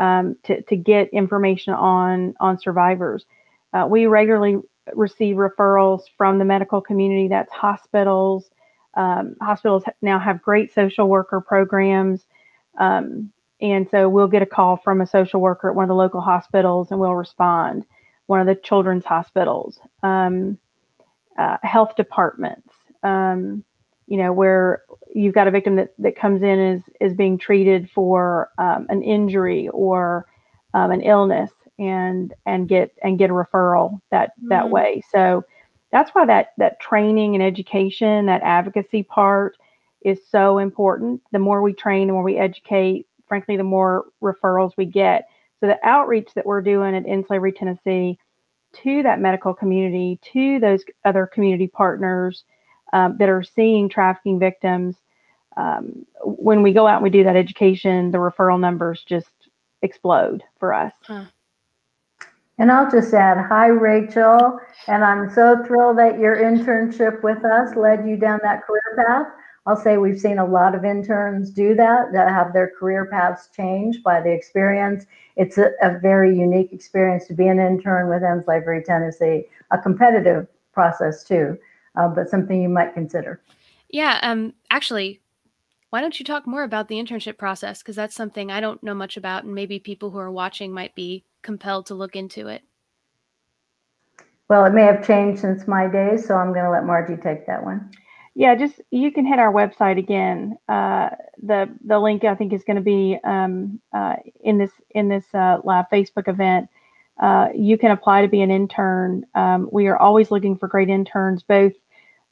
um, 0.00 0.36
to, 0.44 0.62
to 0.62 0.76
get 0.76 1.08
information 1.10 1.74
on 1.74 2.34
on 2.40 2.58
survivors. 2.58 3.26
Uh, 3.72 3.86
we 3.88 4.06
regularly 4.06 4.58
receive 4.94 5.36
referrals 5.36 6.02
from 6.16 6.38
the 6.38 6.44
medical 6.44 6.80
community. 6.80 7.28
That's 7.28 7.52
hospitals. 7.52 8.50
Um, 8.94 9.36
hospitals 9.40 9.84
now 10.02 10.18
have 10.18 10.42
great 10.42 10.72
social 10.74 11.08
worker 11.08 11.40
programs. 11.40 12.26
Um, 12.78 13.32
and 13.60 13.88
so 13.90 14.08
we'll 14.08 14.28
get 14.28 14.42
a 14.42 14.46
call 14.46 14.76
from 14.76 15.00
a 15.00 15.06
social 15.06 15.40
worker 15.40 15.70
at 15.70 15.76
one 15.76 15.84
of 15.84 15.88
the 15.88 15.94
local 15.94 16.20
hospitals 16.20 16.90
and 16.90 16.98
we'll 16.98 17.14
respond. 17.14 17.86
One 18.26 18.40
of 18.40 18.46
the 18.46 18.56
children's 18.56 19.04
hospitals. 19.04 19.78
Um, 20.02 20.58
uh, 21.38 21.56
health 21.62 21.96
departments, 21.96 22.68
um, 23.02 23.64
you 24.06 24.16
know, 24.16 24.32
where 24.32 24.82
you've 25.14 25.34
got 25.34 25.48
a 25.48 25.50
victim 25.50 25.76
that, 25.76 25.94
that 25.98 26.16
comes 26.16 26.42
in 26.42 26.58
is, 26.58 26.82
is 27.00 27.14
being 27.14 27.38
treated 27.38 27.90
for 27.90 28.50
um, 28.58 28.86
an 28.88 29.02
injury 29.02 29.68
or 29.68 30.26
um, 30.74 30.90
an 30.90 31.00
illness 31.02 31.50
and 31.78 32.34
and 32.46 32.68
get 32.68 32.92
and 33.02 33.18
get 33.18 33.30
a 33.30 33.32
referral 33.32 34.00
that 34.10 34.32
that 34.48 34.64
mm-hmm. 34.64 34.72
way. 34.72 35.02
So 35.10 35.44
that's 35.90 36.10
why 36.10 36.26
that 36.26 36.52
that 36.58 36.80
training 36.80 37.34
and 37.34 37.42
education, 37.42 38.26
that 38.26 38.42
advocacy 38.42 39.02
part 39.02 39.56
is 40.02 40.20
so 40.28 40.58
important. 40.58 41.20
The 41.32 41.38
more 41.38 41.62
we 41.62 41.72
train, 41.72 42.08
the 42.08 42.12
more 42.12 42.22
we 42.22 42.38
educate, 42.38 43.06
frankly, 43.26 43.56
the 43.56 43.64
more 43.64 44.06
referrals 44.22 44.72
we 44.76 44.86
get. 44.86 45.28
So 45.60 45.66
the 45.66 45.78
outreach 45.84 46.30
that 46.34 46.46
we're 46.46 46.62
doing 46.62 46.96
at 46.96 47.06
End 47.06 47.24
Slavery 47.26 47.52
Tennessee 47.52 48.18
to 48.72 49.02
that 49.02 49.20
medical 49.20 49.54
community, 49.54 50.18
to 50.32 50.58
those 50.60 50.84
other 51.04 51.26
community 51.26 51.66
partners 51.66 52.44
um, 52.92 53.16
that 53.18 53.28
are 53.28 53.42
seeing 53.42 53.88
trafficking 53.88 54.38
victims. 54.38 54.96
Um, 55.56 56.06
when 56.24 56.62
we 56.62 56.72
go 56.72 56.86
out 56.86 56.96
and 56.96 57.02
we 57.02 57.10
do 57.10 57.24
that 57.24 57.36
education, 57.36 58.10
the 58.10 58.18
referral 58.18 58.58
numbers 58.58 59.04
just 59.06 59.28
explode 59.82 60.42
for 60.58 60.72
us. 60.72 60.92
Huh. 61.02 61.24
And 62.58 62.70
I'll 62.70 62.90
just 62.90 63.12
add, 63.12 63.38
hi, 63.48 63.66
Rachel. 63.66 64.58
And 64.86 65.04
I'm 65.04 65.30
so 65.30 65.64
thrilled 65.66 65.98
that 65.98 66.18
your 66.18 66.36
internship 66.36 67.22
with 67.22 67.44
us 67.44 67.74
led 67.76 68.06
you 68.06 68.16
down 68.16 68.40
that 68.42 68.62
career 68.62 69.04
path. 69.06 69.26
I'll 69.64 69.76
say 69.76 69.96
we've 69.96 70.18
seen 70.18 70.38
a 70.38 70.44
lot 70.44 70.74
of 70.74 70.84
interns 70.84 71.50
do 71.50 71.74
that, 71.76 72.12
that 72.12 72.28
have 72.28 72.52
their 72.52 72.70
career 72.70 73.06
paths 73.06 73.48
changed 73.54 74.02
by 74.02 74.20
the 74.20 74.30
experience. 74.30 75.06
It's 75.36 75.56
a, 75.56 75.70
a 75.80 75.98
very 76.00 76.36
unique 76.36 76.72
experience 76.72 77.26
to 77.28 77.34
be 77.34 77.46
an 77.46 77.60
intern 77.60 78.08
with 78.08 78.24
End 78.24 78.42
Slavery 78.44 78.82
Tennessee, 78.82 79.44
a 79.70 79.78
competitive 79.78 80.48
process 80.72 81.22
too, 81.22 81.56
uh, 81.94 82.08
but 82.08 82.28
something 82.28 82.60
you 82.60 82.68
might 82.68 82.92
consider. 82.92 83.40
Yeah, 83.88 84.18
um, 84.22 84.54
actually, 84.70 85.20
why 85.90 86.00
don't 86.00 86.18
you 86.18 86.24
talk 86.24 86.46
more 86.46 86.64
about 86.64 86.88
the 86.88 86.96
internship 86.96 87.38
process? 87.38 87.82
Because 87.82 87.94
that's 87.94 88.16
something 88.16 88.50
I 88.50 88.60
don't 88.60 88.82
know 88.82 88.94
much 88.94 89.16
about, 89.16 89.44
and 89.44 89.54
maybe 89.54 89.78
people 89.78 90.10
who 90.10 90.18
are 90.18 90.30
watching 90.30 90.72
might 90.72 90.94
be 90.94 91.24
compelled 91.42 91.86
to 91.86 91.94
look 91.94 92.16
into 92.16 92.48
it. 92.48 92.62
Well, 94.48 94.64
it 94.64 94.72
may 94.72 94.82
have 94.84 95.06
changed 95.06 95.40
since 95.40 95.68
my 95.68 95.86
days, 95.86 96.26
so 96.26 96.34
I'm 96.34 96.52
going 96.52 96.64
to 96.64 96.70
let 96.70 96.84
Margie 96.84 97.16
take 97.16 97.46
that 97.46 97.62
one. 97.62 97.90
Yeah, 98.34 98.54
just 98.54 98.80
you 98.90 99.12
can 99.12 99.26
hit 99.26 99.38
our 99.38 99.52
website 99.52 99.98
again. 99.98 100.56
Uh, 100.68 101.10
the 101.42 101.68
the 101.84 101.98
link 101.98 102.24
I 102.24 102.34
think 102.34 102.52
is 102.54 102.64
going 102.64 102.76
to 102.78 102.82
be 102.82 103.18
um, 103.24 103.80
uh, 103.92 104.16
in 104.42 104.58
this 104.58 104.70
in 104.92 105.08
this 105.08 105.24
uh, 105.34 105.58
live 105.64 105.86
Facebook 105.92 106.28
event. 106.28 106.68
Uh, 107.20 107.48
you 107.54 107.76
can 107.76 107.90
apply 107.90 108.22
to 108.22 108.28
be 108.28 108.40
an 108.40 108.50
intern. 108.50 109.24
Um, 109.34 109.68
we 109.70 109.86
are 109.88 109.98
always 109.98 110.30
looking 110.30 110.56
for 110.56 110.66
great 110.66 110.88
interns, 110.88 111.42
both 111.42 111.74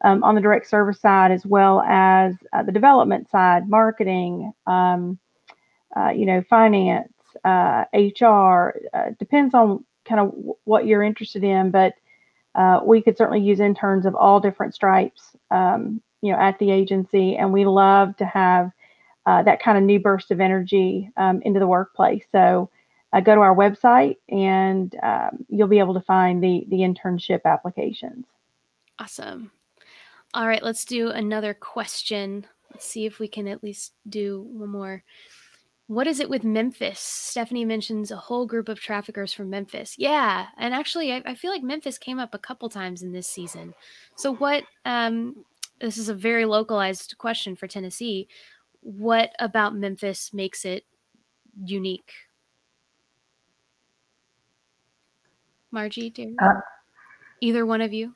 um, 0.02 0.24
on 0.24 0.34
the 0.34 0.40
direct 0.40 0.68
service 0.68 0.98
side 1.00 1.32
as 1.32 1.44
well 1.44 1.82
as 1.82 2.34
uh, 2.54 2.62
the 2.62 2.72
development 2.72 3.28
side, 3.30 3.68
marketing, 3.68 4.52
um, 4.66 5.18
uh, 5.96 6.10
you 6.10 6.26
know, 6.26 6.42
finance, 6.48 7.12
HR. 7.44 8.74
depends 9.18 9.54
on 9.54 9.84
kind 10.08 10.20
of 10.20 10.30
w- 10.30 10.54
what 10.64 10.86
you're 10.86 11.02
interested 11.02 11.44
in, 11.44 11.70
but 11.70 11.94
uh, 12.54 12.80
we 12.84 13.00
could 13.00 13.16
certainly 13.16 13.40
use 13.40 13.60
interns 13.60 14.06
of 14.06 14.14
all 14.14 14.40
different 14.40 14.74
stripes, 14.74 15.36
um, 15.50 16.00
you 16.20 16.32
know, 16.32 16.38
at 16.38 16.58
the 16.58 16.70
agency, 16.70 17.36
and 17.36 17.52
we 17.52 17.64
love 17.64 18.16
to 18.16 18.24
have 18.24 18.70
uh, 19.26 19.42
that 19.42 19.62
kind 19.62 19.78
of 19.78 19.84
new 19.84 20.00
burst 20.00 20.30
of 20.30 20.40
energy 20.40 21.10
um, 21.16 21.40
into 21.42 21.60
the 21.60 21.66
workplace. 21.66 22.24
So 22.32 22.70
uh, 23.12 23.20
go 23.20 23.34
to 23.34 23.40
our 23.40 23.54
website, 23.54 24.16
and 24.28 24.94
um, 25.02 25.44
you'll 25.48 25.68
be 25.68 25.78
able 25.78 25.94
to 25.94 26.00
find 26.00 26.42
the 26.42 26.64
the 26.68 26.78
internship 26.78 27.40
applications. 27.44 28.26
Awesome. 28.98 29.50
All 30.34 30.46
right, 30.46 30.62
let's 30.62 30.84
do 30.84 31.08
another 31.08 31.54
question. 31.54 32.46
Let's 32.70 32.86
see 32.86 33.06
if 33.06 33.18
we 33.18 33.26
can 33.26 33.48
at 33.48 33.64
least 33.64 33.92
do 34.08 34.42
one 34.42 34.68
more. 34.68 35.02
What 35.90 36.06
is 36.06 36.20
it 36.20 36.30
with 36.30 36.44
Memphis? 36.44 37.00
Stephanie 37.00 37.64
mentions 37.64 38.12
a 38.12 38.16
whole 38.16 38.46
group 38.46 38.68
of 38.68 38.78
traffickers 38.78 39.32
from 39.32 39.50
Memphis. 39.50 39.96
Yeah, 39.98 40.46
and 40.56 40.72
actually, 40.72 41.12
I, 41.12 41.20
I 41.26 41.34
feel 41.34 41.50
like 41.50 41.64
Memphis 41.64 41.98
came 41.98 42.20
up 42.20 42.32
a 42.32 42.38
couple 42.38 42.68
times 42.68 43.02
in 43.02 43.10
this 43.10 43.26
season. 43.26 43.74
So, 44.14 44.36
what? 44.36 44.62
Um, 44.84 45.44
this 45.80 45.98
is 45.98 46.08
a 46.08 46.14
very 46.14 46.44
localized 46.44 47.18
question 47.18 47.56
for 47.56 47.66
Tennessee. 47.66 48.28
What 48.82 49.32
about 49.40 49.74
Memphis 49.74 50.32
makes 50.32 50.64
it 50.64 50.84
unique? 51.64 52.12
Margie, 55.72 56.12
Derri, 56.12 56.36
uh, 56.40 56.60
either 57.40 57.66
one 57.66 57.80
of 57.80 57.92
you. 57.92 58.14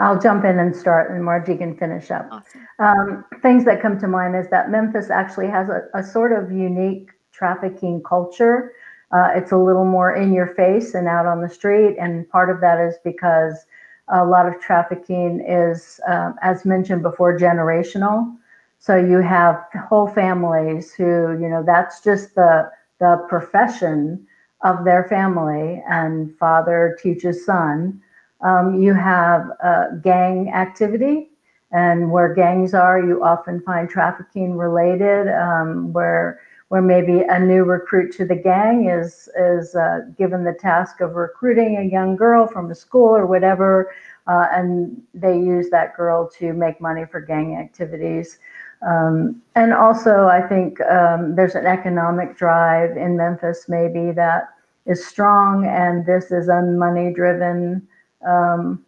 I'll 0.00 0.18
jump 0.18 0.44
in 0.46 0.58
and 0.58 0.74
start, 0.74 1.10
and 1.10 1.22
Margie 1.22 1.56
can 1.56 1.76
finish 1.76 2.10
up. 2.10 2.26
Awesome. 2.30 2.66
Um, 2.78 3.24
things 3.42 3.66
that 3.66 3.82
come 3.82 3.98
to 4.00 4.08
mind 4.08 4.34
is 4.34 4.48
that 4.48 4.70
Memphis 4.70 5.10
actually 5.10 5.48
has 5.48 5.68
a, 5.68 5.82
a 5.94 6.02
sort 6.02 6.32
of 6.32 6.50
unique 6.50 7.10
trafficking 7.32 8.02
culture. 8.02 8.72
Uh, 9.12 9.28
it's 9.34 9.52
a 9.52 9.56
little 9.58 9.84
more 9.84 10.14
in 10.14 10.32
your 10.32 10.46
face 10.46 10.94
and 10.94 11.06
out 11.06 11.26
on 11.26 11.42
the 11.42 11.48
street, 11.48 11.96
and 12.00 12.28
part 12.30 12.48
of 12.48 12.60
that 12.62 12.80
is 12.80 12.94
because 13.04 13.66
a 14.08 14.24
lot 14.24 14.46
of 14.46 14.58
trafficking 14.60 15.44
is, 15.46 16.00
um, 16.08 16.34
as 16.42 16.64
mentioned 16.64 17.02
before, 17.02 17.38
generational. 17.38 18.34
So 18.78 18.96
you 18.96 19.18
have 19.18 19.62
whole 19.88 20.08
families 20.08 20.94
who, 20.94 21.38
you 21.40 21.48
know, 21.48 21.62
that's 21.64 22.00
just 22.00 22.34
the 22.34 22.70
the 23.00 23.24
profession 23.28 24.26
of 24.62 24.84
their 24.84 25.04
family, 25.04 25.82
and 25.88 26.34
father 26.38 26.98
teaches 27.02 27.44
son 27.44 28.00
um, 28.42 28.80
you 28.80 28.94
have 28.94 29.50
uh, 29.62 29.86
gang 30.02 30.50
activity, 30.52 31.30
and 31.72 32.10
where 32.10 32.34
gangs 32.34 32.74
are, 32.74 33.00
you 33.00 33.22
often 33.22 33.60
find 33.62 33.88
trafficking 33.88 34.56
related, 34.56 35.28
um, 35.28 35.92
where 35.92 36.40
where 36.68 36.82
maybe 36.82 37.22
a 37.28 37.38
new 37.38 37.64
recruit 37.64 38.12
to 38.16 38.24
the 38.24 38.36
gang 38.36 38.88
is 38.88 39.28
is 39.36 39.74
uh, 39.74 40.00
given 40.16 40.44
the 40.44 40.52
task 40.52 41.00
of 41.00 41.16
recruiting 41.16 41.78
a 41.78 41.82
young 41.82 42.16
girl 42.16 42.46
from 42.46 42.70
a 42.70 42.74
school 42.74 43.08
or 43.08 43.26
whatever, 43.26 43.92
uh, 44.26 44.46
and 44.52 45.02
they 45.12 45.36
use 45.36 45.68
that 45.70 45.96
girl 45.96 46.30
to 46.38 46.52
make 46.52 46.80
money 46.80 47.04
for 47.10 47.20
gang 47.20 47.56
activities. 47.56 48.38
Um, 48.82 49.42
and 49.56 49.74
also, 49.74 50.26
I 50.26 50.40
think 50.40 50.80
um, 50.82 51.34
there's 51.34 51.54
an 51.54 51.66
economic 51.66 52.36
drive 52.38 52.96
in 52.96 53.16
Memphis, 53.16 53.66
maybe 53.68 54.12
that 54.12 54.48
is 54.86 55.04
strong, 55.06 55.66
and 55.66 56.06
this 56.06 56.30
is 56.30 56.48
a 56.48 56.62
money 56.62 57.12
driven 57.12 57.86
um, 58.26 58.84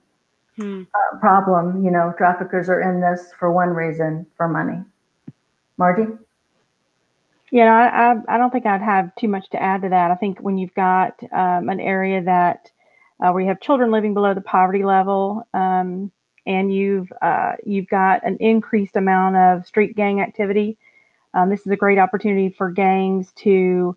hmm. 0.57 0.83
uh, 0.83 1.19
problem. 1.19 1.85
You 1.85 1.91
know, 1.91 2.13
traffickers 2.17 2.69
are 2.69 2.81
in 2.81 3.01
this 3.01 3.33
for 3.39 3.53
one 3.53 3.71
reason, 3.71 4.27
for 4.37 4.49
money. 4.49 4.83
Margie? 5.79 6.13
Yeah, 7.51 7.75
I, 7.75 8.13
I, 8.13 8.35
I 8.35 8.39
don't 8.39 8.51
think 8.51 8.65
I'd 8.65 8.81
have 8.81 9.15
too 9.17 9.29
much 9.29 9.51
to 9.51 9.63
add 9.63 9.83
to 9.83 9.91
that. 9.91 10.11
I 10.11 10.15
think 10.15 10.41
when 10.41 10.57
you've 10.57 10.75
got 10.75 11.23
um, 11.33 11.69
an 11.69 11.81
area 11.81 12.23
that 12.23 12.71
uh, 13.21 13.31
where 13.31 13.43
you 13.43 13.49
have 13.49 13.61
children 13.61 13.91
living 13.91 14.15
below 14.15 14.35
the 14.35 14.41
poverty 14.41 14.85
level, 14.85 15.47
um, 15.53 16.11
and 16.47 16.75
you've 16.75 17.13
uh, 17.21 17.53
you've 17.65 17.89
got 17.89 18.27
an 18.27 18.37
increased 18.41 18.97
amount 18.97 19.37
of 19.37 19.67
street 19.67 19.95
gang 19.95 20.21
activity, 20.21 20.79
um, 21.35 21.51
this 21.51 21.61
is 21.61 21.73
a 21.73 21.77
great 21.77 21.99
opportunity 21.99 22.49
for 22.49 22.71
gangs 22.71 23.33
to 23.33 23.97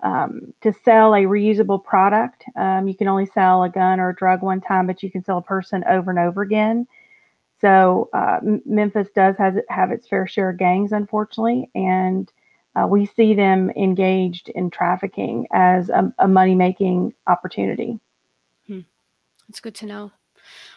um, 0.00 0.52
to 0.60 0.72
sell 0.84 1.14
a 1.14 1.22
reusable 1.22 1.82
product. 1.82 2.44
Um, 2.56 2.88
you 2.88 2.94
can 2.94 3.08
only 3.08 3.26
sell 3.26 3.62
a 3.62 3.68
gun 3.68 4.00
or 4.00 4.10
a 4.10 4.14
drug 4.14 4.42
one 4.42 4.60
time, 4.60 4.86
but 4.86 5.02
you 5.02 5.10
can 5.10 5.24
sell 5.24 5.38
a 5.38 5.42
person 5.42 5.84
over 5.88 6.10
and 6.10 6.18
over 6.18 6.42
again. 6.42 6.86
So 7.60 8.10
uh, 8.12 8.40
Memphis 8.66 9.08
does 9.14 9.36
has, 9.38 9.54
have 9.68 9.90
its 9.90 10.06
fair 10.06 10.26
share 10.26 10.50
of 10.50 10.58
gangs, 10.58 10.92
unfortunately, 10.92 11.70
and 11.74 12.30
uh, 12.74 12.86
we 12.86 13.06
see 13.06 13.34
them 13.34 13.70
engaged 13.70 14.50
in 14.50 14.68
trafficking 14.68 15.46
as 15.52 15.88
a, 15.88 16.12
a 16.18 16.28
money 16.28 16.54
making 16.54 17.14
opportunity. 17.26 17.98
Hmm. 18.66 18.80
That's 19.48 19.60
good 19.60 19.74
to 19.76 19.86
know. 19.86 20.12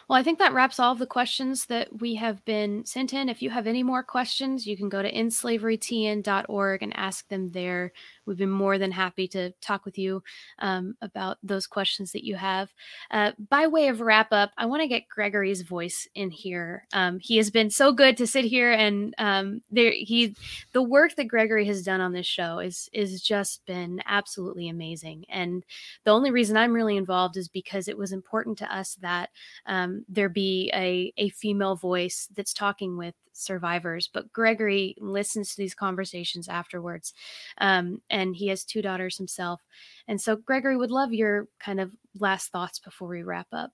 Well, 0.08 0.18
I 0.18 0.22
think 0.22 0.38
that 0.40 0.52
wraps 0.52 0.80
all 0.80 0.92
of 0.92 0.98
the 0.98 1.06
questions 1.06 1.66
that 1.66 2.00
we 2.00 2.16
have 2.16 2.44
been 2.44 2.84
sent 2.84 3.12
in. 3.12 3.28
If 3.28 3.42
you 3.42 3.50
have 3.50 3.66
any 3.66 3.82
more 3.82 4.02
questions, 4.02 4.66
you 4.66 4.76
can 4.76 4.88
go 4.88 5.02
to 5.02 5.12
endslaverytn.org 5.12 6.82
and 6.82 6.96
ask 6.96 7.28
them 7.28 7.50
there. 7.50 7.92
We've 8.30 8.38
been 8.38 8.48
more 8.48 8.78
than 8.78 8.92
happy 8.92 9.26
to 9.28 9.50
talk 9.60 9.84
with 9.84 9.98
you 9.98 10.22
um, 10.60 10.94
about 11.02 11.38
those 11.42 11.66
questions 11.66 12.12
that 12.12 12.24
you 12.24 12.36
have. 12.36 12.72
Uh, 13.10 13.32
by 13.48 13.66
way 13.66 13.88
of 13.88 14.00
wrap 14.00 14.28
up, 14.30 14.52
I 14.56 14.66
want 14.66 14.82
to 14.82 14.86
get 14.86 15.08
Gregory's 15.08 15.62
voice 15.62 16.06
in 16.14 16.30
here. 16.30 16.86
Um, 16.92 17.18
he 17.18 17.38
has 17.38 17.50
been 17.50 17.70
so 17.70 17.92
good 17.92 18.16
to 18.18 18.28
sit 18.28 18.44
here, 18.44 18.70
and 18.70 19.12
um, 19.18 19.62
there 19.72 19.90
he, 19.90 20.36
the 20.70 20.80
work 20.80 21.16
that 21.16 21.24
Gregory 21.24 21.66
has 21.66 21.82
done 21.82 22.00
on 22.00 22.12
this 22.12 22.24
show 22.24 22.60
is 22.60 22.88
is 22.92 23.20
just 23.20 23.66
been 23.66 24.00
absolutely 24.06 24.68
amazing. 24.68 25.24
And 25.28 25.64
the 26.04 26.12
only 26.12 26.30
reason 26.30 26.56
I'm 26.56 26.72
really 26.72 26.96
involved 26.96 27.36
is 27.36 27.48
because 27.48 27.88
it 27.88 27.98
was 27.98 28.12
important 28.12 28.58
to 28.58 28.72
us 28.72 28.94
that 29.00 29.30
um, 29.66 30.04
there 30.08 30.28
be 30.28 30.70
a 30.72 31.12
a 31.16 31.30
female 31.30 31.74
voice 31.74 32.28
that's 32.36 32.54
talking 32.54 32.96
with 32.96 33.16
survivors. 33.40 34.08
But 34.12 34.32
Gregory 34.32 34.96
listens 34.98 35.50
to 35.50 35.56
these 35.56 35.74
conversations 35.74 36.48
afterwards. 36.48 37.12
Um, 37.58 38.02
and 38.10 38.36
he 38.36 38.48
has 38.48 38.64
two 38.64 38.82
daughters 38.82 39.16
himself. 39.16 39.60
And 40.08 40.20
so, 40.20 40.36
Gregory, 40.36 40.76
would 40.76 40.90
love 40.90 41.12
your 41.12 41.48
kind 41.58 41.80
of 41.80 41.90
last 42.18 42.52
thoughts 42.52 42.78
before 42.78 43.08
we 43.08 43.22
wrap 43.22 43.48
up. 43.52 43.72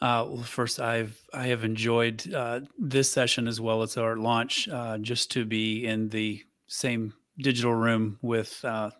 Uh, 0.00 0.26
well, 0.28 0.42
first, 0.42 0.80
I've 0.80 1.20
I 1.32 1.46
have 1.46 1.62
enjoyed 1.62 2.32
uh, 2.34 2.60
this 2.76 3.10
session 3.10 3.46
as 3.46 3.60
well 3.60 3.82
as 3.82 3.96
our 3.96 4.16
launch. 4.16 4.68
Uh, 4.68 4.98
just 4.98 5.30
to 5.32 5.44
be 5.44 5.86
in 5.86 6.08
the 6.08 6.42
same 6.66 7.14
digital 7.38 7.72
room 7.72 8.18
with 8.20 8.64
uh, 8.64 8.90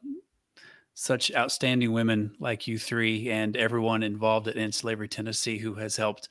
such 0.94 1.34
outstanding 1.34 1.92
women 1.92 2.34
like 2.38 2.66
you 2.66 2.78
three 2.78 3.30
and 3.30 3.56
everyone 3.56 4.02
involved 4.02 4.48
at 4.48 4.56
End 4.56 4.74
Slavery 4.74 5.08
Tennessee 5.08 5.58
who 5.58 5.74
has 5.74 5.96
helped 5.96 6.28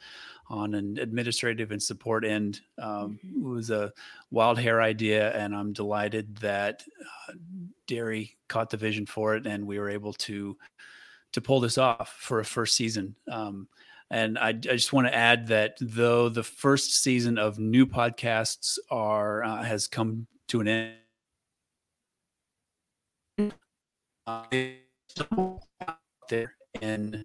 on 0.50 0.74
an 0.74 0.98
administrative 1.00 1.72
and 1.72 1.82
support 1.82 2.26
end 2.26 2.62
um, 2.78 3.20
mm-hmm. 3.26 3.54
was 3.54 3.70
a 3.70 3.92
wild 4.32 4.60
hair 4.60 4.82
idea, 4.82 5.32
and 5.36 5.56
I'm 5.56 5.74
delighted 5.74 6.36
that 6.38 6.84
uh, 7.30 7.34
Derri 7.88 8.36
caught 8.50 8.70
the 8.70 8.78
vision 8.78 9.06
for 9.06 9.36
it, 9.36 9.46
and 9.46 9.66
we 9.66 9.80
were 9.80 9.90
able 9.90 10.14
to 10.14 10.58
to 11.34 11.42
pull 11.42 11.62
this 11.62 11.78
off 11.78 12.16
for 12.20 12.40
a 12.42 12.46
first 12.46 12.76
season. 12.76 13.16
Um, 13.30 13.68
and 14.10 14.38
I, 14.38 14.50
I, 14.50 14.52
just 14.52 14.92
want 14.92 15.08
to 15.08 15.16
add 15.16 15.48
that 15.48 15.78
though 15.80 16.28
the 16.28 16.44
first 16.44 17.02
season 17.02 17.38
of 17.38 17.58
new 17.58 17.86
podcasts 17.86 18.78
are 18.90 19.44
uh, 19.44 19.64
has 19.64 19.88
come 19.88 20.28
to 20.50 20.60
an 20.60 20.68
end, 20.68 20.98
uh, 24.28 24.44
there 26.30 26.54
in 26.82 27.24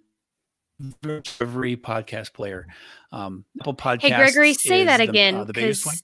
every 1.39 1.77
podcast 1.77 2.33
player. 2.33 2.67
Um, 3.11 3.45
Apple 3.59 3.75
Podcasts. 3.75 4.01
Hey, 4.01 4.15
Gregory, 4.15 4.53
say 4.53 4.85
that 4.85 4.97
the- 4.97 5.03
again 5.09 5.35
uh, 5.35 5.43
the 5.43 5.53
biggest 5.53 5.85
one. 5.85 5.95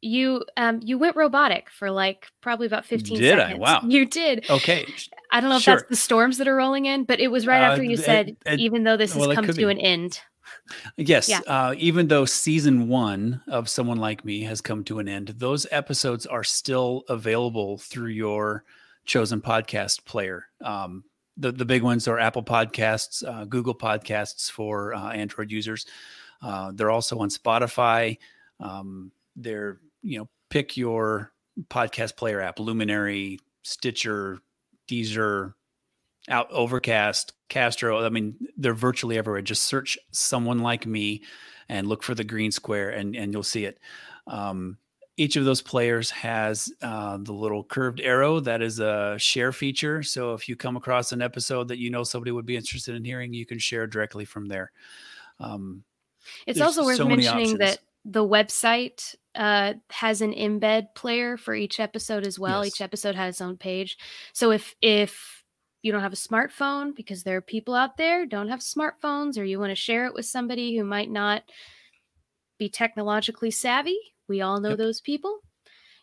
you 0.00 0.44
um 0.56 0.80
you 0.82 0.96
went 0.98 1.16
robotic 1.16 1.70
for 1.70 1.90
like 1.90 2.26
probably 2.40 2.66
about 2.66 2.84
15 2.84 3.18
Did 3.18 3.38
I? 3.38 3.42
seconds. 3.44 3.60
Wow. 3.60 3.80
You 3.86 4.06
did. 4.06 4.48
Okay. 4.48 4.86
I 5.30 5.40
don't 5.40 5.50
know 5.50 5.56
if 5.56 5.62
sure. 5.62 5.76
that's 5.76 5.88
the 5.88 5.96
storms 5.96 6.38
that 6.38 6.48
are 6.48 6.54
rolling 6.56 6.86
in, 6.86 7.04
but 7.04 7.20
it 7.20 7.28
was 7.28 7.46
right 7.46 7.62
Uh, 7.62 7.72
after 7.72 7.82
you 7.82 7.96
said, 7.96 8.36
even 8.56 8.84
though 8.84 8.96
this 8.96 9.14
well, 9.14 9.28
has 9.30 9.36
come 9.36 9.46
to 9.46 9.52
be. 9.52 9.64
an 9.64 9.78
end. 9.78 10.20
Yes. 10.96 11.28
Yeah. 11.28 11.40
Uh, 11.46 11.74
even 11.78 12.08
though 12.08 12.24
season 12.24 12.88
one 12.88 13.42
of 13.48 13.68
Someone 13.68 13.98
Like 13.98 14.24
Me 14.24 14.42
has 14.42 14.60
come 14.60 14.84
to 14.84 14.98
an 14.98 15.08
end, 15.08 15.28
those 15.36 15.66
episodes 15.70 16.24
are 16.26 16.44
still 16.44 17.04
available 17.08 17.78
through 17.78 18.10
your 18.10 18.64
chosen 19.04 19.40
podcast 19.40 20.04
player. 20.04 20.46
Um, 20.62 21.04
the, 21.38 21.52
the 21.52 21.64
big 21.64 21.82
ones 21.82 22.08
are 22.08 22.18
Apple 22.18 22.42
Podcasts, 22.42 23.26
uh, 23.26 23.44
Google 23.44 23.74
Podcasts 23.74 24.50
for 24.50 24.92
uh, 24.94 25.12
Android 25.12 25.50
users. 25.50 25.86
Uh, 26.42 26.72
they're 26.74 26.90
also 26.90 27.18
on 27.18 27.30
Spotify. 27.30 28.18
Um, 28.60 29.12
they're, 29.36 29.78
you 30.02 30.18
know, 30.18 30.28
pick 30.50 30.76
your 30.76 31.32
podcast 31.68 32.16
player 32.16 32.40
app, 32.40 32.58
Luminary, 32.58 33.38
Stitcher, 33.62 34.38
Deezer, 34.88 35.54
out 36.28 36.50
overcast 36.50 37.32
castro 37.48 38.04
i 38.04 38.08
mean 38.08 38.36
they're 38.58 38.74
virtually 38.74 39.16
everywhere 39.16 39.40
just 39.40 39.62
search 39.62 39.96
someone 40.10 40.58
like 40.58 40.86
me 40.86 41.22
and 41.68 41.86
look 41.86 42.02
for 42.02 42.14
the 42.14 42.24
green 42.24 42.52
square 42.52 42.90
and 42.90 43.16
and 43.16 43.32
you'll 43.32 43.42
see 43.42 43.64
it 43.64 43.78
um, 44.26 44.76
each 45.18 45.36
of 45.36 45.44
those 45.44 45.60
players 45.60 46.10
has 46.10 46.72
uh, 46.80 47.18
the 47.20 47.32
little 47.32 47.64
curved 47.64 48.00
arrow 48.00 48.40
that 48.40 48.62
is 48.62 48.80
a 48.80 49.16
share 49.18 49.52
feature 49.52 50.02
so 50.02 50.32
if 50.32 50.48
you 50.48 50.56
come 50.56 50.76
across 50.76 51.12
an 51.12 51.20
episode 51.20 51.68
that 51.68 51.78
you 51.78 51.90
know 51.90 52.04
somebody 52.04 52.30
would 52.30 52.46
be 52.46 52.56
interested 52.56 52.94
in 52.94 53.04
hearing 53.04 53.34
you 53.34 53.44
can 53.44 53.58
share 53.58 53.86
directly 53.86 54.24
from 54.24 54.46
there 54.46 54.72
um, 55.40 55.84
It's 56.46 56.60
also 56.60 56.84
worth 56.84 56.96
so 56.96 57.06
mentioning 57.06 57.58
that 57.58 57.78
the 58.04 58.26
website 58.26 59.14
uh, 59.34 59.74
has 59.90 60.20
an 60.20 60.32
embed 60.32 60.94
player 60.94 61.36
for 61.36 61.54
each 61.54 61.78
episode 61.78 62.26
as 62.26 62.38
well. 62.38 62.64
Yes. 62.64 62.74
Each 62.74 62.80
episode 62.80 63.14
has 63.14 63.34
its 63.34 63.40
own 63.40 63.56
page. 63.56 63.98
So 64.32 64.50
if 64.50 64.74
if 64.80 65.44
you 65.82 65.92
don't 65.92 66.02
have 66.02 66.12
a 66.12 66.16
smartphone, 66.16 66.94
because 66.94 67.22
there 67.22 67.36
are 67.36 67.42
people 67.42 67.74
out 67.74 67.96
there 67.96 68.20
who 68.20 68.26
don't 68.26 68.48
have 68.48 68.60
smartphones, 68.60 69.38
or 69.38 69.44
you 69.44 69.60
want 69.60 69.70
to 69.70 69.76
share 69.76 70.06
it 70.06 70.14
with 70.14 70.26
somebody 70.26 70.76
who 70.76 70.84
might 70.84 71.10
not 71.10 71.42
be 72.58 72.68
technologically 72.68 73.50
savvy, 73.50 73.98
we 74.28 74.40
all 74.40 74.60
know 74.60 74.70
Yep. 74.70 74.78
those 74.78 75.00
people. 75.00 75.40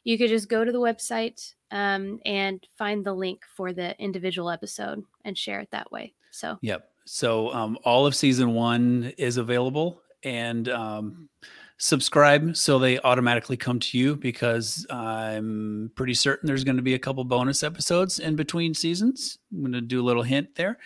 You 0.03 0.17
could 0.17 0.30
just 0.30 0.49
go 0.49 0.63
to 0.63 0.71
the 0.71 0.80
website 0.80 1.53
um, 1.71 2.19
and 2.26 2.65
find 2.78 3.03
the 3.05 3.13
link 3.13 3.41
for 3.55 3.73
the 3.73 3.99
individual 4.01 4.49
episode 4.51 5.03
and 5.23 5.38
share 5.38 5.59
it 5.59 5.69
that 5.71 5.91
way. 5.91 6.13
So 6.32 6.57
Yep. 6.61 6.88
So 7.05 7.53
um, 7.53 7.78
all 7.84 8.05
of 8.05 8.15
season 8.15 8.53
one 8.53 9.13
is 9.17 9.38
available 9.38 10.01
and 10.23 10.67
um, 10.69 11.30
subscribe 11.78 12.55
so 12.55 12.80
they 12.80 12.99
automatically 12.99 13.57
come 13.57 13.80
to 13.80 13.97
you 13.97 14.15
because 14.15 14.86
I'm 14.89 15.91
pretty 15.95 16.13
certain 16.13 16.47
there's 16.47 16.63
going 16.63 16.78
to 16.78 16.82
be 16.82 16.93
a 16.95 16.99
couple 16.99 17.23
bonus 17.23 17.63
episodes 17.63 18.19
in 18.19 18.36
between 18.36 18.73
seasons. 18.73 19.38
I'm 19.51 19.59
going 19.61 19.73
to 19.73 19.82
do 19.82 20.01
a 20.01 20.05
little 20.05 20.23
hint 20.23 20.55
there. 20.55 20.78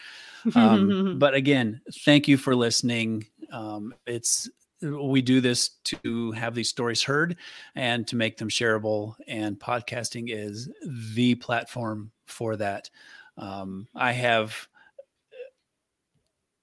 Um, 0.56 1.16
but 1.20 1.34
again, 1.36 1.82
thank 2.04 2.28
you 2.28 2.38
for 2.38 2.56
listening. 2.56 3.26
Um, 3.52 3.94
it's 4.06 4.50
we 4.82 5.22
do 5.22 5.42
this 5.42 5.70
to 5.86 6.32
have 6.32 6.56
these 6.56 6.70
stories 6.70 7.04
heard 7.04 7.38
and 7.76 8.08
to 8.08 8.16
make 8.16 8.38
them 8.38 8.50
shareable, 8.50 9.16
and 9.28 9.60
podcasting 9.60 10.26
is 10.30 10.70
the 11.14 11.36
platform 11.36 12.12
for 12.26 12.56
that. 12.58 12.90
Um, 13.38 13.88
I 13.96 14.12
have 14.12 14.68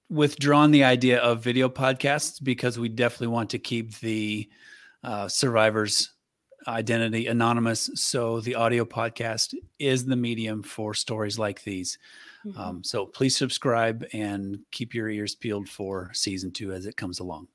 withdrawn 0.09 0.71
the 0.71 0.83
idea 0.83 1.19
of 1.19 1.43
video 1.43 1.67
podcasts 1.67 2.41
because 2.41 2.79
we 2.79 2.87
definitely 2.89 3.27
want 3.27 3.49
to 3.49 3.59
keep 3.59 3.99
the 3.99 4.49
uh, 5.03 5.27
survivors 5.27 6.13
identity 6.67 7.27
anonymous 7.27 7.89
so 7.93 8.41
the 8.41 8.55
audio 8.55 8.83
podcast 8.83 9.53
is 9.79 10.05
the 10.05 10.15
medium 10.15 10.61
for 10.63 10.93
stories 10.93 11.37
like 11.39 11.63
these 11.63 11.97
Mhm. 12.45 12.57
um, 12.57 12.83
so 12.83 13.05
please 13.05 13.35
subscribe 13.37 14.05
and 14.13 14.59
keep 14.71 14.93
your 14.93 15.09
ears 15.09 15.35
peeled 15.35 15.69
for 15.69 16.11
season 16.13 16.51
two 16.51 16.71
as 16.73 16.85
it 16.85 16.97
comes 16.97 17.19
along 17.19 17.47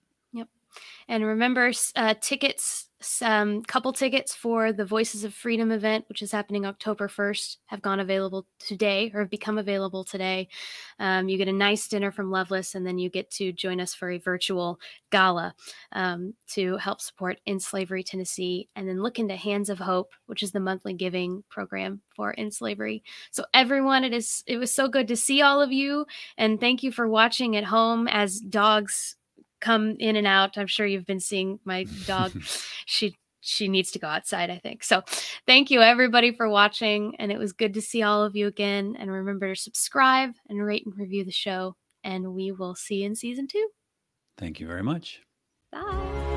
And 1.08 1.24
remember, 1.24 1.72
uh, 1.96 2.14
tickets, 2.20 2.88
some 3.00 3.62
couple 3.62 3.92
tickets 3.92 4.34
for 4.34 4.72
the 4.72 4.84
Voices 4.84 5.24
of 5.24 5.34
Freedom 5.34 5.72
event, 5.72 6.04
which 6.08 6.22
is 6.22 6.30
happening 6.30 6.64
October 6.64 7.08
1st, 7.08 7.56
have 7.66 7.82
gone 7.82 8.00
available 8.00 8.46
today 8.58 9.10
or 9.12 9.20
have 9.20 9.30
become 9.30 9.58
available 9.58 10.04
today. 10.04 10.48
Um, 10.98 11.28
you 11.28 11.36
get 11.36 11.48
a 11.48 11.52
nice 11.52 11.88
dinner 11.88 12.12
from 12.12 12.30
Loveless, 12.30 12.74
and 12.74 12.86
then 12.86 12.98
you 12.98 13.10
get 13.10 13.30
to 13.32 13.52
join 13.52 13.80
us 13.80 13.94
for 13.94 14.10
a 14.10 14.18
virtual 14.18 14.78
gala 15.10 15.54
um, 15.92 16.34
to 16.50 16.76
help 16.76 17.00
support 17.00 17.40
End 17.46 17.62
Slavery 17.62 18.04
Tennessee. 18.04 18.68
And 18.76 18.88
then 18.88 19.02
look 19.02 19.18
into 19.18 19.36
Hands 19.36 19.68
of 19.68 19.78
Hope, 19.78 20.12
which 20.26 20.42
is 20.42 20.52
the 20.52 20.60
monthly 20.60 20.94
giving 20.94 21.42
program 21.48 22.00
for 22.14 22.34
End 22.38 22.54
Slavery. 22.54 23.02
So, 23.32 23.44
everyone, 23.52 24.04
it 24.04 24.14
is 24.14 24.44
it 24.46 24.58
was 24.58 24.72
so 24.72 24.88
good 24.88 25.08
to 25.08 25.16
see 25.16 25.42
all 25.42 25.60
of 25.60 25.72
you. 25.72 26.06
And 26.38 26.60
thank 26.60 26.82
you 26.82 26.92
for 26.92 27.08
watching 27.08 27.56
at 27.56 27.64
home 27.64 28.06
as 28.08 28.38
dogs 28.40 29.16
come 29.62 29.96
in 29.98 30.16
and 30.16 30.26
out. 30.26 30.58
I'm 30.58 30.66
sure 30.66 30.84
you've 30.84 31.06
been 31.06 31.20
seeing 31.20 31.58
my 31.64 31.86
dog. 32.06 32.32
she 32.86 33.16
she 33.40 33.66
needs 33.66 33.90
to 33.92 33.98
go 33.98 34.06
outside, 34.06 34.50
I 34.50 34.58
think. 34.58 34.84
So, 34.84 35.02
thank 35.46 35.70
you 35.70 35.80
everybody 35.80 36.32
for 36.32 36.48
watching 36.48 37.16
and 37.18 37.32
it 37.32 37.38
was 37.38 37.52
good 37.52 37.74
to 37.74 37.80
see 37.80 38.02
all 38.02 38.22
of 38.22 38.36
you 38.36 38.46
again 38.46 38.96
and 38.98 39.10
remember 39.10 39.54
to 39.54 39.60
subscribe 39.60 40.32
and 40.48 40.62
rate 40.62 40.84
and 40.86 40.96
review 40.96 41.24
the 41.24 41.32
show 41.32 41.74
and 42.04 42.34
we 42.34 42.52
will 42.52 42.74
see 42.74 42.96
you 42.96 43.06
in 43.06 43.14
season 43.14 43.46
2. 43.48 43.68
thank 44.38 44.60
you 44.60 44.66
very 44.66 44.82
much 44.82 45.20
Bye. 45.72 46.31